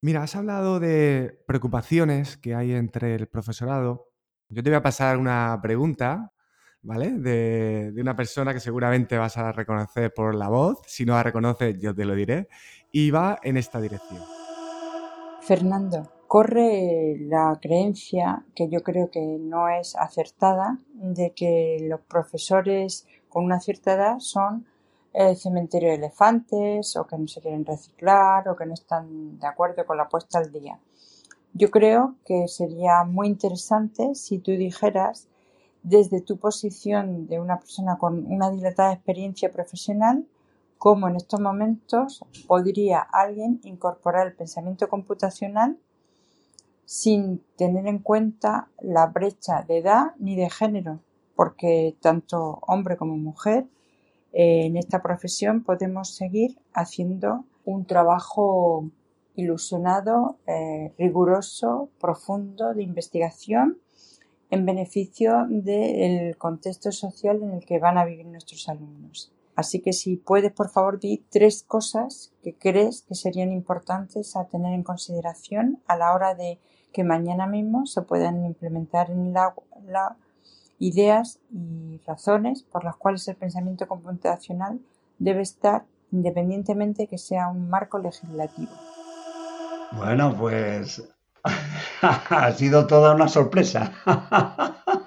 Mira, 0.00 0.22
has 0.22 0.36
hablado 0.36 0.78
de 0.78 1.36
preocupaciones 1.46 2.36
que 2.36 2.54
hay 2.54 2.72
entre 2.72 3.16
el 3.16 3.26
profesorado. 3.26 4.12
Yo 4.48 4.62
te 4.62 4.70
voy 4.70 4.76
a 4.76 4.82
pasar 4.82 5.16
una 5.16 5.58
pregunta, 5.60 6.32
¿vale? 6.82 7.10
De, 7.10 7.90
de 7.92 8.00
una 8.00 8.14
persona 8.14 8.54
que 8.54 8.60
seguramente 8.60 9.18
vas 9.18 9.36
a 9.38 9.50
reconocer 9.50 10.14
por 10.14 10.32
la 10.34 10.48
voz. 10.48 10.80
Si 10.86 11.04
no 11.04 11.14
la 11.14 11.24
reconoces, 11.24 11.76
yo 11.80 11.92
te 11.92 12.04
lo 12.04 12.14
diré. 12.14 12.48
Y 12.92 13.10
va 13.10 13.40
en 13.42 13.56
esta 13.56 13.80
dirección. 13.80 14.41
Fernando, 15.42 16.08
corre 16.28 17.16
la 17.18 17.58
creencia, 17.60 18.44
que 18.54 18.68
yo 18.68 18.84
creo 18.84 19.10
que 19.10 19.20
no 19.40 19.68
es 19.68 19.96
acertada, 19.96 20.78
de 20.94 21.32
que 21.32 21.78
los 21.80 22.00
profesores 22.02 23.08
con 23.28 23.44
una 23.44 23.58
cierta 23.58 23.94
edad 23.94 24.20
son 24.20 24.66
el 25.12 25.36
cementerio 25.36 25.88
de 25.88 25.96
elefantes 25.96 26.96
o 26.96 27.08
que 27.08 27.18
no 27.18 27.26
se 27.26 27.40
quieren 27.40 27.66
reciclar 27.66 28.48
o 28.48 28.54
que 28.54 28.66
no 28.66 28.74
están 28.74 29.40
de 29.40 29.46
acuerdo 29.48 29.84
con 29.84 29.96
la 29.96 30.08
puesta 30.08 30.38
al 30.38 30.52
día. 30.52 30.78
Yo 31.54 31.72
creo 31.72 32.14
que 32.24 32.46
sería 32.46 33.02
muy 33.02 33.26
interesante 33.26 34.14
si 34.14 34.38
tú 34.38 34.52
dijeras 34.52 35.26
desde 35.82 36.20
tu 36.20 36.36
posición 36.36 37.26
de 37.26 37.40
una 37.40 37.58
persona 37.58 37.98
con 37.98 38.32
una 38.32 38.48
dilatada 38.48 38.92
experiencia 38.92 39.50
profesional 39.50 40.24
cómo 40.82 41.06
en 41.06 41.14
estos 41.14 41.38
momentos 41.38 42.24
podría 42.48 42.98
alguien 42.98 43.60
incorporar 43.62 44.26
el 44.26 44.34
pensamiento 44.34 44.88
computacional 44.88 45.78
sin 46.84 47.38
tener 47.54 47.86
en 47.86 48.00
cuenta 48.00 48.68
la 48.80 49.06
brecha 49.06 49.62
de 49.62 49.78
edad 49.78 50.06
ni 50.18 50.34
de 50.34 50.50
género, 50.50 50.98
porque 51.36 51.94
tanto 52.00 52.58
hombre 52.62 52.96
como 52.96 53.16
mujer 53.16 53.68
eh, 54.32 54.66
en 54.66 54.76
esta 54.76 55.00
profesión 55.04 55.62
podemos 55.62 56.16
seguir 56.16 56.58
haciendo 56.74 57.44
un 57.64 57.84
trabajo 57.86 58.90
ilusionado, 59.36 60.38
eh, 60.48 60.92
riguroso, 60.98 61.90
profundo 62.00 62.74
de 62.74 62.82
investigación 62.82 63.78
en 64.50 64.66
beneficio 64.66 65.46
del 65.48 66.36
contexto 66.38 66.90
social 66.90 67.40
en 67.40 67.52
el 67.52 67.64
que 67.64 67.78
van 67.78 67.98
a 67.98 68.04
vivir 68.04 68.26
nuestros 68.26 68.68
alumnos. 68.68 69.32
Así 69.54 69.80
que 69.80 69.92
si 69.92 70.16
puedes, 70.16 70.52
por 70.52 70.70
favor, 70.70 70.98
di 70.98 71.24
tres 71.30 71.62
cosas 71.62 72.32
que 72.42 72.54
crees 72.54 73.02
que 73.02 73.14
serían 73.14 73.52
importantes 73.52 74.34
a 74.34 74.46
tener 74.46 74.72
en 74.72 74.82
consideración 74.82 75.82
a 75.86 75.96
la 75.96 76.14
hora 76.14 76.34
de 76.34 76.58
que 76.92 77.04
mañana 77.04 77.46
mismo 77.46 77.86
se 77.86 78.02
puedan 78.02 78.44
implementar 78.44 79.10
en 79.10 79.32
la, 79.32 80.16
ideas 80.78 81.38
y 81.50 82.00
razones 82.06 82.62
por 82.62 82.84
las 82.84 82.96
cuales 82.96 83.28
el 83.28 83.36
pensamiento 83.36 83.86
computacional 83.86 84.80
debe 85.18 85.42
estar 85.42 85.84
independientemente 86.10 87.06
que 87.06 87.18
sea 87.18 87.48
un 87.48 87.68
marco 87.70 87.98
legislativo. 87.98 88.72
Bueno, 89.92 90.34
pues 90.36 91.02
ha 92.02 92.52
sido 92.52 92.86
toda 92.86 93.14
una 93.14 93.28
sorpresa. 93.28 93.92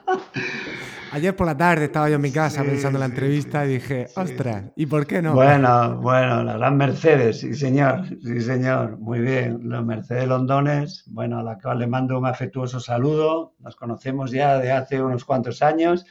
Ayer 1.16 1.34
por 1.34 1.48
la 1.48 1.56
tarde 1.56 1.86
estaba 1.86 2.10
yo 2.10 2.16
en 2.16 2.22
mi 2.22 2.30
casa 2.30 2.62
pensando 2.62 2.98
en 2.98 3.00
la 3.00 3.06
entrevista 3.06 3.66
y 3.66 3.76
dije, 3.76 4.08
ostras, 4.18 4.66
¿y 4.76 4.86
por 4.86 5.08
qué 5.08 5.22
no? 5.22 5.34
Bueno, 5.34 5.96
bueno, 6.02 6.44
la 6.44 6.58
gran 6.58 6.76
Mercedes, 6.76 7.40
sí 7.40 7.54
señor, 7.54 8.06
sí 8.22 8.42
señor, 8.42 9.00
muy 9.00 9.22
bien. 9.22 9.70
La 9.70 9.82
Mercedes 9.82 10.28
Londones, 10.28 11.06
bueno, 11.08 11.40
a 11.40 11.44
la 11.44 11.58
cual 11.58 11.80
le 11.80 11.88
mando 11.88 12.20
un 12.20 12.26
afectuoso 12.26 12.82
saludo. 12.82 13.54
Nos 13.60 13.78
conocemos 13.78 14.32
ya 14.32 14.60
de 14.60 14.74
hace 14.74 15.02
unos 15.02 15.24
cuantos 15.24 15.62
años. 15.62 16.06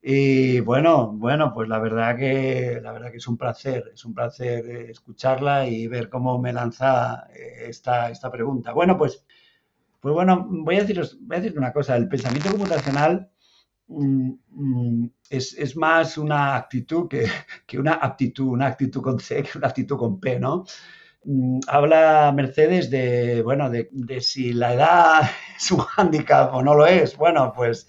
Y 0.00 0.60
bueno, 0.60 1.12
bueno, 1.12 1.52
pues 1.52 1.68
la 1.68 1.78
verdad 1.78 2.16
que 2.16 2.80
la 2.82 2.92
verdad 2.92 3.10
que 3.10 3.18
es 3.18 3.28
un 3.28 3.36
placer, 3.36 3.90
es 3.92 4.06
un 4.06 4.14
placer 4.14 4.64
eh, 4.64 4.90
escucharla 4.90 5.66
y 5.66 5.86
ver 5.86 6.08
cómo 6.08 6.38
me 6.40 6.54
lanza 6.54 7.26
eh, 7.34 7.66
esta, 7.68 8.08
esta 8.08 8.30
pregunta. 8.30 8.72
Bueno, 8.72 8.96
pues, 8.96 9.22
pues 10.00 10.14
bueno, 10.14 10.46
voy 10.48 10.76
a 10.76 10.80
deciros, 10.80 11.18
voy 11.20 11.36
a 11.36 11.40
decir 11.40 11.58
una 11.58 11.74
cosa, 11.74 11.94
el 11.94 12.08
pensamiento 12.08 12.48
computacional 12.48 13.30
es, 15.30 15.76
más 15.76 16.18
una 16.18 16.56
actitud 16.56 17.08
que, 17.08 17.78
una 17.78 17.94
aptitud, 17.94 18.46
una 18.46 18.66
actitud 18.66 19.02
con 19.02 19.18
C 19.20 19.42
que 19.42 19.58
una 19.58 19.68
actitud 19.68 19.96
con 19.96 20.20
P, 20.20 20.38
¿no? 20.38 20.64
Mm, 21.24 21.60
habla 21.68 22.32
Mercedes 22.34 22.90
de, 22.90 23.42
bueno, 23.42 23.70
de, 23.70 23.88
si 24.20 24.52
la 24.52 24.74
edad 24.74 25.22
es 25.56 25.70
un 25.70 25.80
hándicap 25.80 26.54
o 26.54 26.62
no 26.62 26.74
lo 26.74 26.86
es. 26.86 27.16
Bueno, 27.16 27.52
pues, 27.54 27.88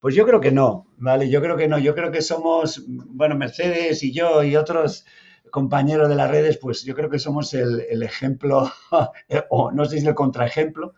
Pues 0.00 0.14
yo 0.14 0.26
creo 0.26 0.40
que 0.40 0.52
no, 0.52 0.86
¿vale? 0.98 1.30
Yo 1.30 1.42
creo 1.42 1.56
que 1.56 1.68
no. 1.68 1.78
Yo 1.78 1.94
creo 1.94 2.12
que 2.12 2.22
somos, 2.22 2.84
bueno, 2.88 3.36
Mercedes 3.36 4.02
y 4.04 4.12
yo 4.12 4.44
y 4.44 4.56
otros 4.56 5.04
compañeros 5.50 6.08
de 6.08 6.16
las 6.16 6.30
redes, 6.30 6.58
pues 6.58 6.84
yo 6.84 6.94
creo 6.94 7.10
que 7.10 7.18
somos 7.18 7.54
el, 7.54 8.02
ejemplo, 8.02 8.70
o 9.50 9.72
no 9.72 9.84
sé 9.86 10.00
si 10.00 10.06
el 10.06 10.14
contraejemplo, 10.14 10.94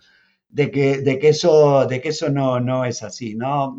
de 0.48 0.70
que, 0.70 0.98
de 0.98 1.18
que 1.18 1.28
eso, 1.30 1.86
de 1.86 2.00
que 2.00 2.10
eso 2.10 2.30
no, 2.30 2.60
no 2.60 2.84
es 2.84 3.02
así, 3.02 3.34
¿no? 3.36 3.76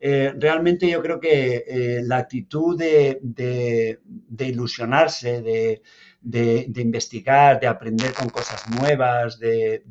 Eh, 0.00 0.32
realmente 0.38 0.88
yo 0.88 1.02
creo 1.02 1.20
que 1.20 1.64
eh, 1.66 2.02
la 2.02 2.16
actitud 2.18 2.78
de, 2.78 3.18
de 3.22 4.46
ilusionarse, 4.46 5.42
de, 5.42 5.82
de, 6.20 6.80
investigar, 6.82 7.60
de 7.60 7.66
aprender 7.66 8.12
con 8.12 8.28
cosas 8.28 8.68
nuevas, 8.70 9.38
de, 9.38 9.82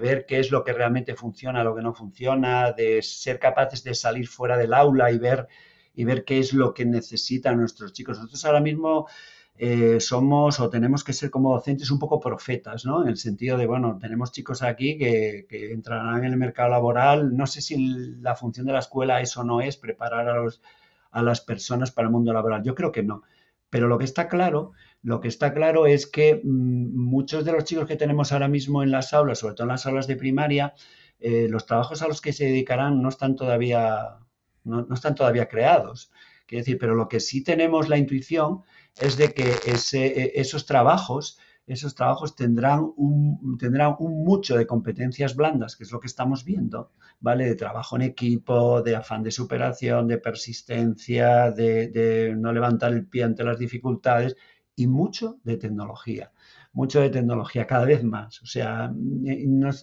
ver 0.00 0.26
qué 0.26 0.40
es 0.40 0.50
lo 0.50 0.64
que 0.64 0.72
realmente 0.72 1.14
funciona, 1.14 1.64
lo 1.64 1.74
que 1.74 1.82
no 1.82 1.94
funciona, 1.94 2.72
de 2.72 3.02
ser 3.02 3.38
capaces 3.38 3.84
de 3.84 3.94
salir 3.94 4.26
fuera 4.28 4.56
del 4.56 4.74
aula 4.74 5.10
y 5.12 5.18
ver, 5.18 5.46
y 5.94 6.04
ver 6.04 6.24
qué 6.24 6.38
es 6.38 6.52
lo 6.52 6.74
que 6.74 6.84
necesitan 6.84 7.56
nuestros 7.58 7.92
chicos. 7.92 8.18
Nosotros 8.18 8.44
ahora 8.44 8.60
mismo 8.60 9.08
eh, 9.56 10.00
somos 10.00 10.60
o 10.60 10.70
tenemos 10.70 11.04
que 11.04 11.12
ser 11.12 11.30
como 11.30 11.52
docentes 11.52 11.90
un 11.90 11.98
poco 11.98 12.20
profetas, 12.20 12.84
¿no? 12.84 13.02
En 13.02 13.08
el 13.08 13.16
sentido 13.16 13.56
de, 13.56 13.66
bueno, 13.66 13.98
tenemos 14.00 14.32
chicos 14.32 14.62
aquí 14.62 14.98
que, 14.98 15.46
que 15.48 15.72
entrarán 15.72 16.24
en 16.24 16.32
el 16.32 16.38
mercado 16.38 16.70
laboral. 16.70 17.36
No 17.36 17.46
sé 17.46 17.60
si 17.60 17.76
la 18.20 18.34
función 18.34 18.66
de 18.66 18.72
la 18.72 18.80
escuela 18.80 19.20
eso 19.20 19.44
no 19.44 19.60
es 19.60 19.76
preparar 19.76 20.28
a, 20.28 20.36
los, 20.36 20.62
a 21.10 21.22
las 21.22 21.40
personas 21.40 21.90
para 21.90 22.06
el 22.08 22.12
mundo 22.12 22.32
laboral. 22.32 22.62
Yo 22.62 22.74
creo 22.74 22.92
que 22.92 23.02
no. 23.02 23.22
Pero 23.70 23.88
lo 23.88 23.98
que 23.98 24.04
está 24.04 24.28
claro 24.28 24.72
lo 25.02 25.20
que 25.20 25.28
está 25.28 25.52
claro 25.52 25.86
es 25.86 26.06
que 26.06 26.40
mm, 26.42 26.96
muchos 26.96 27.44
de 27.44 27.52
los 27.52 27.64
chicos 27.64 27.86
que 27.86 27.96
tenemos 27.96 28.32
ahora 28.32 28.48
mismo 28.48 28.82
en 28.82 28.90
las 28.92 29.12
aulas, 29.12 29.40
sobre 29.40 29.54
todo 29.54 29.64
en 29.64 29.72
las 29.72 29.86
aulas 29.86 30.06
de 30.06 30.16
primaria, 30.16 30.74
eh, 31.20 31.48
los 31.48 31.66
trabajos 31.66 32.02
a 32.02 32.08
los 32.08 32.20
que 32.20 32.32
se 32.32 32.46
dedicarán 32.46 33.02
no 33.02 33.08
están 33.08 33.36
todavía, 33.36 34.18
no, 34.64 34.86
están 34.94 35.14
todavía 35.14 35.48
creados. 35.48 36.12
Quiero 36.46 36.60
decir, 36.62 36.78
pero 36.78 36.94
lo 36.94 37.08
que 37.08 37.20
sí 37.20 37.42
tenemos 37.42 37.88
la 37.88 37.98
intuición 37.98 38.62
es 39.00 39.16
de 39.16 39.32
que 39.32 39.52
e, 39.64 40.32
esos 40.34 40.66
trabajos, 40.66 41.38
esos 41.66 41.94
trabajos 41.94 42.34
tendrán 42.34 42.92
un, 42.96 43.56
tendrán 43.58 43.96
mucho 43.98 44.56
de 44.56 44.66
competencias 44.66 45.36
blandas, 45.36 45.76
que 45.76 45.84
es 45.84 45.92
lo 45.92 46.00
que 46.00 46.08
estamos 46.08 46.44
viendo, 46.44 46.90
¿vale? 47.20 47.46
De 47.46 47.54
trabajo 47.54 47.96
en 47.96 48.02
equipo, 48.02 48.82
de 48.82 48.96
afán 48.96 49.22
de 49.22 49.30
superación, 49.30 50.08
de 50.08 50.18
persistencia, 50.18 51.50
de 51.50 52.34
no 52.36 52.52
levantar 52.52 52.92
el 52.92 53.06
pie 53.06 53.24
ante 53.24 53.44
las 53.44 53.58
dificultades 53.58 54.36
y 54.74 54.86
mucho 54.86 55.38
de 55.44 55.56
tecnología, 55.56 56.32
mucho 56.72 57.00
de 57.00 57.10
tecnología, 57.10 57.66
cada 57.66 57.84
vez 57.84 58.02
más. 58.04 58.42
O 58.42 58.46
sea, 58.46 58.92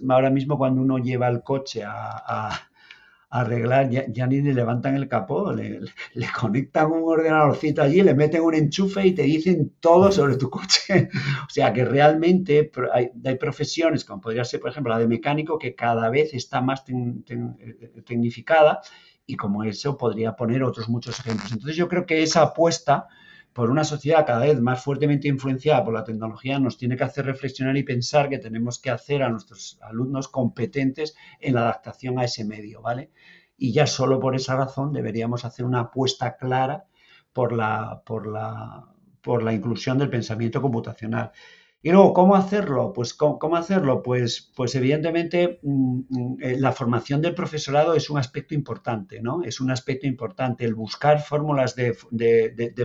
ahora 0.09 0.29
mismo 0.29 0.57
cuando 0.57 0.81
uno 0.81 0.97
lleva 0.97 1.27
el 1.27 1.43
coche 1.43 1.83
a, 1.85 2.68
arreglar, 3.31 3.89
ya, 3.89 4.27
ni 4.27 4.41
le 4.41 4.53
levantan 4.53 4.95
el 4.95 5.07
capó, 5.07 5.53
le, 5.53 5.81
conectan 6.39 6.91
un 6.91 7.03
ordenadorcito 7.03 7.83
allí, 7.83 8.01
le 8.01 8.15
meten 8.15 8.41
un 8.41 8.55
enchufe 8.55 9.05
y 9.05 9.13
te 9.13 9.21
dicen 9.23 9.75
todo 9.79 10.11
sobre 10.11 10.35
tu 10.35 10.49
coche. 10.49 11.09
o 11.47 11.49
sea 11.49 11.71
que 11.71 11.85
realmente 11.85 12.71
hay, 12.91 13.35
profesiones, 13.35 14.03
como 14.03 14.21
podría 14.21 14.43
ser, 14.43 14.59
por 14.59 14.71
ejemplo, 14.71 14.93
la 14.93 14.99
de 14.99 15.07
mecánico, 15.07 15.59
que 15.59 15.75
cada 15.75 16.09
vez 16.09 16.33
está 16.33 16.61
más 16.61 16.83
tecnificada 18.05 18.81
y 19.27 19.35
como 19.35 19.63
eso 19.63 19.95
podría 19.95 20.35
poner 20.35 20.63
otros 20.63 20.89
muchos 20.89 21.19
ejemplos. 21.19 21.51
Entonces 21.51 21.77
yo 21.77 21.87
creo 21.87 22.07
que 22.07 22.23
esa 22.23 22.41
apuesta 22.41 23.07
por 23.59 23.71
una 23.71 23.83
sociedad 23.83 24.25
cada 24.25 24.45
vez 24.45 24.61
más 24.61 24.81
fuertemente 24.81 25.27
influenciada 25.27 25.83
por 25.83 25.93
la 25.93 26.05
tecnología 26.05 26.57
nos 26.59 26.77
tiene 26.77 26.95
que 26.95 27.03
hacer 27.03 27.25
reflexionar 27.25 27.75
y 27.75 27.83
pensar 27.83 28.29
que 28.29 28.37
tenemos 28.37 28.79
que 28.79 28.89
hacer 28.89 29.21
a 29.21 29.27
nuestros 29.27 29.77
alumnos 29.81 30.29
competentes 30.29 31.13
en 31.41 31.55
la 31.55 31.63
adaptación 31.63 32.17
a 32.19 32.23
ese 32.23 32.45
medio, 32.45 32.81
¿vale? 32.81 33.11
Y 33.57 33.73
ya 33.73 33.85
solo 33.85 34.17
por 34.17 34.33
esa 34.33 34.55
razón 34.55 34.93
deberíamos 34.93 35.43
hacer 35.43 35.65
una 35.65 35.81
apuesta 35.81 36.37
clara 36.37 36.85
por 37.33 37.51
la, 37.51 38.01
por 38.05 38.27
la, 38.27 38.85
por 39.21 39.43
la 39.43 39.51
inclusión 39.51 39.97
del 39.97 40.09
pensamiento 40.09 40.61
computacional. 40.61 41.33
Y 41.81 41.91
luego, 41.91 42.11
¿cómo 42.11 42.35
hacerlo? 42.35 42.91
Pues, 42.91 43.13
¿cómo, 43.13 43.55
hacerlo? 43.55 44.03
Pues, 44.03 44.51
pues 44.53 44.75
evidentemente 44.75 45.59
mm, 45.63 45.99
mm, 46.09 46.37
la 46.57 46.73
formación 46.73 47.21
del 47.21 47.33
profesorado 47.33 47.93
es 47.93 48.09
un 48.09 48.17
aspecto 48.17 48.53
importante, 48.53 49.21
¿no? 49.21 49.43
Es 49.43 49.61
un 49.61 49.71
aspecto 49.71 50.05
importante 50.05 50.65
el 50.65 50.75
buscar 50.75 51.21
fórmulas 51.21 51.75
de, 51.75 51.93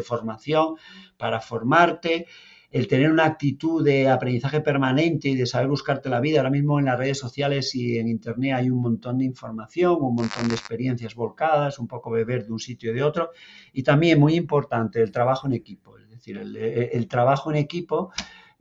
formación 0.05 0.77
para 1.17 1.41
formarte, 1.41 2.27
el 2.71 2.87
tener 2.87 3.11
una 3.11 3.25
actitud 3.25 3.85
de 3.85 4.09
aprendizaje 4.09 4.61
permanente 4.61 5.29
y 5.29 5.35
de 5.35 5.47
saber 5.47 5.67
buscarte 5.69 6.09
la 6.09 6.21
vida. 6.21 6.39
Ahora 6.39 6.51
mismo 6.51 6.79
en 6.79 6.85
las 6.85 6.99
redes 6.99 7.19
sociales 7.19 7.75
y 7.75 7.99
en 7.99 8.07
Internet 8.07 8.55
hay 8.55 8.71
un 8.71 8.81
montón 8.81 9.19
de 9.19 9.25
información, 9.25 9.97
un 10.01 10.15
montón 10.15 10.47
de 10.49 10.55
experiencias 10.55 11.17
volcadas, 11.17 11.81
un 11.81 11.89
poco 11.89 12.11
beber 12.11 12.47
de 12.47 12.53
un 12.53 12.61
sitio 12.61 12.93
y 12.93 12.95
de 12.95 13.03
otro. 13.03 13.31
Y 13.73 13.83
también 13.83 14.21
muy 14.21 14.35
importante 14.35 15.03
el 15.03 15.11
trabajo 15.11 15.49
en 15.49 15.55
equipo, 15.55 15.99
es 15.99 16.09
decir, 16.09 16.39
el 16.39 17.09
trabajo 17.09 17.51
en 17.51 17.57
equipo 17.57 18.13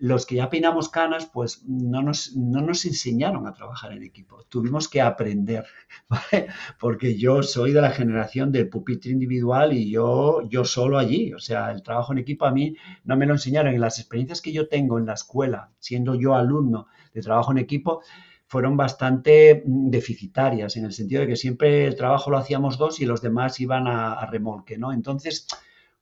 los 0.03 0.25
que 0.25 0.35
ya 0.35 0.49
peinamos 0.49 0.89
canas, 0.89 1.27
pues 1.27 1.63
no 1.65 2.01
nos, 2.01 2.35
no 2.35 2.59
nos 2.59 2.83
enseñaron 2.83 3.47
a 3.47 3.53
trabajar 3.53 3.93
en 3.93 4.03
equipo. 4.03 4.43
Tuvimos 4.49 4.89
que 4.89 4.99
aprender, 4.99 5.65
¿vale? 6.09 6.47
Porque 6.77 7.17
yo 7.17 7.41
soy 7.41 7.71
de 7.71 7.79
la 7.79 7.91
generación 7.91 8.51
del 8.51 8.67
pupitre 8.67 9.11
individual 9.11 9.71
y 9.71 9.89
yo, 9.89 10.41
yo 10.49 10.65
solo 10.65 10.97
allí. 10.97 11.31
O 11.33 11.39
sea, 11.39 11.71
el 11.71 11.83
trabajo 11.83 12.11
en 12.11 12.17
equipo 12.17 12.45
a 12.45 12.51
mí 12.51 12.75
no 13.05 13.15
me 13.15 13.25
lo 13.25 13.31
enseñaron. 13.31 13.73
En 13.73 13.79
las 13.79 13.97
experiencias 13.97 14.41
que 14.41 14.51
yo 14.51 14.67
tengo 14.67 14.99
en 14.99 15.05
la 15.05 15.13
escuela, 15.13 15.71
siendo 15.79 16.15
yo 16.15 16.35
alumno 16.35 16.87
de 17.13 17.21
trabajo 17.21 17.53
en 17.53 17.59
equipo, 17.59 18.01
fueron 18.45 18.75
bastante 18.75 19.63
mm, 19.65 19.89
deficitarias, 19.89 20.75
en 20.75 20.83
el 20.83 20.91
sentido 20.91 21.21
de 21.21 21.27
que 21.27 21.37
siempre 21.37 21.87
el 21.87 21.95
trabajo 21.95 22.29
lo 22.29 22.37
hacíamos 22.37 22.77
dos 22.77 22.99
y 22.99 23.05
los 23.05 23.21
demás 23.21 23.61
iban 23.61 23.87
a, 23.87 24.15
a 24.15 24.25
remolque, 24.25 24.77
¿no? 24.77 24.91
Entonces, 24.91 25.47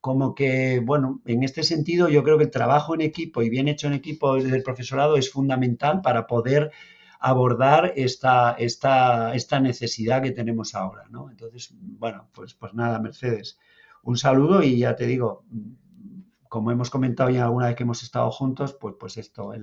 como 0.01 0.35
que, 0.35 0.79
bueno, 0.83 1.21
en 1.25 1.43
este 1.43 1.63
sentido 1.63 2.09
yo 2.09 2.23
creo 2.23 2.37
que 2.37 2.45
el 2.45 2.51
trabajo 2.51 2.95
en 2.95 3.01
equipo 3.01 3.43
y 3.43 3.49
bien 3.49 3.67
hecho 3.67 3.87
en 3.87 3.93
equipo 3.93 4.35
del 4.35 4.63
profesorado 4.63 5.15
es 5.15 5.31
fundamental 5.31 6.01
para 6.01 6.27
poder 6.27 6.71
abordar 7.19 7.93
esta, 7.95 8.53
esta, 8.53 9.35
esta 9.35 9.59
necesidad 9.59 10.23
que 10.23 10.31
tenemos 10.31 10.73
ahora, 10.73 11.05
¿no? 11.11 11.29
Entonces, 11.29 11.71
bueno, 11.79 12.27
pues, 12.33 12.55
pues 12.55 12.73
nada, 12.73 12.99
Mercedes, 12.99 13.59
un 14.01 14.17
saludo 14.17 14.63
y 14.63 14.79
ya 14.79 14.95
te 14.95 15.05
digo, 15.05 15.45
como 16.51 16.69
hemos 16.69 16.89
comentado 16.89 17.29
ya 17.29 17.45
alguna 17.45 17.67
vez 17.67 17.77
que 17.77 17.83
hemos 17.83 18.03
estado 18.03 18.29
juntos, 18.29 18.73
pues, 18.73 18.95
pues 18.99 19.15
esto, 19.15 19.53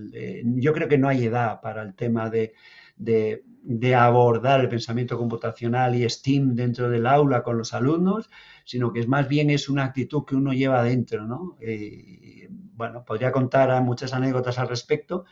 yo 0.42 0.72
creo 0.72 0.88
que 0.88 0.96
no 0.96 1.06
hay 1.06 1.26
edad 1.26 1.60
para 1.60 1.82
el 1.82 1.94
tema 1.94 2.30
de, 2.30 2.54
de, 2.96 3.94
abordar 3.94 4.60
el 4.60 4.70
pensamiento 4.70 5.18
computacional 5.18 5.94
y 5.94 6.08
STEAM 6.08 6.54
dentro 6.54 6.88
del 6.88 7.06
aula 7.06 7.42
con 7.42 7.58
los 7.58 7.74
alumnos, 7.74 8.30
sino 8.64 8.90
que 8.90 9.00
es 9.00 9.06
más 9.06 9.28
bien 9.28 9.50
es 9.50 9.68
una 9.68 9.84
actitud 9.84 10.24
que 10.24 10.34
uno 10.34 10.54
lleva 10.54 10.80
adentro, 10.80 11.26
¿no? 11.26 11.58
Eh, 11.60 12.48
bueno, 12.50 13.04
podría 13.04 13.32
contar 13.32 13.82
muchas 13.82 14.14
anécdotas 14.14 14.58
al 14.58 14.70
respecto. 14.70 15.26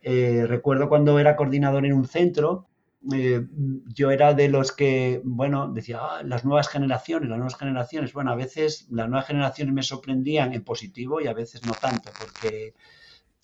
Eh, 0.00 0.46
recuerdo 0.48 0.88
cuando 0.88 1.18
era 1.18 1.36
coordinador 1.36 1.84
en 1.84 1.92
un 1.92 2.06
centro, 2.06 2.66
eh, 3.12 3.46
yo 3.92 4.10
era 4.10 4.34
de 4.34 4.48
los 4.48 4.72
que, 4.72 5.20
bueno, 5.24 5.72
decía, 5.72 5.98
ah, 6.00 6.22
las 6.22 6.44
nuevas 6.44 6.68
generaciones, 6.68 7.28
las 7.28 7.38
nuevas 7.38 7.56
generaciones. 7.56 8.12
Bueno, 8.12 8.30
a 8.30 8.36
veces 8.36 8.86
las 8.90 9.08
nuevas 9.08 9.26
generaciones 9.26 9.74
me 9.74 9.82
sorprendían 9.82 10.54
en 10.54 10.64
positivo 10.64 11.20
y 11.20 11.26
a 11.26 11.34
veces 11.34 11.64
no 11.66 11.72
tanto, 11.72 12.10
porque 12.18 12.74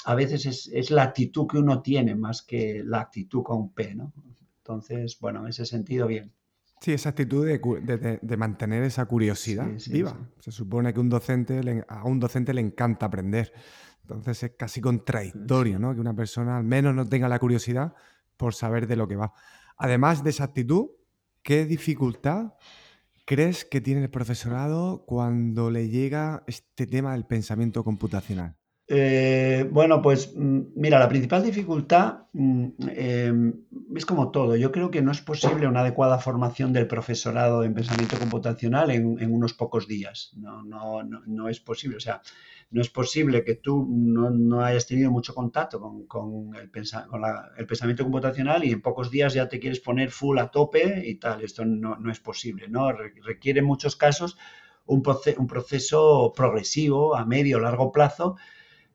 a 0.05 0.15
veces 0.15 0.47
es, 0.47 0.71
es 0.73 0.91
la 0.91 1.03
actitud 1.03 1.47
que 1.47 1.59
uno 1.59 1.83
tiene 1.83 2.15
más 2.15 2.43
que 2.43 2.83
la 2.85 3.01
actitud 3.01 3.43
con 3.43 3.73
P, 3.73 3.95
¿no? 3.95 4.13
Entonces, 4.59 5.19
bueno, 5.21 5.41
en 5.41 5.49
ese 5.49 5.67
sentido, 5.67 6.07
bien. 6.07 6.33
Sí, 6.81 6.93
esa 6.93 7.11
actitud 7.11 7.47
de, 7.47 8.37
mantener 8.39 8.83
esa 8.85 9.05
curiosidad 9.05 9.69
viva. 9.91 10.17
Se 10.39 10.51
supone 10.51 10.95
que 10.95 11.01
un 11.01 11.11
docente 11.11 11.85
a 11.89 12.05
un 12.05 12.19
docente 12.19 12.55
le 12.55 12.63
encanta 12.63 13.07
aprender. 13.07 13.53
Entonces 14.03 14.43
es 14.43 14.53
casi 14.57 14.81
contradictorio, 14.81 15.79
¿no? 15.79 15.95
Que 15.95 16.01
una 16.01 16.15
persona 16.15 16.57
al 16.57 16.65
menos 16.65 16.95
no 16.95 17.07
tenga 17.07 17.29
la 17.29 17.39
curiosidad 17.39 17.95
por 18.41 18.55
saber 18.55 18.87
de 18.87 18.97
lo 18.97 19.07
que 19.07 19.17
va. 19.17 19.35
Además 19.77 20.25
de 20.25 20.31
esa 20.31 20.45
actitud, 20.45 20.87
¿qué 21.43 21.67
dificultad 21.67 22.55
crees 23.27 23.67
que 23.67 23.83
tiene 23.83 24.03
el 24.03 24.11
profesorado 24.11 25.05
cuando 25.07 25.71
le 25.71 25.91
llega 25.91 26.43
este 26.47 26.87
tema 26.87 27.13
del 27.13 27.27
pensamiento 27.27 27.85
computacional? 27.85 28.57
Eh, 28.93 29.69
bueno, 29.71 30.03
pues 30.03 30.33
mm, 30.35 30.73
mira, 30.75 30.99
la 30.99 31.09
principal 31.09 31.45
dificultad 31.45 32.25
mm, 32.33 32.67
em, 32.89 33.55
es 33.95 34.05
como 34.05 34.33
todo. 34.33 34.57
Yo 34.57 34.73
creo 34.73 34.91
que 34.91 35.01
no 35.01 35.13
es 35.13 35.21
posible 35.21 35.69
una 35.69 35.83
adecuada 35.83 36.19
formación 36.19 36.73
del 36.73 36.89
profesorado 36.89 37.63
en 37.63 37.73
pensamiento 37.73 38.19
computacional 38.19 38.91
en, 38.91 39.33
unos 39.33 39.55
pocos 39.55 39.87
días. 39.87 40.33
No, 40.37 40.65
no, 40.65 41.05
no, 41.05 41.49
es 41.49 41.61
posible. 41.61 41.99
O 41.99 42.01
sea, 42.01 42.21
no 42.73 42.81
es 42.81 42.91
posible 42.91 43.45
que 43.45 43.55
tú 43.55 43.87
no, 43.89 44.65
hayas 44.65 44.89
tenido 44.89 45.13
mucho 45.13 45.37
contacto 45.37 45.81
con, 46.09 46.57
el, 46.57 46.69
pensamiento 46.69 48.03
computacional 48.03 48.65
y 48.65 48.73
en 48.73 48.83
pocos 48.83 49.09
días 49.09 49.35
ya 49.35 49.49
te 49.49 49.61
quieres 49.61 49.79
poner 49.79 50.11
full 50.11 50.37
a 50.39 50.51
tope 50.51 51.09
y 51.09 51.15
tal. 51.15 51.45
Esto 51.45 51.65
no, 51.65 52.11
es 52.11 52.19
posible. 52.19 52.67
¿no? 52.69 52.91
Requiere 52.91 53.61
en 53.61 53.67
muchos 53.67 53.95
casos 53.95 54.37
un, 54.85 55.01
un 55.37 55.47
proceso 55.47 56.33
progresivo 56.35 57.15
a 57.15 57.25
medio 57.25 57.59
o 57.59 57.61
largo 57.61 57.93
plazo 57.93 58.37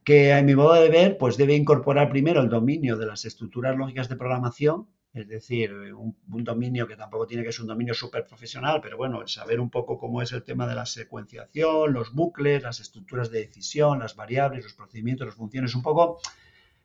que 0.05 0.33
a 0.33 0.41
mi 0.43 0.55
modo 0.55 0.75
de 0.75 0.89
ver, 0.89 1.17
pues 1.17 1.35
debe 1.35 1.55
incorporar 1.55 2.09
primero 2.09 2.39
el 2.39 2.47
dominio 2.47 2.95
de 2.95 3.07
las 3.07 3.25
estructuras 3.25 3.75
lógicas 3.75 4.07
de 4.07 4.15
programación, 4.15 4.87
es 5.13 5.27
decir, 5.27 5.73
un, 5.95 6.43
dominio 6.43 6.87
que 6.87 6.95
tampoco 6.95 7.25
tiene 7.25 7.43
que 7.43 7.51
ser 7.51 7.61
un 7.61 7.69
dominio 7.69 7.95
súper 7.95 8.23
profesional, 8.27 8.81
pero 8.83 8.97
bueno, 8.97 9.25
saber 9.27 9.59
un 9.59 9.71
poco 9.71 9.97
cómo 9.97 10.21
es 10.21 10.31
el 10.31 10.43
tema 10.43 10.67
de 10.67 10.75
la 10.75 10.85
secuenciación, 10.85 11.91
los 11.91 12.13
bucles, 12.13 12.61
las 12.61 12.79
estructuras 12.79 13.31
de 13.31 13.39
decisión, 13.39 13.97
las 13.97 14.15
variables, 14.15 14.63
los 14.63 14.73
procedimientos, 14.73 15.25
las 15.25 15.35
funciones, 15.35 15.73
un 15.73 15.81
poco 15.81 16.19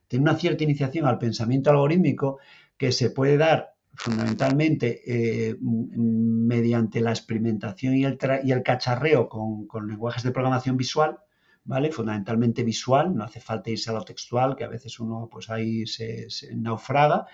tiene 0.08 0.22
una 0.22 0.36
cierta 0.36 0.64
iniciación 0.64 1.06
al 1.06 1.18
pensamiento 1.18 1.70
algorítmico 1.70 2.38
que 2.78 2.90
se 2.90 3.10
puede 3.10 3.36
dar 3.36 3.74
fundamentalmente 3.92 5.02
eh, 5.04 5.56
mediante 5.60 7.00
la 7.00 7.10
experimentación 7.10 7.96
y 7.96 8.04
el, 8.04 8.18
y 8.44 8.52
el 8.52 8.62
cacharreo 8.62 9.28
con, 9.28 9.66
con 9.66 9.88
lenguajes 9.88 10.22
de 10.22 10.30
programación 10.30 10.78
visual, 10.78 11.18
¿vale? 11.64 11.92
Fundamentalmente 11.92 12.64
visual, 12.64 13.14
no 13.14 13.24
hace 13.24 13.40
falta 13.40 13.70
irse 13.70 13.90
a 13.90 13.94
lo 13.94 14.04
textual, 14.04 14.56
que 14.56 14.64
a 14.64 14.68
veces 14.68 14.98
uno 15.00 15.28
pues 15.30 15.50
ahí 15.50 15.86
se, 15.86 16.28
naufraga. 16.54 17.26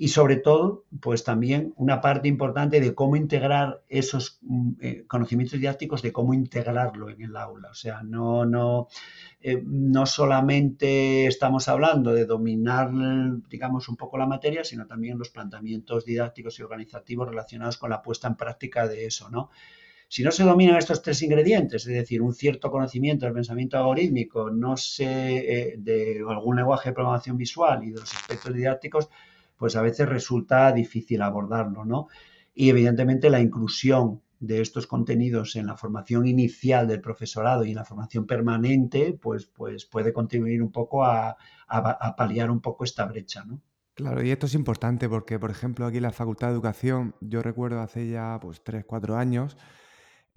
Y 0.00 0.08
sobre 0.08 0.36
todo, 0.36 0.84
pues 1.00 1.24
también 1.24 1.74
una 1.76 2.00
parte 2.00 2.28
importante 2.28 2.80
de 2.80 2.94
cómo 2.94 3.16
integrar 3.16 3.82
esos 3.88 4.38
mm, 4.42 4.70
eh, 4.80 5.04
conocimientos 5.08 5.58
didácticos, 5.58 6.02
de 6.02 6.12
cómo 6.12 6.34
integrarlo 6.34 7.10
en 7.10 7.20
el 7.20 7.36
aula. 7.36 7.70
O 7.70 7.74
sea, 7.74 8.04
no, 8.04 8.46
no, 8.46 8.86
eh, 9.40 9.60
no 9.66 10.06
solamente 10.06 11.26
estamos 11.26 11.68
hablando 11.68 12.12
de 12.12 12.26
dominar, 12.26 12.92
digamos, 13.48 13.88
un 13.88 13.96
poco 13.96 14.18
la 14.18 14.26
materia, 14.26 14.62
sino 14.62 14.86
también 14.86 15.18
los 15.18 15.30
planteamientos 15.30 16.04
didácticos 16.04 16.56
y 16.60 16.62
organizativos 16.62 17.28
relacionados 17.28 17.76
con 17.76 17.90
la 17.90 18.00
puesta 18.00 18.28
en 18.28 18.36
práctica 18.36 18.86
de 18.86 19.06
eso, 19.06 19.28
¿no? 19.30 19.50
Si 20.08 20.22
no 20.24 20.30
se 20.30 20.42
dominan 20.42 20.76
estos 20.76 21.02
tres 21.02 21.22
ingredientes, 21.22 21.86
es 21.86 21.92
decir, 21.92 22.22
un 22.22 22.32
cierto 22.32 22.70
conocimiento 22.70 23.26
del 23.26 23.34
pensamiento 23.34 23.76
algorítmico, 23.76 24.50
no 24.50 24.76
sé, 24.76 25.04
eh, 25.04 25.74
de 25.78 26.24
algún 26.26 26.56
lenguaje 26.56 26.88
de 26.88 26.94
programación 26.94 27.36
visual 27.36 27.84
y 27.84 27.90
de 27.90 28.00
los 28.00 28.14
aspectos 28.14 28.54
didácticos, 28.54 29.10
pues 29.56 29.76
a 29.76 29.82
veces 29.82 30.08
resulta 30.08 30.72
difícil 30.72 31.20
abordarlo, 31.20 31.84
¿no? 31.84 32.08
Y 32.54 32.70
evidentemente 32.70 33.28
la 33.28 33.40
inclusión 33.40 34.22
de 34.40 34.62
estos 34.62 34.86
contenidos 34.86 35.56
en 35.56 35.66
la 35.66 35.76
formación 35.76 36.26
inicial 36.26 36.88
del 36.88 37.00
profesorado 37.00 37.64
y 37.64 37.70
en 37.70 37.76
la 37.76 37.84
formación 37.84 38.26
permanente, 38.26 39.18
pues, 39.20 39.46
pues 39.46 39.84
puede 39.84 40.12
contribuir 40.12 40.62
un 40.62 40.72
poco 40.72 41.04
a, 41.04 41.36
a 41.66 42.16
paliar 42.16 42.50
un 42.50 42.60
poco 42.60 42.84
esta 42.84 43.04
brecha, 43.04 43.44
¿no? 43.44 43.60
Claro, 43.98 44.22
y 44.22 44.30
esto 44.30 44.46
es 44.46 44.54
importante 44.54 45.08
porque, 45.08 45.40
por 45.40 45.50
ejemplo, 45.50 45.84
aquí 45.84 45.96
en 45.96 46.04
la 46.04 46.12
Facultad 46.12 46.46
de 46.46 46.52
Educación, 46.52 47.16
yo 47.20 47.42
recuerdo 47.42 47.80
hace 47.80 48.08
ya 48.08 48.38
pues 48.40 48.62
3, 48.62 48.84
4 48.86 49.16
años, 49.16 49.56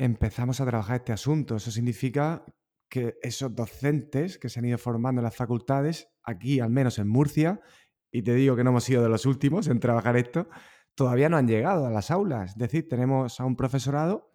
empezamos 0.04 0.60
a 0.60 0.66
trabajar 0.66 0.98
este 0.98 1.14
asunto. 1.14 1.56
Eso 1.56 1.70
significa 1.70 2.44
que 2.90 3.20
esos 3.22 3.56
docentes 3.56 4.40
que 4.40 4.50
se 4.50 4.60
han 4.60 4.66
ido 4.66 4.80
formando 4.80 5.22
en 5.22 5.26
las 5.26 5.36
facultades, 5.36 6.10
aquí 6.24 6.60
al 6.60 6.72
menos 6.72 6.98
en 6.98 7.08
Murcia, 7.08 7.62
y 8.12 8.24
te 8.24 8.34
digo 8.34 8.56
que 8.56 8.64
no 8.64 8.72
hemos 8.72 8.84
sido 8.84 9.04
de 9.04 9.10
los 9.10 9.28
últimos 9.28 9.68
en 9.68 9.80
trabajar 9.80 10.18
esto, 10.18 10.50
todavía 10.96 11.30
no 11.30 11.38
han 11.38 11.48
llegado 11.48 11.86
a 11.86 11.92
las 11.92 12.10
aulas. 12.10 12.52
Es 12.52 12.58
decir, 12.58 12.90
tenemos 12.90 13.40
a 13.40 13.46
un 13.46 13.56
profesorado 13.56 14.34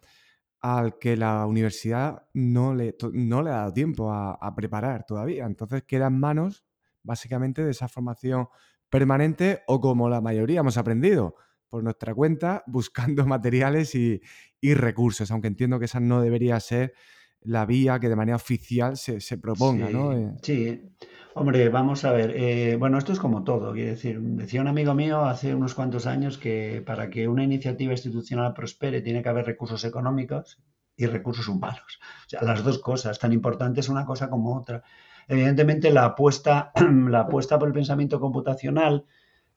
al 0.61 0.97
que 0.99 1.17
la 1.17 1.45
universidad 1.45 2.27
no 2.33 2.73
le, 2.73 2.95
no 3.11 3.43
le 3.43 3.49
ha 3.49 3.57
dado 3.57 3.73
tiempo 3.73 4.11
a, 4.11 4.35
a 4.35 4.55
preparar 4.55 5.05
todavía. 5.05 5.45
Entonces 5.45 5.83
queda 5.83 6.07
en 6.07 6.17
manos 6.17 6.65
básicamente 7.03 7.63
de 7.63 7.71
esa 7.71 7.89
formación 7.89 8.47
permanente 8.89 9.63
o 9.67 9.81
como 9.81 10.07
la 10.07 10.21
mayoría 10.21 10.61
hemos 10.61 10.77
aprendido, 10.77 11.35
por 11.69 11.83
nuestra 11.83 12.13
cuenta, 12.13 12.63
buscando 12.67 13.25
materiales 13.27 13.95
y, 13.95 14.21
recursos, 14.61 15.31
aunque 15.31 15.47
entiendo 15.47 15.79
que 15.79 15.85
esa 15.85 15.99
no 15.99 16.21
debería 16.21 16.59
ser 16.59 16.93
la 17.41 17.65
vía 17.65 17.99
que 17.99 18.09
de 18.09 18.15
manera 18.15 18.35
oficial 18.35 18.97
se, 18.97 19.37
proponga, 19.37 19.87
sí, 19.87 19.93
¿no? 19.93 20.11
Eh, 20.11 20.33
sí, 20.41 20.81
hombre, 21.35 21.69
vamos 21.69 22.03
a 22.03 22.11
ver. 22.11 22.33
Eh, 22.35 22.75
bueno, 22.77 22.97
esto 22.97 23.13
es 23.13 23.19
como 23.19 23.43
todo, 23.43 23.71
quiero 23.73 23.91
decir, 23.91 24.19
decía 24.19 24.59
un 24.59 24.67
amigo 24.67 24.93
mío 24.93 25.23
hace 25.23 25.55
unos 25.55 25.73
cuantos 25.73 26.07
años 26.07 26.37
que 26.37 26.83
para 26.85 27.09
que 27.09 27.27
una 27.27 27.43
iniciativa 27.43 27.93
institucional 27.93 28.53
prospere 28.53 29.01
tiene 29.01 29.21
que 29.21 29.29
haber 29.29 29.45
recursos 29.45 29.85
económicos 29.85 30.59
y 30.97 31.05
recursos 31.05 31.47
humanos. 31.47 31.99
O 32.25 32.29
sea, 32.29 32.41
las 32.41 32.63
dos 32.63 32.79
cosas, 32.79 33.19
tan 33.19 33.31
importantes 33.31 33.87
una 33.87 34.05
cosa 34.05 34.29
como 34.29 34.57
otra. 34.57 34.83
Evidentemente, 35.27 35.91
la 35.91 36.05
apuesta, 36.05 36.71
la 37.09 37.21
apuesta 37.21 37.59
por 37.59 37.67
el 37.67 37.73
pensamiento 37.73 38.19
computacional 38.19 39.05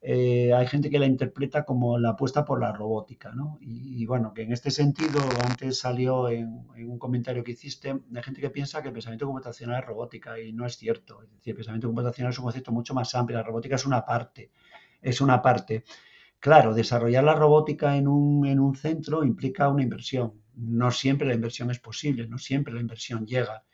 eh, 0.03 0.55
hay 0.55 0.67
gente 0.67 0.89
que 0.89 0.99
la 0.99 1.05
interpreta 1.05 1.65
como 1.65 1.99
la 1.99 2.11
apuesta 2.11 2.45
por 2.45 2.59
la 2.59 2.73
robótica, 2.73 3.33
¿no? 3.33 3.59
Y, 3.61 4.07
bueno, 4.07 4.33
que 4.33 4.43
en 4.43 4.53
este 4.53 4.71
sentido, 4.71 5.21
antes 5.45 5.79
salió 5.79 6.31
en, 6.31 6.67
un 6.89 6.99
comentario 6.99 7.45
que 7.45 7.53
hiciste, 7.53 7.91
hay 7.91 8.23
gente 8.23 8.41
que 8.41 8.49
piensa 8.49 8.81
que 8.81 8.89
el 8.89 8.95
pensamiento 8.95 9.27
computacional 9.27 9.81
es 9.83 9.87
robótica 9.87 10.41
y 10.41 10.53
no 10.53 10.65
es 10.65 10.79
cierto. 10.79 11.23
Es 11.23 11.31
decir, 11.31 11.51
el 11.53 11.57
pensamiento 11.57 11.89
computacional 11.89 12.33
es 12.33 12.39
un 12.39 12.45
concepto 12.45 12.73
mucho 12.73 12.95
más 12.95 13.15
amplio, 13.15 13.39
la 13.39 13.45
robótica 13.45 13.77
es 13.77 13.85
una 13.85 14.05
parte, 14.07 14.51
es 15.03 15.21
una 15.21 15.43
parte. 15.43 15.85
Claro, 16.39 16.73
desarrollar 16.73 17.25
la 17.25 17.35
robótica 17.35 17.97
en 17.97 18.09
un, 18.09 18.47
en 18.47 18.59
un 18.59 18.75
centro 18.77 19.23
implica 19.23 19.69
una 19.69 19.83
inversión. 19.83 20.33
No 20.55 20.91
siempre 20.91 21.29
la 21.29 21.35
inversión 21.35 21.71
es 21.71 21.79
posible, 21.79 22.27
no 22.27 22.39
siempre 22.39 22.73
la 22.73 22.81
inversión 22.81 23.27
llega. 23.27 23.65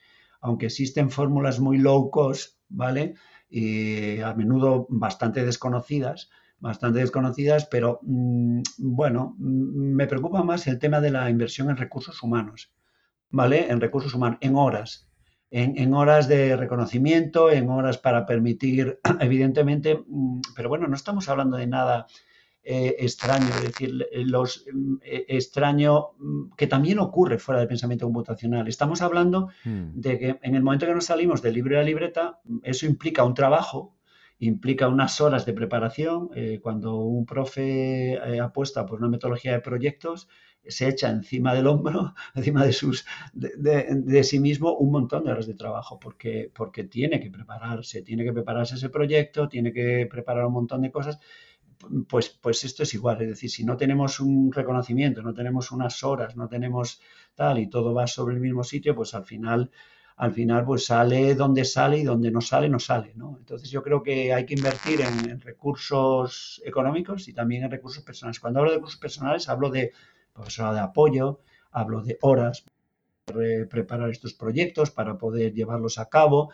Aunque 0.41 0.67
existen 0.67 1.11
fórmulas 1.11 1.61
muy 1.61 1.79
low 1.79 2.11
cost, 2.11 2.59
¿vale? 2.69 3.15
Y 3.49 4.21
a 4.21 4.35
menudo 4.35 4.87
bastante 4.89 5.45
desconocidas, 5.45 6.31
bastante 6.59 7.01
desconocidas, 7.01 7.67
pero 7.67 8.01
mm, 8.03 8.63
bueno, 8.79 9.35
mm, 9.39 9.95
me 9.95 10.07
preocupa 10.07 10.43
más 10.43 10.67
el 10.67 10.79
tema 10.79 11.01
de 11.01 11.11
la 11.11 11.31
inversión 11.31 11.71
en 11.71 11.77
recursos 11.77 12.23
humanos, 12.23 12.73
¿vale? 13.31 13.71
En 13.71 13.81
recursos 13.81 14.15
humanos, 14.15 14.39
en 14.41 14.57
horas, 14.57 15.09
en, 15.51 15.79
en, 15.79 15.95
horas 15.95 16.29
de 16.29 16.57
reconocimiento, 16.57 17.51
en 17.51 17.69
horas 17.69 17.99
para 17.99 18.27
permitir, 18.27 19.01
evidentemente, 19.21 20.03
mm, 20.07 20.41
pero 20.55 20.69
bueno, 20.69 20.87
no 20.89 20.97
estamos 20.97 21.29
hablando 21.29 21.57
de 21.57 21.67
nada 21.67 22.07
eh, 22.69 22.97
extraño, 22.99 23.47
es 23.47 23.63
decir, 23.63 24.09
los 24.13 24.67
eh, 25.05 25.25
extraño 25.29 26.09
mm, 26.19 26.55
que 26.57 26.67
también 26.67 26.99
ocurre 26.99 27.39
fuera 27.39 27.61
del 27.61 27.69
pensamiento 27.69 28.07
computacional. 28.07 28.67
Estamos 28.67 29.03
hablando 29.03 29.51
hmm. 29.63 29.91
de 29.95 30.19
que 30.19 30.39
en 30.43 30.57
el 30.57 30.65
momento 30.65 30.85
que 30.85 30.93
nos 30.93 31.05
salimos 31.05 31.43
del 31.43 31.55
libro 31.55 31.75
y 31.75 31.77
la 31.77 31.85
libreta, 31.85 32.41
eso 32.65 32.85
implica 32.87 33.23
un 33.23 33.35
trabajo, 33.35 33.95
implica 34.41 34.89
unas 34.89 35.21
horas 35.21 35.47
de 35.47 35.53
preparación. 35.53 36.31
Eh, 36.35 36.59
cuando 36.61 36.97
un 36.97 37.25
profe 37.25 38.19
apuesta 38.43 38.85
por 38.85 38.99
una 38.99 39.09
metodología 39.11 39.53
de 39.53 39.61
proyectos, 39.61 40.27
se 40.67 40.89
echa 40.89 41.09
encima 41.09 41.55
del 41.55 41.69
hombro, 41.69 42.15
encima 42.35 42.67
de, 42.67 42.73
sus, 42.73 43.07
de, 43.33 43.87
de, 43.95 44.25
sí 44.25 44.41
mismo, 44.41 44.77
un 44.77 44.91
montón 44.91 45.23
de 45.23 45.31
horas 45.31 45.47
de 45.47 45.55
trabajo, 45.55 46.01
porque, 46.01 46.51
porque 46.53 46.83
tiene 46.83 47.21
que 47.21 47.31
prepararse, 47.31 48.03
tiene 48.03 48.25
que 48.25 48.33
prepararse 48.33 48.75
ese 48.75 48.89
proyecto, 48.89 49.49
tiene 49.49 49.73
que 49.73 50.09
preparar 50.11 50.47
un 50.47 50.55
montón 50.55 50.83
de 50.83 50.91
cosas 50.91 51.21
pues, 52.09 52.31
pues 52.41 52.65
esto 52.65 52.83
es 52.83 52.95
igual. 52.95 53.23
Es 53.23 53.29
decir, 53.29 53.51
si 53.51 53.65
no 53.65 53.77
tenemos 53.77 54.21
un 54.21 54.53
reconocimiento, 54.53 55.23
no 55.23 55.35
tenemos 55.35 55.71
unas 55.71 56.03
horas, 56.03 56.37
no 56.37 56.49
tenemos 56.49 57.01
tal 57.35 57.59
y 57.59 57.69
todo 57.69 57.95
va 57.95 58.07
sobre 58.07 58.35
el 58.35 58.41
mismo 58.41 58.65
sitio, 58.65 58.95
pues 58.95 59.15
al 59.15 59.25
final, 59.25 59.71
al 60.17 60.33
final 60.33 60.65
pues 60.65 60.87
sale 60.87 61.35
donde 61.35 61.65
sale 61.65 61.99
y 61.99 62.05
donde 62.05 62.31
no 62.31 62.41
sale, 62.41 62.69
no 62.69 62.79
sale. 62.79 63.13
¿no? 63.15 63.37
Entonces 63.39 63.71
yo 63.71 63.83
creo 63.83 64.03
que 64.03 64.33
hay 64.33 64.47
que 64.47 64.55
invertir 64.55 65.01
en, 65.03 65.41
recursos 65.41 66.63
económicos 66.65 67.29
y 67.29 67.33
también 67.33 67.65
en 67.65 67.71
recursos 67.71 68.03
personales. 68.03 68.41
Cuando 68.41 68.61
hablo 68.61 68.73
de 68.73 68.79
recursos 68.79 69.01
personales 69.01 69.49
hablo 69.49 69.71
de 69.71 69.93
profesorado 70.33 70.75
de 70.75 70.81
apoyo, 70.81 71.41
hablo 71.71 72.03
de 72.03 72.19
horas 72.23 72.65
para 73.25 73.41
preparar 73.69 74.11
estos 74.11 74.35
proyectos, 74.35 74.91
para 74.91 75.19
poder 75.19 75.53
llevarlos 75.53 75.99
a 75.99 76.09
cabo, 76.09 76.51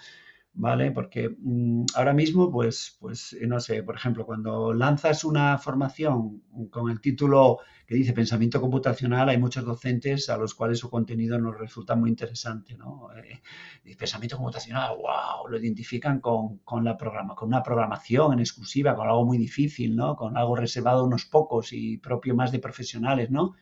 ¿vale? 0.55 0.91
Porque 0.93 1.31
mm, 1.37 1.85
ahora 1.95 2.13
mismo, 2.13 2.51
pues, 2.51 2.97
pues, 3.01 3.33
eh, 3.35 3.47
no 3.47 3.61
sé, 3.61 3.83
por 3.83 3.97
ejemplo, 3.97 4.27
cuando 4.27 4.73
lanzas 4.75 5.25
una 5.25 5.59
formación 5.59 6.43
con 6.71 6.91
el 6.91 7.01
título 7.01 7.59
que 7.87 7.95
dice 7.95 8.13
pensamiento 8.13 8.61
computacional, 8.61 9.29
hay 9.29 9.39
muchos 9.39 9.65
docentes 9.65 10.29
a 10.29 10.37
los 10.37 10.55
cuales 10.55 10.79
su 10.79 10.91
contenido 10.91 11.39
nos 11.39 11.59
resulta 11.59 11.97
muy 11.97 12.11
interesante, 12.11 12.75
¿no? 12.77 13.09
Eh, 13.17 13.97
pensamiento 13.97 14.37
computacional, 14.37 14.97
wow, 14.97 15.49
lo 15.49 15.59
identifican 15.59 16.21
con, 16.21 16.59
con, 16.59 16.85
la 16.85 16.97
programa, 16.97 17.35
con 17.35 17.49
una 17.49 17.63
programación 17.63 18.35
en 18.35 18.41
exclusiva, 18.41 18.95
con 18.95 19.09
algo 19.09 19.25
muy 19.25 19.39
difícil, 19.39 19.97
¿no? 19.97 20.17
Con 20.17 20.37
algo 20.37 20.57
reservado 20.57 21.01
a 21.01 21.05
unos 21.05 21.25
pocos 21.27 21.73
y 21.73 21.99
propio 21.99 22.35
más 22.35 22.53
de 22.53 22.59
profesionales, 22.59 23.31
¿no? 23.31 23.55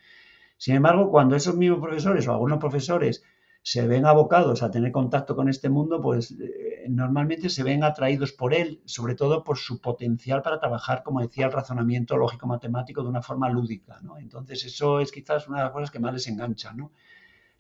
Sin 0.57 0.75
embargo, 0.75 1.11
cuando 1.11 1.37
esos 1.37 1.57
mismos 1.57 1.81
profesores 1.81 2.27
o 2.29 2.33
algunos 2.33 2.59
profesores 2.59 3.23
se 3.63 3.87
ven 3.87 4.07
abocados 4.07 4.63
a 4.63 4.71
tener 4.71 4.93
contacto 4.93 5.37
con 5.37 5.49
este 5.49 5.69
mundo, 5.69 6.01
pues 6.01 6.33
eh, 6.33 6.70
normalmente 6.89 7.49
se 7.49 7.63
ven 7.63 7.85
atraídos 7.85 8.33
por 8.33 8.55
él, 8.55 8.81
sobre 8.85 9.15
todo 9.15 9.45
por 9.45 9.59
su 9.59 9.81
potencial 9.81 10.43
para 10.43 10.59
trabajar, 10.59 11.03
como 11.03 11.21
decía, 11.21 11.47
el 11.47 11.53
razonamiento 11.53 12.17
lógico-matemático 12.17 13.03
de 13.03 13.09
una 13.09 13.23
forma 13.23 13.49
lúdica. 13.49 13.99
¿no? 14.03 14.19
Entonces, 14.19 14.65
eso 14.65 15.01
es 15.01 15.13
quizás 15.13 15.49
una 15.49 15.59
de 15.59 15.65
las 15.65 15.73
cosas 15.73 15.91
que 15.91 15.99
más 15.99 16.13
les 16.13 16.27
engancha. 16.29 16.73
¿no? 16.73 16.93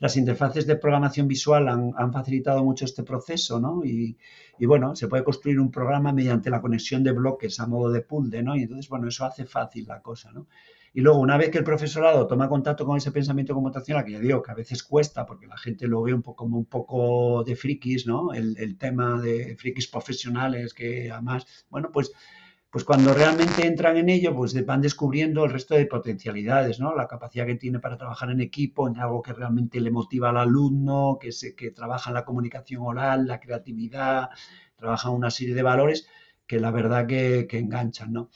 Las 0.01 0.17
interfaces 0.17 0.67
de 0.67 0.77
programación 0.77 1.29
visual 1.29 1.69
han, 1.69 2.13
facilitado 2.13 2.65
mucho 2.65 2.87
este 2.87 3.03
proceso, 3.03 3.61
¿no? 3.61 3.85
Y, 3.85 4.17
bueno, 4.61 4.97
se 4.97 5.09
puede 5.09 5.23
construir 5.23 5.61
un 5.61 5.71
programa 5.71 6.11
mediante 6.11 6.49
la 6.49 6.63
conexión 6.63 7.05
de 7.05 7.13
bloques 7.13 7.61
a 7.61 7.67
modo 7.67 7.93
de 7.93 8.01
puzzle, 8.01 8.43
¿no? 8.43 8.57
Y 8.57 8.63
entonces, 8.63 8.89
bueno, 8.89 9.09
eso 9.09 9.27
hace 9.27 9.45
fácil 9.45 9.87
la 9.87 10.01
cosa, 10.01 10.33
¿no? 10.33 10.47
Y 10.93 11.03
luego, 11.03 11.21
una 11.21 11.37
vez 11.37 11.51
que 11.51 11.59
el 11.59 11.65
profesorado 11.65 12.27
toma 12.27 12.49
contacto 12.49 12.85
con 12.85 12.97
ese 12.97 13.13
pensamiento 13.13 13.55
computacional, 13.55 14.05
que 14.05 14.13
ya 14.13 14.19
digo 14.19 14.43
que 14.43 14.51
a 14.51 14.55
veces 14.55 14.83
cuesta 14.83 15.25
porque 15.25 15.47
la 15.47 15.57
gente 15.57 15.87
lo 15.87 16.03
ve 16.03 16.13
un 16.13 16.23
poco 16.23 16.45
como 16.45 16.59
un 16.59 16.67
poco 16.67 17.45
de 17.45 17.55
frikis, 17.55 18.07
¿no? 18.07 18.33
El, 18.33 18.77
tema 18.79 19.21
de 19.21 19.57
frikis 19.57 19.87
profesionales 19.89 20.75
que 20.75 21.11
además, 21.11 21.47
bueno, 21.71 21.91
pues 21.93 22.13
pues 22.71 22.85
cuando 22.85 23.13
realmente 23.13 23.67
entran 23.67 23.97
en 23.97 24.09
ello, 24.09 24.35
pues 24.35 24.55
van 24.65 24.81
descubriendo 24.81 25.45
el 25.45 25.51
resto 25.51 25.75
de 25.75 25.87
potencialidades, 25.87 26.79
¿no? 26.79 26.95
La 26.95 27.09
capacidad 27.09 27.45
que 27.45 27.57
tiene 27.57 27.81
para 27.81 27.97
trabajar 27.97 28.31
en 28.31 28.41
equipo, 28.41 28.87
en 28.87 28.97
algo 28.99 29.23
que 29.23 29.33
realmente 29.33 29.81
le 29.81 29.91
motiva 29.91 30.31
al 30.31 30.37
alumno, 30.37 31.19
que, 31.21 31.33
se, 31.33 31.57
que 31.57 31.73
trabaja 31.73 32.11
en 32.11 32.15
la 32.15 32.25
comunicación 32.25 32.83
oral, 32.83 33.27
la 33.27 33.41
creatividad, 33.41 34.31
trabaja 34.77 35.11
una 35.11 35.31
serie 35.31 35.55
de 35.55 35.63
valores 35.65 36.07
que 36.47 36.61
la 36.61 36.71
verdad 36.71 37.07
que, 37.09 37.47
que 37.49 37.59
enganchan, 37.59 38.13
¿no? 38.13 38.31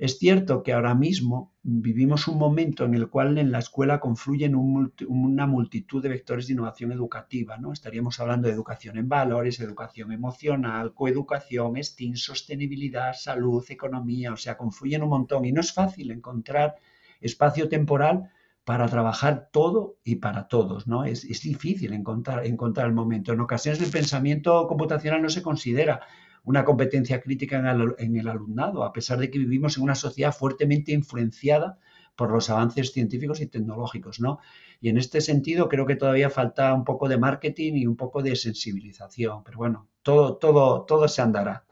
Es 0.00 0.18
cierto 0.18 0.62
que 0.62 0.72
ahora 0.72 0.94
mismo 0.94 1.52
vivimos 1.62 2.26
un 2.26 2.38
momento 2.38 2.86
en 2.86 2.94
el 2.94 3.10
cual 3.10 3.36
en 3.36 3.52
la 3.52 3.58
escuela 3.58 4.00
confluyen 4.00 4.54
una 4.54 5.46
multitud 5.46 6.02
de 6.02 6.08
vectores 6.08 6.46
de 6.46 6.54
innovación 6.54 6.90
educativa. 6.90 7.58
¿no? 7.58 7.70
Estaríamos 7.70 8.18
hablando 8.18 8.48
de 8.48 8.54
educación 8.54 8.96
en 8.96 9.10
valores, 9.10 9.60
educación 9.60 10.10
emocional, 10.10 10.94
coeducación, 10.94 11.76
STEAM, 11.76 12.16
sostenibilidad, 12.16 13.12
salud, 13.12 13.62
economía, 13.68 14.32
o 14.32 14.38
sea, 14.38 14.56
confluyen 14.56 15.02
un 15.02 15.10
montón 15.10 15.44
y 15.44 15.52
no 15.52 15.60
es 15.60 15.74
fácil 15.74 16.12
encontrar 16.12 16.76
espacio 17.20 17.68
temporal 17.68 18.30
para 18.64 18.88
trabajar 18.88 19.50
todo 19.52 19.98
y 20.02 20.16
para 20.16 20.48
todos, 20.48 20.86
¿no? 20.86 21.04
Es, 21.04 21.28
difícil 21.42 21.92
encontrar, 21.92 22.46
encontrar 22.46 22.86
el 22.86 22.94
momento. 22.94 23.34
En 23.34 23.40
ocasiones 23.40 23.82
el 23.82 23.90
pensamiento 23.90 24.66
computacional 24.66 25.20
no 25.20 25.28
se 25.28 25.42
considera 25.42 26.00
una 26.44 26.64
competencia 26.64 27.20
crítica 27.20 27.58
en 27.58 28.16
el, 28.16 28.28
alumnado, 28.28 28.84
a 28.84 28.92
pesar 28.92 29.18
de 29.18 29.30
que 29.30 29.38
vivimos 29.38 29.76
en 29.76 29.84
una 29.84 29.94
sociedad 29.94 30.34
fuertemente 30.34 30.92
influenciada 30.92 31.78
por 32.16 32.30
los 32.30 32.50
avances 32.50 32.92
científicos 32.92 33.40
y 33.40 33.46
tecnológicos, 33.46 34.20
¿no? 34.20 34.38
Y 34.80 34.88
en 34.88 34.98
este 34.98 35.20
sentido 35.20 35.68
creo 35.68 35.86
que 35.86 35.96
todavía 35.96 36.30
falta 36.30 36.74
un 36.74 36.84
poco 36.84 37.08
de 37.08 37.18
marketing 37.18 37.74
y 37.74 37.86
un 37.86 37.96
poco 37.96 38.22
de 38.22 38.36
sensibilización, 38.36 39.44
pero 39.44 39.58
bueno, 39.58 39.88
todo, 40.02 40.36
todo, 40.36 40.82
todo 40.82 41.08
se 41.08 41.22
andará. 41.22 41.64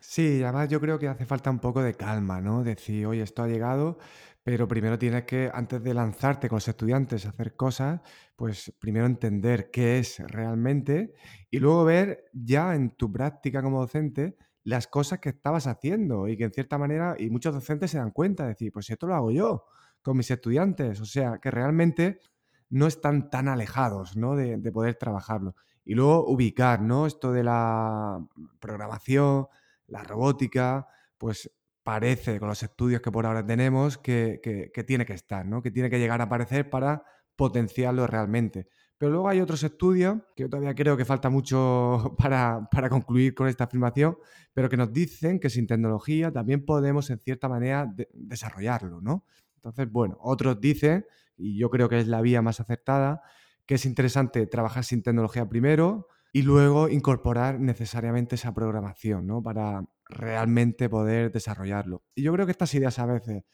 Sí, 0.00 0.42
además 0.42 0.68
yo 0.68 0.80
creo 0.80 0.98
que 0.98 1.08
hace 1.08 1.24
falta 1.24 1.50
un 1.50 1.58
poco 1.58 1.82
de 1.82 1.94
calma, 1.94 2.40
¿no? 2.40 2.62
Decir, 2.62 3.06
oye, 3.06 3.22
esto 3.22 3.42
ha 3.42 3.48
llegado, 3.48 3.98
pero 4.44 4.68
primero 4.68 4.98
tienes 4.98 5.24
que, 5.24 5.50
antes 5.52 5.82
de 5.82 5.94
lanzarte 5.94 6.50
con 6.50 6.56
los 6.56 6.68
estudiantes 6.68 7.24
a 7.24 7.30
hacer 7.30 7.56
cosas, 7.56 8.02
pues 8.36 8.74
primero 8.78 9.06
entender 9.06 9.70
qué 9.72 9.98
es 9.98 10.18
realmente 10.18 11.14
y 11.50 11.58
luego 11.58 11.84
ver 11.84 12.26
ya 12.34 12.74
en 12.74 12.90
tu 12.90 13.10
práctica 13.10 13.62
como 13.62 13.80
docente 13.80 14.36
las 14.62 14.86
cosas 14.86 15.18
que 15.20 15.30
estabas 15.30 15.66
haciendo 15.66 16.28
y 16.28 16.36
que 16.36 16.44
en 16.44 16.52
cierta 16.52 16.76
manera, 16.76 17.16
y 17.18 17.30
muchos 17.30 17.54
docentes 17.54 17.90
se 17.90 17.98
dan 17.98 18.10
cuenta, 18.10 18.44
de 18.44 18.50
decir, 18.50 18.70
pues 18.70 18.88
esto 18.90 19.06
lo 19.06 19.14
hago 19.14 19.30
yo 19.30 19.64
con 20.02 20.18
mis 20.18 20.30
estudiantes, 20.30 21.00
o 21.00 21.06
sea, 21.06 21.38
que 21.38 21.50
realmente 21.50 22.20
no 22.68 22.86
están 22.86 23.30
tan 23.30 23.48
alejados 23.48 24.14
¿no? 24.14 24.36
de, 24.36 24.58
de 24.58 24.72
poder 24.72 24.96
trabajarlo. 24.96 25.54
Y 25.86 25.94
luego 25.94 26.26
ubicar, 26.26 26.82
¿no? 26.82 27.06
Esto 27.06 27.32
de 27.32 27.44
la 27.44 28.18
programación, 28.58 29.48
la 29.86 30.02
robótica, 30.02 30.86
pues 31.18 31.50
parece, 31.84 32.40
con 32.40 32.48
los 32.48 32.62
estudios 32.62 33.00
que 33.02 33.12
por 33.12 33.26
ahora 33.26 33.46
tenemos, 33.46 33.98
que, 33.98 34.72
tiene 34.86 35.06
que 35.06 35.12
estar, 35.12 35.46
¿no? 35.46 35.62
que 35.62 35.70
tiene 35.70 35.90
que 35.90 35.98
llegar 35.98 36.20
a 36.20 36.24
aparecer 36.24 36.70
para 36.70 37.04
potenciarlo 37.36 38.06
realmente. 38.06 38.68
Pero 38.96 39.12
luego 39.12 39.28
hay 39.28 39.40
otros 39.40 39.62
estudios, 39.62 40.16
que 40.34 40.44
yo 40.44 40.48
todavía 40.48 40.74
creo 40.74 40.96
que 40.96 41.04
falta 41.04 41.28
mucho 41.28 42.16
para, 42.18 42.68
concluir 42.88 43.34
con 43.34 43.48
esta 43.48 43.64
afirmación, 43.64 44.16
pero 44.54 44.68
que 44.68 44.76
nos 44.76 44.92
dicen 44.92 45.38
que 45.38 45.50
sin 45.50 45.66
tecnología 45.66 46.32
también 46.32 46.64
podemos 46.64 47.10
en 47.10 47.18
cierta 47.18 47.48
manera 47.48 47.92
desarrollarlo, 48.14 49.00
¿no? 49.00 49.26
Entonces, 49.56 49.90
bueno, 49.90 50.16
otros 50.20 50.60
dicen, 50.60 51.04
y 51.36 51.58
yo 51.58 51.70
creo 51.70 51.88
que 51.88 51.98
es 51.98 52.06
la 52.06 52.22
vía 52.22 52.40
más 52.40 52.60
acertada, 52.60 53.22
que 53.66 53.74
es 53.74 53.84
interesante 53.84 54.46
trabajar 54.46 54.84
sin 54.84 55.02
tecnología 55.02 55.48
primero 55.48 56.08
y 56.32 56.42
luego 56.42 56.88
incorporar 56.88 57.60
necesariamente 57.60 58.36
esa 58.36 58.54
programación, 58.54 59.26
¿no? 59.26 59.42
Para 59.42 59.84
realmente 60.08 60.88
poder 60.88 61.32
desarrollarlo. 61.32 62.02
Y 62.14 62.22
yo 62.22 62.32
creo 62.32 62.46
que 62.46 62.52
estas 62.52 62.74
ideas 62.74 62.98
a 62.98 63.06
veces, 63.06 63.44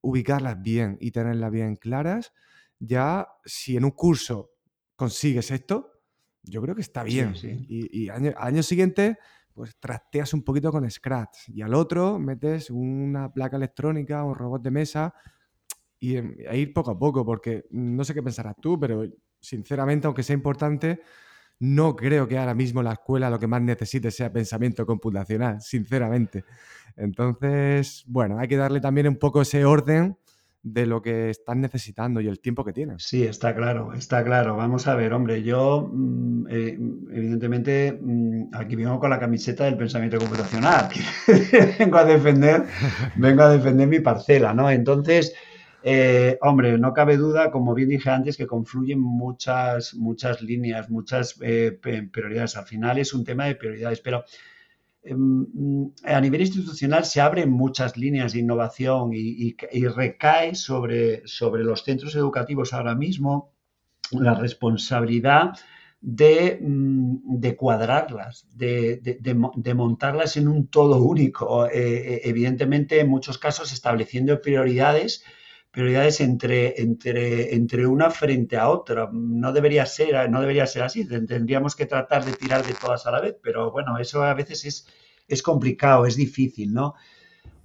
ubicarlas 0.00 0.60
bien 0.60 0.96
y 1.00 1.10
tenerlas 1.10 1.50
bien 1.50 1.76
claras, 1.76 2.32
ya 2.78 3.28
si 3.44 3.76
en 3.76 3.84
un 3.84 3.90
curso 3.90 4.52
consigues 4.96 5.50
esto, 5.50 5.92
yo 6.42 6.62
creo 6.62 6.74
que 6.74 6.82
está 6.82 7.02
bien. 7.02 7.34
Y, 7.42 8.08
al 8.08 8.34
año, 8.38 8.62
siguiente, 8.62 9.18
pues 9.52 9.76
trasteas 9.78 10.32
un 10.34 10.42
poquito 10.42 10.70
con 10.70 10.88
Scratch. 10.90 11.48
Y 11.48 11.62
al 11.62 11.74
otro 11.74 12.18
metes 12.18 12.70
una 12.70 13.32
placa 13.32 13.56
electrónica, 13.56 14.24
un 14.24 14.34
robot 14.34 14.62
de 14.62 14.70
mesa 14.70 15.14
y 16.00 16.16
a 16.16 16.54
ir 16.54 16.72
poco 16.72 16.92
a 16.92 16.98
poco, 16.98 17.24
porque 17.24 17.66
no 17.70 18.04
sé 18.04 18.14
qué 18.14 18.22
pensarás 18.22 18.54
tú, 18.60 18.78
pero 18.78 19.04
sinceramente, 19.40 20.06
aunque 20.06 20.22
sea 20.22 20.34
importante, 20.34 21.00
no 21.60 21.96
creo 21.96 22.28
que 22.28 22.38
ahora 22.38 22.54
mismo 22.54 22.82
la 22.82 22.92
escuela 22.92 23.30
lo 23.30 23.38
que 23.38 23.46
más 23.46 23.62
necesite 23.62 24.10
sea 24.10 24.32
pensamiento 24.32 24.86
computacional, 24.86 25.60
sinceramente. 25.60 26.44
Entonces, 26.96 28.04
bueno, 28.06 28.38
hay 28.38 28.48
que 28.48 28.56
darle 28.56 28.80
también 28.80 29.08
un 29.08 29.16
poco 29.16 29.42
ese 29.42 29.64
orden 29.64 30.16
de 30.62 30.86
lo 30.86 31.00
que 31.00 31.30
están 31.30 31.60
necesitando 31.60 32.20
y 32.20 32.28
el 32.28 32.40
tiempo 32.40 32.64
que 32.64 32.72
tienen. 32.72 32.98
Sí, 32.98 33.24
está 33.24 33.54
claro, 33.54 33.92
está 33.92 34.24
claro. 34.24 34.56
Vamos 34.56 34.86
a 34.86 34.94
ver, 34.96 35.12
hombre, 35.12 35.42
yo 35.42 35.88
mm, 35.92 36.46
eh, 36.50 36.78
evidentemente 37.12 37.98
mm, 38.00 38.50
aquí 38.52 38.76
vengo 38.76 38.98
con 38.98 39.10
la 39.10 39.20
camiseta 39.20 39.64
del 39.64 39.76
pensamiento 39.76 40.18
computacional. 40.18 40.88
vengo 41.78 41.98
a 41.98 42.04
defender, 42.04 42.64
vengo 43.16 43.42
a 43.42 43.50
defender 43.50 43.86
mi 43.86 44.00
parcela, 44.00 44.52
¿no? 44.52 44.70
Entonces, 44.70 45.34
eh, 45.82 46.38
hombre, 46.42 46.76
no 46.78 46.92
cabe 46.92 47.16
duda, 47.16 47.50
como 47.50 47.74
bien 47.74 47.88
dije 47.88 48.10
antes, 48.10 48.36
que 48.36 48.46
confluyen 48.46 49.00
muchas, 49.00 49.94
muchas 49.94 50.42
líneas, 50.42 50.90
muchas 50.90 51.36
eh, 51.40 51.78
prioridades. 52.12 52.56
Al 52.56 52.66
final 52.66 52.98
es 52.98 53.14
un 53.14 53.24
tema 53.24 53.46
de 53.46 53.54
prioridades, 53.54 54.00
pero 54.00 54.24
em, 55.04 55.92
a 56.04 56.20
nivel 56.20 56.40
institucional 56.40 57.04
se 57.04 57.20
abren 57.20 57.50
muchas 57.50 57.96
líneas 57.96 58.32
de 58.32 58.40
innovación 58.40 59.10
y, 59.12 59.54
recae 59.88 60.54
sobre, 60.54 61.26
sobre 61.26 61.62
los 61.62 61.84
centros 61.84 62.14
educativos 62.16 62.72
ahora 62.72 62.94
mismo 62.94 63.52
la 64.12 64.34
responsabilidad 64.34 65.52
de, 66.00 66.58
mm, 66.60 67.40
cuadrarlas, 67.56 68.46
de, 68.54 69.74
montarlas 69.74 70.36
en 70.36 70.48
un 70.48 70.66
todo 70.68 71.02
único. 71.02 71.66
Eh, 71.66 72.22
evidentemente, 72.24 73.00
en 73.00 73.08
muchos 73.08 73.38
casos, 73.38 73.72
estableciendo 73.72 74.40
prioridades 74.40 75.22
prioridades 75.70 76.20
entre, 76.20 76.80
entre, 76.80 77.54
entre 77.54 77.86
una 77.86 78.10
frente 78.10 78.56
a 78.56 78.68
otra. 78.68 79.08
No 79.12 79.52
debería, 79.52 79.86
ser, 79.86 80.30
no 80.30 80.40
debería 80.40 80.66
ser 80.66 80.82
así, 80.82 81.06
tendríamos 81.06 81.76
que 81.76 81.86
tratar 81.86 82.24
de 82.24 82.32
tirar 82.32 82.66
de 82.66 82.74
todas 82.74 83.06
a 83.06 83.10
la 83.10 83.20
vez, 83.20 83.36
pero 83.42 83.70
bueno, 83.70 83.98
eso 83.98 84.22
a 84.22 84.34
veces 84.34 84.64
es, 84.64 84.86
es 85.26 85.42
complicado, 85.42 86.06
es 86.06 86.16
difícil, 86.16 86.72
¿no? 86.72 86.94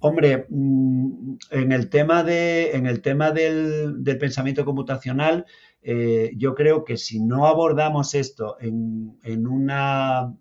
Hombre, 0.06 0.46
mm, 0.50 1.36
en 1.50 1.72
el 1.72 1.88
tema, 1.88 2.22
de, 2.22 2.72
en 2.72 2.86
el 2.86 3.00
tema 3.00 3.30
del, 3.30 4.02
pensamiento 4.20 4.64
computacional, 4.64 5.46
eh, 5.80 6.32
yo 6.36 6.54
creo 6.54 6.84
que 6.84 6.98
si 6.98 7.20
no 7.20 7.46
abordamos 7.46 8.14
esto 8.14 8.58
en, 8.60 9.18
en, 9.22 9.46
una, 9.46 10.34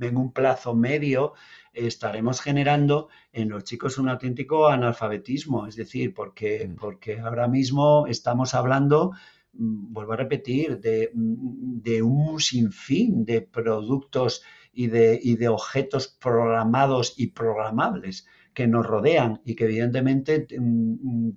en 0.00 0.16
un 0.16 0.32
plazo 0.32 0.74
medio, 0.76 1.32
estaremos 1.86 2.40
generando 2.40 3.08
en 3.32 3.48
los 3.50 3.64
chicos 3.64 3.98
un 3.98 4.08
auténtico 4.08 4.68
analfabetismo, 4.68 5.66
es 5.66 5.76
decir, 5.76 6.14
porque, 6.14 6.68
mm. 6.68 6.76
porque 6.76 7.20
ahora 7.20 7.48
mismo 7.48 8.06
estamos 8.06 8.54
hablando, 8.54 9.12
mm, 9.52 9.92
vuelvo 9.92 10.12
a 10.12 10.16
repetir, 10.16 10.80
de, 10.80 11.10
mm, 11.14 11.80
de 11.80 12.02
un 12.02 12.40
sinfín 12.40 13.24
de 13.24 13.42
productos 13.42 14.42
y 14.72 14.88
de, 14.88 15.18
y 15.22 15.36
de 15.36 15.48
objetos 15.48 16.08
programados 16.08 17.14
y 17.16 17.28
programables 17.28 18.26
que 18.58 18.66
nos 18.66 18.84
rodean 18.84 19.40
y 19.44 19.54
que 19.54 19.64
evidentemente 19.66 20.48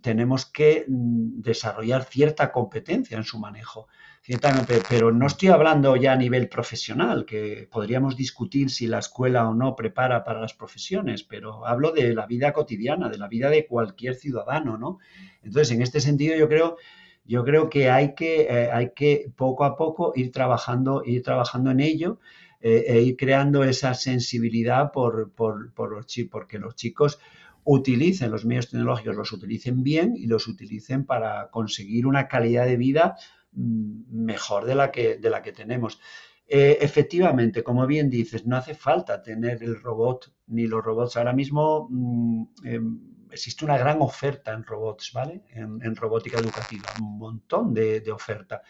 tenemos 0.01 0.47
que 0.47 0.85
desarrollar 0.87 2.03
cierta 2.05 2.51
competencia 2.51 3.15
en 3.15 3.23
su 3.23 3.37
manejo. 3.37 3.87
Ciertamente, 4.24 4.84
pero 4.88 5.11
no 5.11 5.26
estoy 5.26 5.49
hablando 5.49 5.95
ya 5.95 6.13
a 6.13 6.15
nivel 6.15 6.47
profesional, 6.47 7.26
que 7.26 7.67
podríamos 7.72 8.15
discutir 8.15 8.69
si 8.69 8.86
la 8.86 8.99
escuela 8.99 9.49
o 9.49 9.55
no 9.55 9.76
prepara 9.76 10.24
para 10.24 10.39
las 10.39 10.53
profesiones, 10.53 11.24
pero 11.24 11.65
hablo 11.65 11.91
de 11.91 12.13
la 12.13 12.28
vida 12.28 12.53
cotidiana, 12.53 13.09
de 13.09 13.17
la 13.17 13.28
vida 13.28 13.49
de 13.49 13.65
cualquier 13.65 14.13
ciudadano, 14.13 14.78
¿no? 14.78 14.99
Entonces, 15.41 15.76
en 15.76 15.82
este 15.82 15.99
sentido, 15.99 16.36
yo 16.36 16.47
creo, 16.47 16.78
yo 17.26 17.43
creo 17.43 17.67
que 17.67 17.89
hay 17.89 18.13
que, 18.13 18.41
eh, 18.43 18.69
hay 18.72 18.91
que 18.93 19.32
poco 19.36 19.65
a 19.65 19.76
poco 19.76 20.13
ir 20.15 20.32
trabajando, 20.32 21.01
ir 21.03 21.24
trabajando 21.24 21.72
en 21.72 21.80
ello 21.80 22.19
eh, 22.59 22.84
e 22.89 23.01
ir 23.01 23.17
creando 23.17 23.63
esa 23.63 23.95
sensibilidad 23.95 24.91
por, 24.91 25.32
por, 25.32 25.74
por 25.74 25.93
los 25.93 26.05
chicos, 26.05 26.30
porque 26.32 26.59
los 26.59 26.76
chicos 26.76 27.17
utilicen 27.63 28.30
los 28.30 28.45
medios 28.45 28.69
tecnológicos, 28.69 29.15
los 29.15 29.32
utilicen 29.32 29.82
bien 29.82 30.13
y 30.15 30.28
los 30.28 30.47
utilicen 30.47 31.05
para 31.05 31.49
conseguir 31.49 32.05
una 32.05 32.28
calidad 32.28 32.67
de 32.67 32.78
vida 32.78 33.15
mejor 33.53 34.65
de 34.65 34.75
la 34.75 34.91
que, 34.91 35.17
de 35.17 35.29
la 35.29 35.41
que 35.41 35.51
tenemos. 35.51 35.99
Eh, 36.47 36.79
efectivamente, 36.81 37.63
como 37.63 37.87
bien 37.87 38.09
dices, 38.09 38.45
no 38.45 38.57
hace 38.57 38.73
falta 38.73 39.21
tener 39.21 39.63
el 39.63 39.81
robot 39.81 40.33
ni 40.47 40.67
los 40.67 40.83
robots. 40.83 41.15
Ahora 41.15 41.31
mismo 41.31 41.87
mm, 41.89 42.43
em, 42.65 42.99
existe 43.31 43.63
una 43.63 43.77
gran 43.77 44.01
oferta 44.01 44.51
en 44.51 44.65
robots, 44.65 45.13
¿vale? 45.13 45.43
En, 45.51 45.95
robótica 45.95 46.39
educativa, 46.39 46.89
un 46.99 47.17
montón 47.17 47.73
de, 47.73 48.03
oferta. 48.11 48.63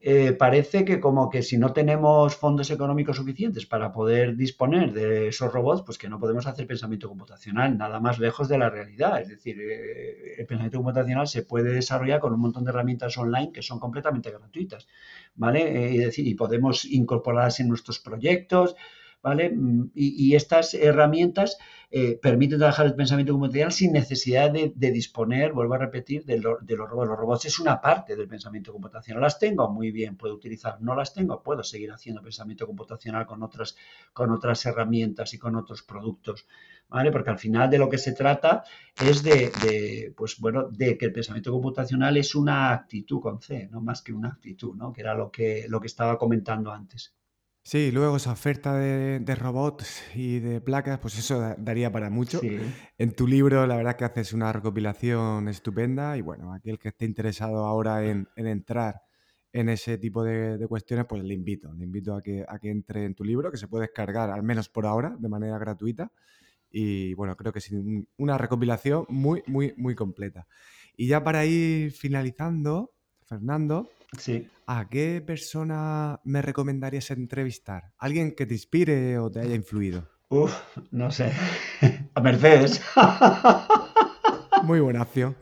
Eh, 0.00 0.32
parece 0.32 0.84
que 0.84 1.00
como 1.00 1.30
que 1.30 1.42
si 1.42 1.56
no 1.56 1.72
tenemos 1.72 2.36
fondos 2.36 2.70
económicos 2.70 3.16
suficientes 3.16 3.66
para 3.66 3.92
poder 3.92 4.36
disponer 4.36 4.92
de 4.92 5.28
esos 5.28 5.52
robots, 5.52 5.82
pues 5.82 5.98
que 5.98 6.08
no 6.08 6.20
podemos 6.20 6.46
hacer 6.46 6.66
pensamiento 6.66 7.08
computacional, 7.08 7.76
nada 7.76 7.98
más 7.98 8.18
lejos 8.18 8.48
de 8.48 8.58
la 8.58 8.70
realidad. 8.70 9.20
Es 9.20 9.28
decir, 9.28 9.56
eh, 9.60 10.34
el 10.38 10.46
pensamiento 10.46 10.78
computacional 10.78 11.26
se 11.26 11.42
puede 11.42 11.72
desarrollar 11.72 12.20
con 12.20 12.34
un 12.34 12.40
montón 12.40 12.64
de 12.64 12.70
herramientas 12.70 13.16
online 13.18 13.52
que 13.52 13.62
son 13.62 13.80
completamente 13.80 14.30
gratuitas, 14.30 14.86
¿vale? 15.34 15.90
y, 15.92 15.98
decir, 15.98 16.26
y 16.26 16.34
podemos 16.34 16.84
incorporarlas 16.84 17.60
en 17.60 17.68
nuestros 17.68 17.98
proyectos, 17.98 18.76
Mm, 19.34 19.90
y, 19.94 20.34
estas 20.36 20.74
herramientas 20.74 21.58
eh, 21.90 22.18
permiten 22.22 22.58
trabajar 22.58 22.86
el 22.86 22.94
pensamiento 22.94 23.32
computacional 23.32 23.72
sin 23.72 23.92
necesidad 23.92 24.50
de, 24.52 24.90
disponer, 24.92 25.52
vuelvo 25.52 25.74
a 25.74 25.78
repetir, 25.78 26.24
de, 26.24 26.38
los 26.38 26.60
robots. 26.62 27.08
Los 27.08 27.18
robots 27.18 27.44
es 27.46 27.58
una 27.58 27.80
parte 27.80 28.14
del 28.14 28.28
pensamiento 28.28 28.72
computacional. 28.72 29.22
¿Las 29.22 29.38
tengo? 29.38 29.68
Muy 29.68 29.90
bien, 29.90 30.16
puedo 30.16 30.34
utilizar. 30.34 30.80
¿No 30.80 30.94
las 30.94 31.12
tengo? 31.12 31.42
Puedo 31.42 31.64
seguir 31.64 31.90
haciendo 31.90 32.22
pensamiento 32.22 32.66
computacional 32.66 33.26
con 33.26 33.42
otras, 33.42 33.76
con 34.12 34.30
otras 34.30 34.64
herramientas 34.66 35.34
y 35.34 35.38
con 35.38 35.56
otros 35.56 35.82
productos. 35.82 36.46
¿Vale? 36.88 37.10
Porque 37.10 37.30
al 37.30 37.38
final 37.38 37.68
de 37.68 37.78
lo 37.78 37.88
que 37.88 37.98
se 37.98 38.12
trata 38.12 38.62
es 39.04 39.24
de, 39.24 40.12
pues 40.16 40.38
bueno, 40.38 40.68
de 40.70 40.96
que 40.96 41.06
el 41.06 41.12
pensamiento 41.12 41.50
computacional 41.50 42.16
es 42.16 42.36
una 42.36 42.72
actitud 42.72 43.20
con 43.20 43.40
C, 43.40 43.68
no 43.72 43.80
más 43.80 44.02
que 44.02 44.12
una 44.12 44.28
actitud, 44.28 44.76
¿no? 44.76 44.92
Que 44.92 45.00
era 45.00 45.14
lo 45.14 45.32
que, 45.32 45.66
lo 45.68 45.80
que 45.80 45.88
estaba 45.88 46.16
comentando 46.16 46.70
antes. 46.70 47.16
Sí, 47.66 47.90
luego 47.90 48.18
esa 48.18 48.30
oferta 48.30 48.76
de, 48.76 49.34
robots 49.34 50.04
y 50.14 50.38
de 50.38 50.60
placas, 50.60 51.00
pues 51.00 51.18
eso 51.18 51.56
daría 51.58 51.90
para 51.90 52.10
mucho. 52.10 52.40
En 52.96 53.10
tu 53.10 53.26
libro, 53.26 53.66
la 53.66 53.76
verdad 53.76 53.96
que 53.96 54.04
haces 54.04 54.32
una 54.32 54.52
recopilación 54.52 55.48
estupenda 55.48 56.16
y 56.16 56.20
bueno, 56.20 56.54
aquel 56.54 56.78
que 56.78 56.90
esté 56.90 57.06
interesado 57.06 57.66
ahora 57.66 58.04
en, 58.04 58.28
entrar 58.36 59.02
en 59.52 59.68
ese 59.68 59.98
tipo 59.98 60.22
de, 60.22 60.64
cuestiones, 60.68 61.06
pues 61.08 61.24
le 61.24 61.34
invito, 61.34 61.72
le 61.74 61.82
invito 61.82 62.14
a 62.14 62.22
que, 62.22 62.44
a 62.46 62.56
que 62.60 62.70
entre 62.70 63.04
en 63.04 63.16
tu 63.16 63.24
libro, 63.24 63.50
que 63.50 63.56
se 63.56 63.66
puede 63.66 63.86
descargar, 63.86 64.30
al 64.30 64.44
menos 64.44 64.68
por 64.68 64.86
ahora, 64.86 65.16
de 65.18 65.28
manera 65.28 65.58
gratuita. 65.58 66.12
Y 66.70 67.14
bueno, 67.14 67.36
creo 67.36 67.52
que 67.52 67.58
es 67.58 67.68
una 68.16 68.38
recopilación 68.38 69.06
muy, 69.08 69.42
muy, 69.48 69.74
muy 69.76 69.96
completa. 69.96 70.46
Y 70.96 71.08
ya 71.08 71.24
para 71.24 71.44
ir 71.44 71.90
finalizando, 71.90 72.92
Fernando, 73.24 73.90
Sí. 74.18 74.48
¿A 74.66 74.88
qué 74.88 75.22
persona 75.24 76.20
me 76.24 76.42
recomendarías 76.42 77.10
entrevistar? 77.10 77.92
¿Alguien 77.98 78.34
que 78.34 78.46
te 78.46 78.54
inspire 78.54 79.18
o 79.18 79.30
te 79.30 79.40
haya 79.40 79.54
influido? 79.54 80.08
Uf, 80.28 80.52
no 80.90 81.10
sé. 81.10 81.32
A 82.14 82.20
Mercedes. 82.20 82.82
Muy 84.64 84.80
buena 84.80 85.02
acción. 85.02 85.36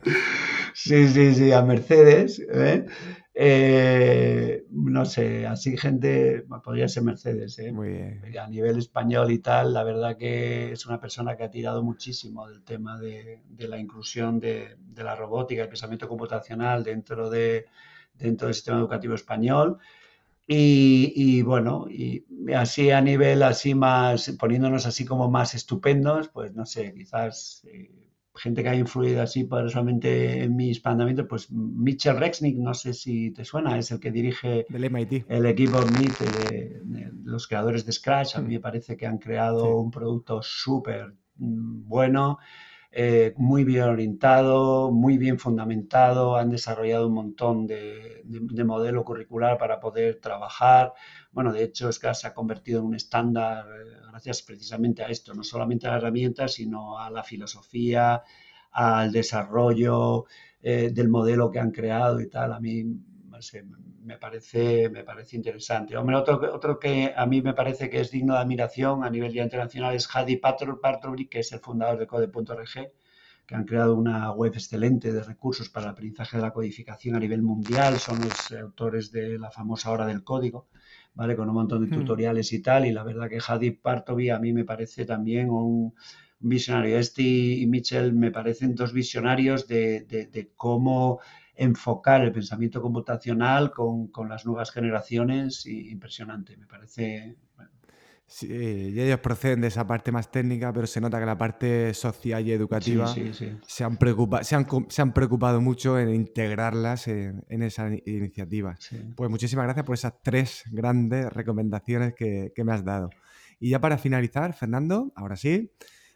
Sí, 0.75 1.07
sí, 1.07 1.33
sí, 1.33 1.51
a 1.51 1.63
Mercedes. 1.63 2.39
¿eh? 2.39 2.85
Eh, 3.33 4.65
no 4.69 5.05
sé, 5.05 5.47
así 5.47 5.77
gente, 5.77 6.45
podría 6.63 6.87
ser 6.87 7.03
Mercedes. 7.03 7.57
¿eh? 7.59 7.71
Muy 7.71 7.89
bien. 7.89 8.37
A 8.37 8.47
nivel 8.47 8.77
español 8.77 9.31
y 9.31 9.39
tal, 9.39 9.73
la 9.73 9.83
verdad 9.83 10.17
que 10.17 10.73
es 10.73 10.85
una 10.85 10.99
persona 10.99 11.35
que 11.35 11.43
ha 11.43 11.49
tirado 11.49 11.81
muchísimo 11.81 12.47
del 12.47 12.63
tema 12.63 12.99
de, 12.99 13.41
la 13.57 13.79
inclusión 13.79 14.39
de, 14.39 14.75
de, 14.77 15.03
la 15.03 15.15
robótica, 15.15 15.63
el 15.63 15.69
pensamiento 15.69 16.07
computacional 16.07 16.83
dentro 16.83 17.29
de, 17.29 17.65
dentro 18.17 18.47
del 18.47 18.55
sistema 18.55 18.79
educativo 18.79 19.15
español. 19.15 19.79
Y, 20.47 21.41
bueno, 21.41 21.87
y 21.89 22.23
así 22.55 22.91
a 22.91 23.01
nivel 23.01 23.41
así 23.41 23.73
más, 23.73 24.29
poniéndonos 24.39 24.85
así 24.85 25.03
como 25.03 25.29
más 25.29 25.55
estupendos, 25.55 26.27
pues 26.29 26.53
no 26.53 26.67
sé, 26.67 26.93
quizás 26.93 27.65
eh, 27.65 28.05
gente 28.35 28.61
que 28.61 28.69
ha 28.69 28.75
influido 28.75 29.21
así 29.21 29.45
personalmente 29.45 30.43
en 30.43 30.55
mi 30.55 30.69
expandamiento, 30.69 31.27
pues 31.27 31.51
Mitchell 31.51 32.17
Rexnick, 32.17 32.57
no 32.57 32.73
sé 32.73 32.93
si 32.93 33.31
te 33.31 33.43
suena, 33.43 33.77
es 33.77 33.91
el 33.91 33.99
que 33.99 34.11
dirige 34.11 34.65
el 34.69 35.45
equipo 35.45 35.79
MIT 35.81 36.19
de, 36.49 36.81
los 37.23 37.47
creadores 37.47 37.85
de 37.85 37.91
Scratch. 37.91 38.35
A 38.35 38.41
mí 38.41 38.55
me 38.55 38.59
parece 38.59 38.95
que 38.95 39.07
han 39.07 39.17
creado 39.17 39.77
un 39.77 39.89
producto 39.89 40.41
súper 40.41 41.15
mm, 41.37 41.87
bueno. 41.87 42.37
Eh, 42.97 43.33
muy 43.35 43.65
bien 43.65 43.83
orientado, 43.83 44.89
muy 44.89 45.17
bien 45.17 45.37
fundamentado, 45.37 46.37
han 46.37 46.49
desarrollado 46.49 47.07
un 47.07 47.13
montón 47.13 47.67
de, 47.67 48.23
modelo 48.65 49.03
curricular 49.03 49.57
para 49.57 49.81
poder 49.81 50.21
trabajar. 50.21 50.93
Bueno, 51.33 51.51
de 51.51 51.63
hecho, 51.63 51.89
que 51.89 52.13
se 52.13 52.27
ha 52.27 52.33
convertido 52.33 52.79
en 52.79 52.85
un 52.85 52.95
estándar 52.95 53.65
eh, 53.67 53.97
gracias 54.09 54.41
precisamente 54.43 55.03
a 55.03 55.07
esto, 55.07 55.33
no 55.33 55.43
solamente 55.43 55.87
a 55.87 55.91
la 55.91 55.97
herramienta, 55.97 56.47
sino 56.47 56.97
a 56.97 57.09
la 57.11 57.21
filosofía, 57.23 58.23
al 58.71 59.11
desarrollo 59.11 60.25
eh, 60.61 60.89
del 60.93 61.09
modelo 61.09 61.51
que 61.51 61.59
han 61.59 61.71
creado 61.71 62.21
y 62.21 62.29
tal. 62.29 62.53
A 62.53 62.61
mí 62.61 62.85
me, 64.03 64.17
parece, 64.17 64.89
me 64.89 65.03
parece 65.03 65.35
interesante. 65.35 65.97
Hombre, 65.97 66.15
otro, 66.15 66.39
otro 66.53 66.79
que 66.79 67.13
a 67.15 67.25
mí 67.25 67.41
me 67.41 67.53
parece 67.53 67.89
que 67.89 67.99
es 68.01 68.11
digno 68.11 68.33
de 68.33 68.39
admiración 68.39 69.03
a 69.03 69.09
nivel 69.09 69.35
internacional 69.35 69.95
es 69.95 70.07
Hadi 70.13 70.37
Partrovic, 70.37 71.29
que 71.29 71.39
es 71.39 71.51
el 71.51 71.59
fundador 71.59 71.97
de 71.97 72.07
Code.org, 72.07 72.91
que 73.45 73.55
han 73.55 73.65
creado 73.65 73.95
una 73.95 74.31
web 74.31 74.53
excelente 74.53 75.13
de 75.13 75.23
recursos 75.23 75.69
para 75.69 75.87
el 75.87 75.91
aprendizaje 75.91 76.37
de 76.37 76.43
la 76.43 76.51
codificación 76.51 77.15
a 77.15 77.19
nivel 77.19 77.41
mundial. 77.41 77.99
Son 77.99 78.19
los 78.21 78.51
autores 78.51 79.11
de 79.11 79.37
la 79.37 79.51
famosa 79.51 79.91
hora 79.91 80.05
del 80.05 80.23
código. 80.23 80.67
¿vale? 81.13 81.35
Con 81.35 81.49
un 81.49 81.55
montón 81.55 81.87
de 81.87 81.95
hmm. 81.95 81.99
tutoriales 81.99 82.51
y 82.53 82.61
tal, 82.61 82.85
y 82.85 82.91
la 82.91 83.03
verdad 83.03 83.29
que 83.29 83.39
Hadi 83.45 83.71
Partovi 83.71 84.29
a 84.29 84.39
mí 84.39 84.53
me 84.53 84.65
parece 84.65 85.05
también 85.05 85.49
un, 85.49 85.93
visionario. 86.39 86.99
Este 86.99 87.23
y 87.23 87.65
Mitchell 87.65 88.13
me 88.13 88.31
parecen 88.31 88.75
dos 88.75 88.93
visionarios 88.93 89.67
de, 89.67 90.01
de 90.01 90.51
cómo 90.55 91.19
enfocar 91.55 92.21
el 92.21 92.31
pensamiento 92.31 92.81
computacional 92.81 93.71
con, 93.71 94.09
las 94.29 94.45
nuevas 94.45 94.71
generaciones 94.71 95.65
y 95.65 95.89
impresionante, 95.89 96.57
me 96.57 96.67
parece. 96.67 97.37
Sí, 98.27 98.47
y 98.47 98.99
ellos 98.99 99.19
proceden 99.19 99.61
de 99.61 99.67
esa 99.67 99.85
parte 99.85 100.11
más 100.11 100.31
técnica, 100.31 100.73
pero 100.73 100.87
se 100.87 100.99
nota 100.99 101.19
que 101.19 101.27
la 101.27 101.37
parte 101.37 101.93
social 101.93 102.45
y 102.45 102.51
educativa 102.53 103.13
Se, 103.67 103.83
han 103.83 103.97
preocupado, 103.97 104.43
se, 104.43 104.55
han, 104.55 105.13
preocupado 105.13 105.61
mucho 105.61 105.99
en 105.99 106.09
integrarlas 106.09 107.07
en, 107.07 107.43
esas 107.49 107.93
iniciativas. 108.05 108.89
Pues 109.15 109.29
muchísimas 109.29 109.65
gracias 109.65 109.85
por 109.85 109.93
esas 109.93 110.13
tres 110.23 110.63
grandes 110.71 111.31
recomendaciones 111.31 112.15
que, 112.15 112.51
que 112.55 112.63
me 112.63 112.73
has 112.73 112.83
dado. 112.83 113.11
Y 113.59 113.69
ya 113.69 113.79
para 113.79 113.99
finalizar, 113.99 114.53
Fernando, 114.53 115.13
ahora 115.15 115.35
sí, 115.35 115.71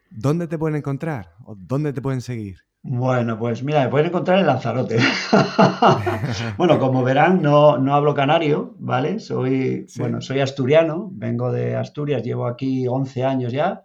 ¿dónde 0.09 0.47
te 0.47 0.57
pueden 0.57 0.77
encontrar 0.77 1.35
o 1.45 1.55
dónde 1.55 1.93
te 1.93 2.01
pueden 2.01 2.21
seguir? 2.21 2.68
Bueno, 2.81 3.37
pues 3.37 3.61
mira, 3.61 3.83
me 3.83 3.89
pueden 3.89 4.07
encontrar 4.07 4.39
en 4.39 4.47
Lanzarote. 4.47 4.97
bueno, 6.57 6.79
como 6.79 7.03
verán, 7.03 7.41
no, 7.41 7.77
no 7.77 7.93
hablo 7.93 8.13
canario, 8.13 8.75
¿vale? 8.79 9.19
Soy, 9.19 9.85
bueno, 9.97 10.21
soy 10.21 10.39
asturiano, 10.39 11.09
vengo 11.11 11.51
de 11.51 11.75
Asturias, 11.75 12.23
llevo 12.23 12.47
aquí 12.47 12.87
11 12.87 13.25
años 13.25 13.51
ya. 13.51 13.83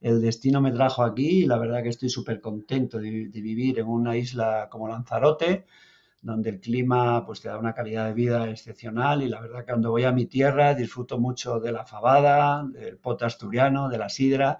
El 0.00 0.20
destino 0.20 0.60
me 0.60 0.72
trajo 0.72 1.04
aquí 1.04 1.44
y 1.44 1.46
la 1.46 1.56
verdad 1.56 1.84
que 1.84 1.90
estoy 1.90 2.08
súper 2.08 2.40
contento 2.40 2.98
de, 2.98 3.28
vivir 3.32 3.78
en 3.78 3.86
una 3.86 4.16
isla 4.16 4.66
como 4.68 4.88
Lanzarote, 4.88 5.66
donde 6.20 6.50
el 6.50 6.60
clima 6.60 7.24
pues 7.24 7.40
te 7.40 7.48
da 7.48 7.58
una 7.58 7.74
calidad 7.74 8.06
de 8.06 8.14
vida 8.14 8.50
excepcional 8.50 9.22
y 9.22 9.28
la 9.28 9.40
verdad 9.40 9.60
que 9.60 9.66
cuando 9.66 9.92
voy 9.92 10.02
a 10.02 10.10
mi 10.10 10.26
tierra 10.26 10.74
disfruto 10.74 11.16
mucho 11.16 11.60
de 11.60 11.70
la 11.70 11.84
fabada, 11.84 12.64
del 12.64 12.98
pote 12.98 13.24
asturiano, 13.24 13.88
de 13.88 13.98
la 13.98 14.08
sidra 14.08 14.58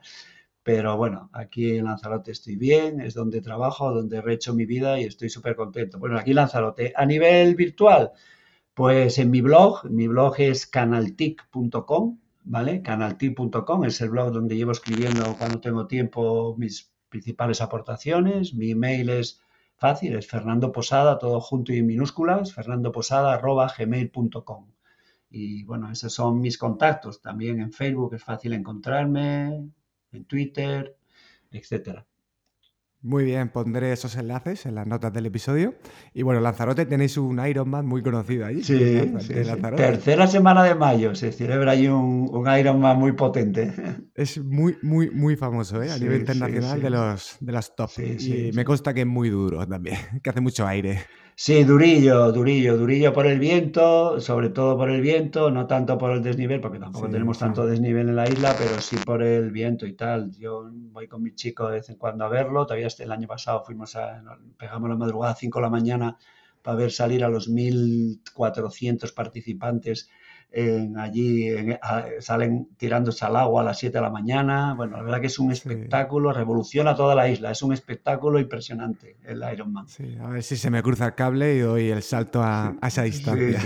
pero 0.62 0.96
bueno, 0.96 1.28
aquí 1.32 1.76
en 1.76 1.86
Lanzarote 1.86 2.30
estoy 2.30 2.56
bien, 2.56 3.00
es 3.00 3.14
donde 3.14 3.40
trabajo, 3.40 3.92
donde 3.92 4.18
he 4.18 4.32
hecho 4.32 4.54
mi 4.54 4.64
vida 4.64 5.00
y 5.00 5.04
estoy 5.04 5.28
súper 5.28 5.56
contento. 5.56 5.98
Bueno, 5.98 6.18
aquí 6.18 6.30
en 6.30 6.36
Lanzarote. 6.36 6.92
A 6.96 7.04
nivel 7.04 7.56
virtual, 7.56 8.12
pues 8.74 9.18
en 9.18 9.30
mi 9.30 9.40
blog, 9.40 9.90
mi 9.90 10.06
blog 10.06 10.34
es 10.38 10.66
canaltic.com, 10.66 12.18
¿vale? 12.44 12.82
Canaltic.com 12.82 13.84
es 13.84 14.00
el 14.00 14.10
blog 14.10 14.32
donde 14.32 14.56
llevo 14.56 14.72
escribiendo 14.72 15.36
cuando 15.36 15.60
tengo 15.60 15.86
tiempo 15.86 16.56
mis 16.56 16.92
principales 17.08 17.60
aportaciones. 17.60 18.54
Mi 18.54 18.70
email 18.70 19.10
es 19.10 19.40
fácil, 19.76 20.14
es 20.16 20.26
Fernando 20.28 20.72
Posada, 20.72 21.18
todo 21.18 21.40
junto 21.40 21.72
y 21.72 21.78
en 21.78 21.86
minúsculas, 21.86 22.54
fernandoposada.gmail.com. 22.54 24.68
Y 25.30 25.64
bueno, 25.64 25.90
esos 25.90 26.12
son 26.12 26.40
mis 26.40 26.58
contactos. 26.58 27.20
También 27.20 27.60
en 27.60 27.72
Facebook 27.72 28.14
es 28.14 28.22
fácil 28.22 28.52
encontrarme, 28.52 29.72
en 30.12 30.24
Twitter, 30.24 30.96
etcétera. 31.50 32.06
Muy 33.04 33.24
bien, 33.24 33.48
pondré 33.48 33.92
esos 33.92 34.14
enlaces 34.14 34.64
en 34.64 34.76
las 34.76 34.86
notas 34.86 35.12
del 35.12 35.26
episodio. 35.26 35.74
Y 36.14 36.22
bueno, 36.22 36.40
Lanzarote 36.40 36.86
tenéis 36.86 37.16
un 37.16 37.44
Ironman 37.44 37.84
muy 37.84 38.00
conocido 38.00 38.46
allí. 38.46 38.62
Sí, 38.62 38.78
sí, 39.18 39.34
tercera 39.76 40.28
semana 40.28 40.62
de 40.62 40.76
mayo 40.76 41.12
se 41.16 41.32
celebra 41.32 41.72
allí 41.72 41.88
un, 41.88 42.30
un 42.32 42.56
Ironman 42.56 42.96
muy 42.96 43.10
potente. 43.12 43.72
Es 44.14 44.38
muy, 44.38 44.76
muy, 44.82 45.10
muy 45.10 45.34
famoso 45.34 45.82
¿eh? 45.82 45.90
a 45.90 45.98
nivel 45.98 46.20
internacional 46.20 46.80
de 46.80 46.90
los 46.90 47.38
de 47.40 47.52
las 47.52 47.74
top. 47.74 47.90
y 47.98 48.52
me 48.54 48.64
consta 48.64 48.94
que 48.94 49.00
es 49.00 49.06
muy 49.06 49.30
duro 49.30 49.66
también, 49.66 49.96
que 50.22 50.30
hace 50.30 50.40
mucho 50.40 50.64
aire. 50.64 51.00
Sí, 51.35 51.64
durillo, 51.64 52.30
durillo, 52.30 52.76
durillo 52.76 53.12
por 53.12 53.26
el 53.26 53.39
viento, 53.39 54.20
sobre 54.20 54.51
todo 54.51 54.76
por 54.76 54.91
el 54.91 55.01
viento, 55.01 55.51
no 55.51 55.66
tanto 55.66 55.99
por 55.99 56.12
el 56.12 56.22
desnivel, 56.22 56.61
porque 56.61 56.78
tampoco 56.78 57.09
tenemos 57.09 57.39
tanto 57.39 57.66
desnivel 57.66 58.09
en 58.11 58.16
la 58.16 58.28
isla, 58.28 58.55
pero 58.57 58.80
sí 58.80 58.97
por 59.05 59.22
el 59.22 59.51
viento 59.51 59.87
y 59.87 59.95
tal. 59.95 60.30
Yo 60.39 60.70
voy 60.72 61.09
con 61.09 61.22
mi 61.22 61.35
chico 61.35 61.66
de 61.68 61.76
vez 61.76 61.89
en 61.89 61.97
cuando 61.97 62.24
a 62.24 62.28
verlo, 62.28 62.66
todavía 62.66 62.89
el 62.99 63.12
año 63.12 63.26
pasado 63.26 63.64
fuimos 63.64 63.97
a, 63.97 64.22
pegamos 64.59 64.89
la 64.91 64.97
madrugada 64.97 65.33
a 65.33 65.37
5 65.37 65.59
de 65.59 65.62
la 65.62 65.70
mañana 65.70 66.18
para 66.62 66.76
ver 66.76 66.93
salir 66.93 67.24
a 67.24 67.28
los 67.28 67.49
1.400 67.49 69.12
participantes 69.12 70.11
allí 70.96 71.48
salen 72.20 72.68
tirándose 72.76 73.24
al 73.24 73.36
agua 73.36 73.62
a 73.62 73.64
las 73.64 73.78
7 73.78 73.96
de 73.96 74.03
la 74.03 74.11
mañana. 74.11 74.74
Bueno, 74.74 74.96
la 74.96 75.03
verdad 75.03 75.20
que 75.20 75.26
es 75.26 75.38
un 75.38 75.53
espectáculo, 75.53 76.32
revoluciona 76.32 76.94
toda 76.94 77.14
la 77.14 77.28
isla, 77.28 77.50
es 77.50 77.62
un 77.62 77.72
espectáculo 77.72 78.38
impresionante 78.38 79.16
el 79.24 79.42
Ironman. 79.53 79.88
Sí, 79.88 80.16
a 80.20 80.28
ver 80.28 80.42
si 80.42 80.57
se 80.57 80.70
me 80.70 80.82
cruza 80.82 81.07
el 81.07 81.14
cable 81.14 81.55
y 81.55 81.61
doy 81.61 81.90
el 81.90 82.03
salto 82.03 82.42
a, 82.42 82.76
esa 82.82 83.03
distancia. 83.03 83.61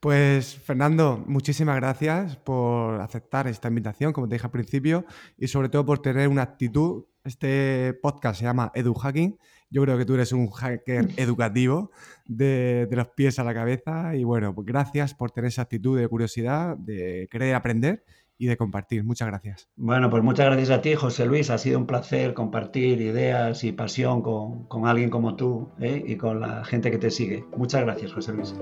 pues 0.00 0.56
Fernando, 0.56 1.22
muchísimas 1.26 1.76
gracias 1.76 2.36
por 2.36 3.00
aceptar 3.00 3.46
esta 3.46 3.68
invitación, 3.68 4.12
como 4.12 4.28
te 4.28 4.36
dije 4.36 4.46
al 4.46 4.52
principio, 4.52 5.04
y 5.36 5.48
sobre 5.48 5.68
todo 5.68 5.84
por 5.84 6.00
tener 6.00 6.28
una 6.28 6.42
actitud. 6.42 7.04
Este 7.24 7.94
podcast 8.02 8.40
se 8.40 8.44
llama 8.46 8.72
Edu 8.74 8.94
Hacking 8.94 9.38
yo 9.72 9.82
creo 9.82 9.98
que 9.98 10.04
tú 10.04 10.14
eres 10.14 10.32
un 10.32 10.50
hacker 10.50 11.08
educativo 11.16 11.90
de, 12.26 12.86
los 12.90 13.08
pies 13.08 13.38
a 13.38 13.44
la 13.44 13.54
cabeza 13.54 14.14
y 14.14 14.22
bueno, 14.22 14.54
pues 14.54 14.66
gracias 14.66 15.14
por 15.14 15.30
tener 15.30 15.48
esa 15.48 15.62
actitud 15.62 15.98
de 15.98 16.06
curiosidad, 16.06 16.76
de 16.76 17.26
querer 17.30 17.54
aprender 17.54 18.04
y 18.38 18.46
de 18.46 18.56
compartir. 18.56 19.04
Muchas 19.04 19.28
gracias. 19.28 19.68
Bueno, 19.76 20.10
pues 20.10 20.22
muchas 20.22 20.46
gracias 20.46 20.70
a 20.70 20.82
ti, 20.82 20.94
José 20.94 21.26
Luis. 21.26 21.48
Ha 21.50 21.58
sido 21.58 21.78
un 21.78 21.86
placer 21.86 22.34
compartir 22.34 23.00
ideas 23.00 23.64
y 23.64 23.72
pasión 23.72 24.20
con, 24.20 24.86
alguien 24.86 25.10
como 25.10 25.36
tú 25.36 25.70
¿eh? 25.80 26.02
y 26.06 26.16
con 26.16 26.40
la 26.40 26.64
gente 26.64 26.90
que 26.90 26.98
te 26.98 27.10
sigue. 27.10 27.44
Muchas 27.56 27.82
gracias, 27.82 28.12
José 28.12 28.32
Luis. 28.32 28.54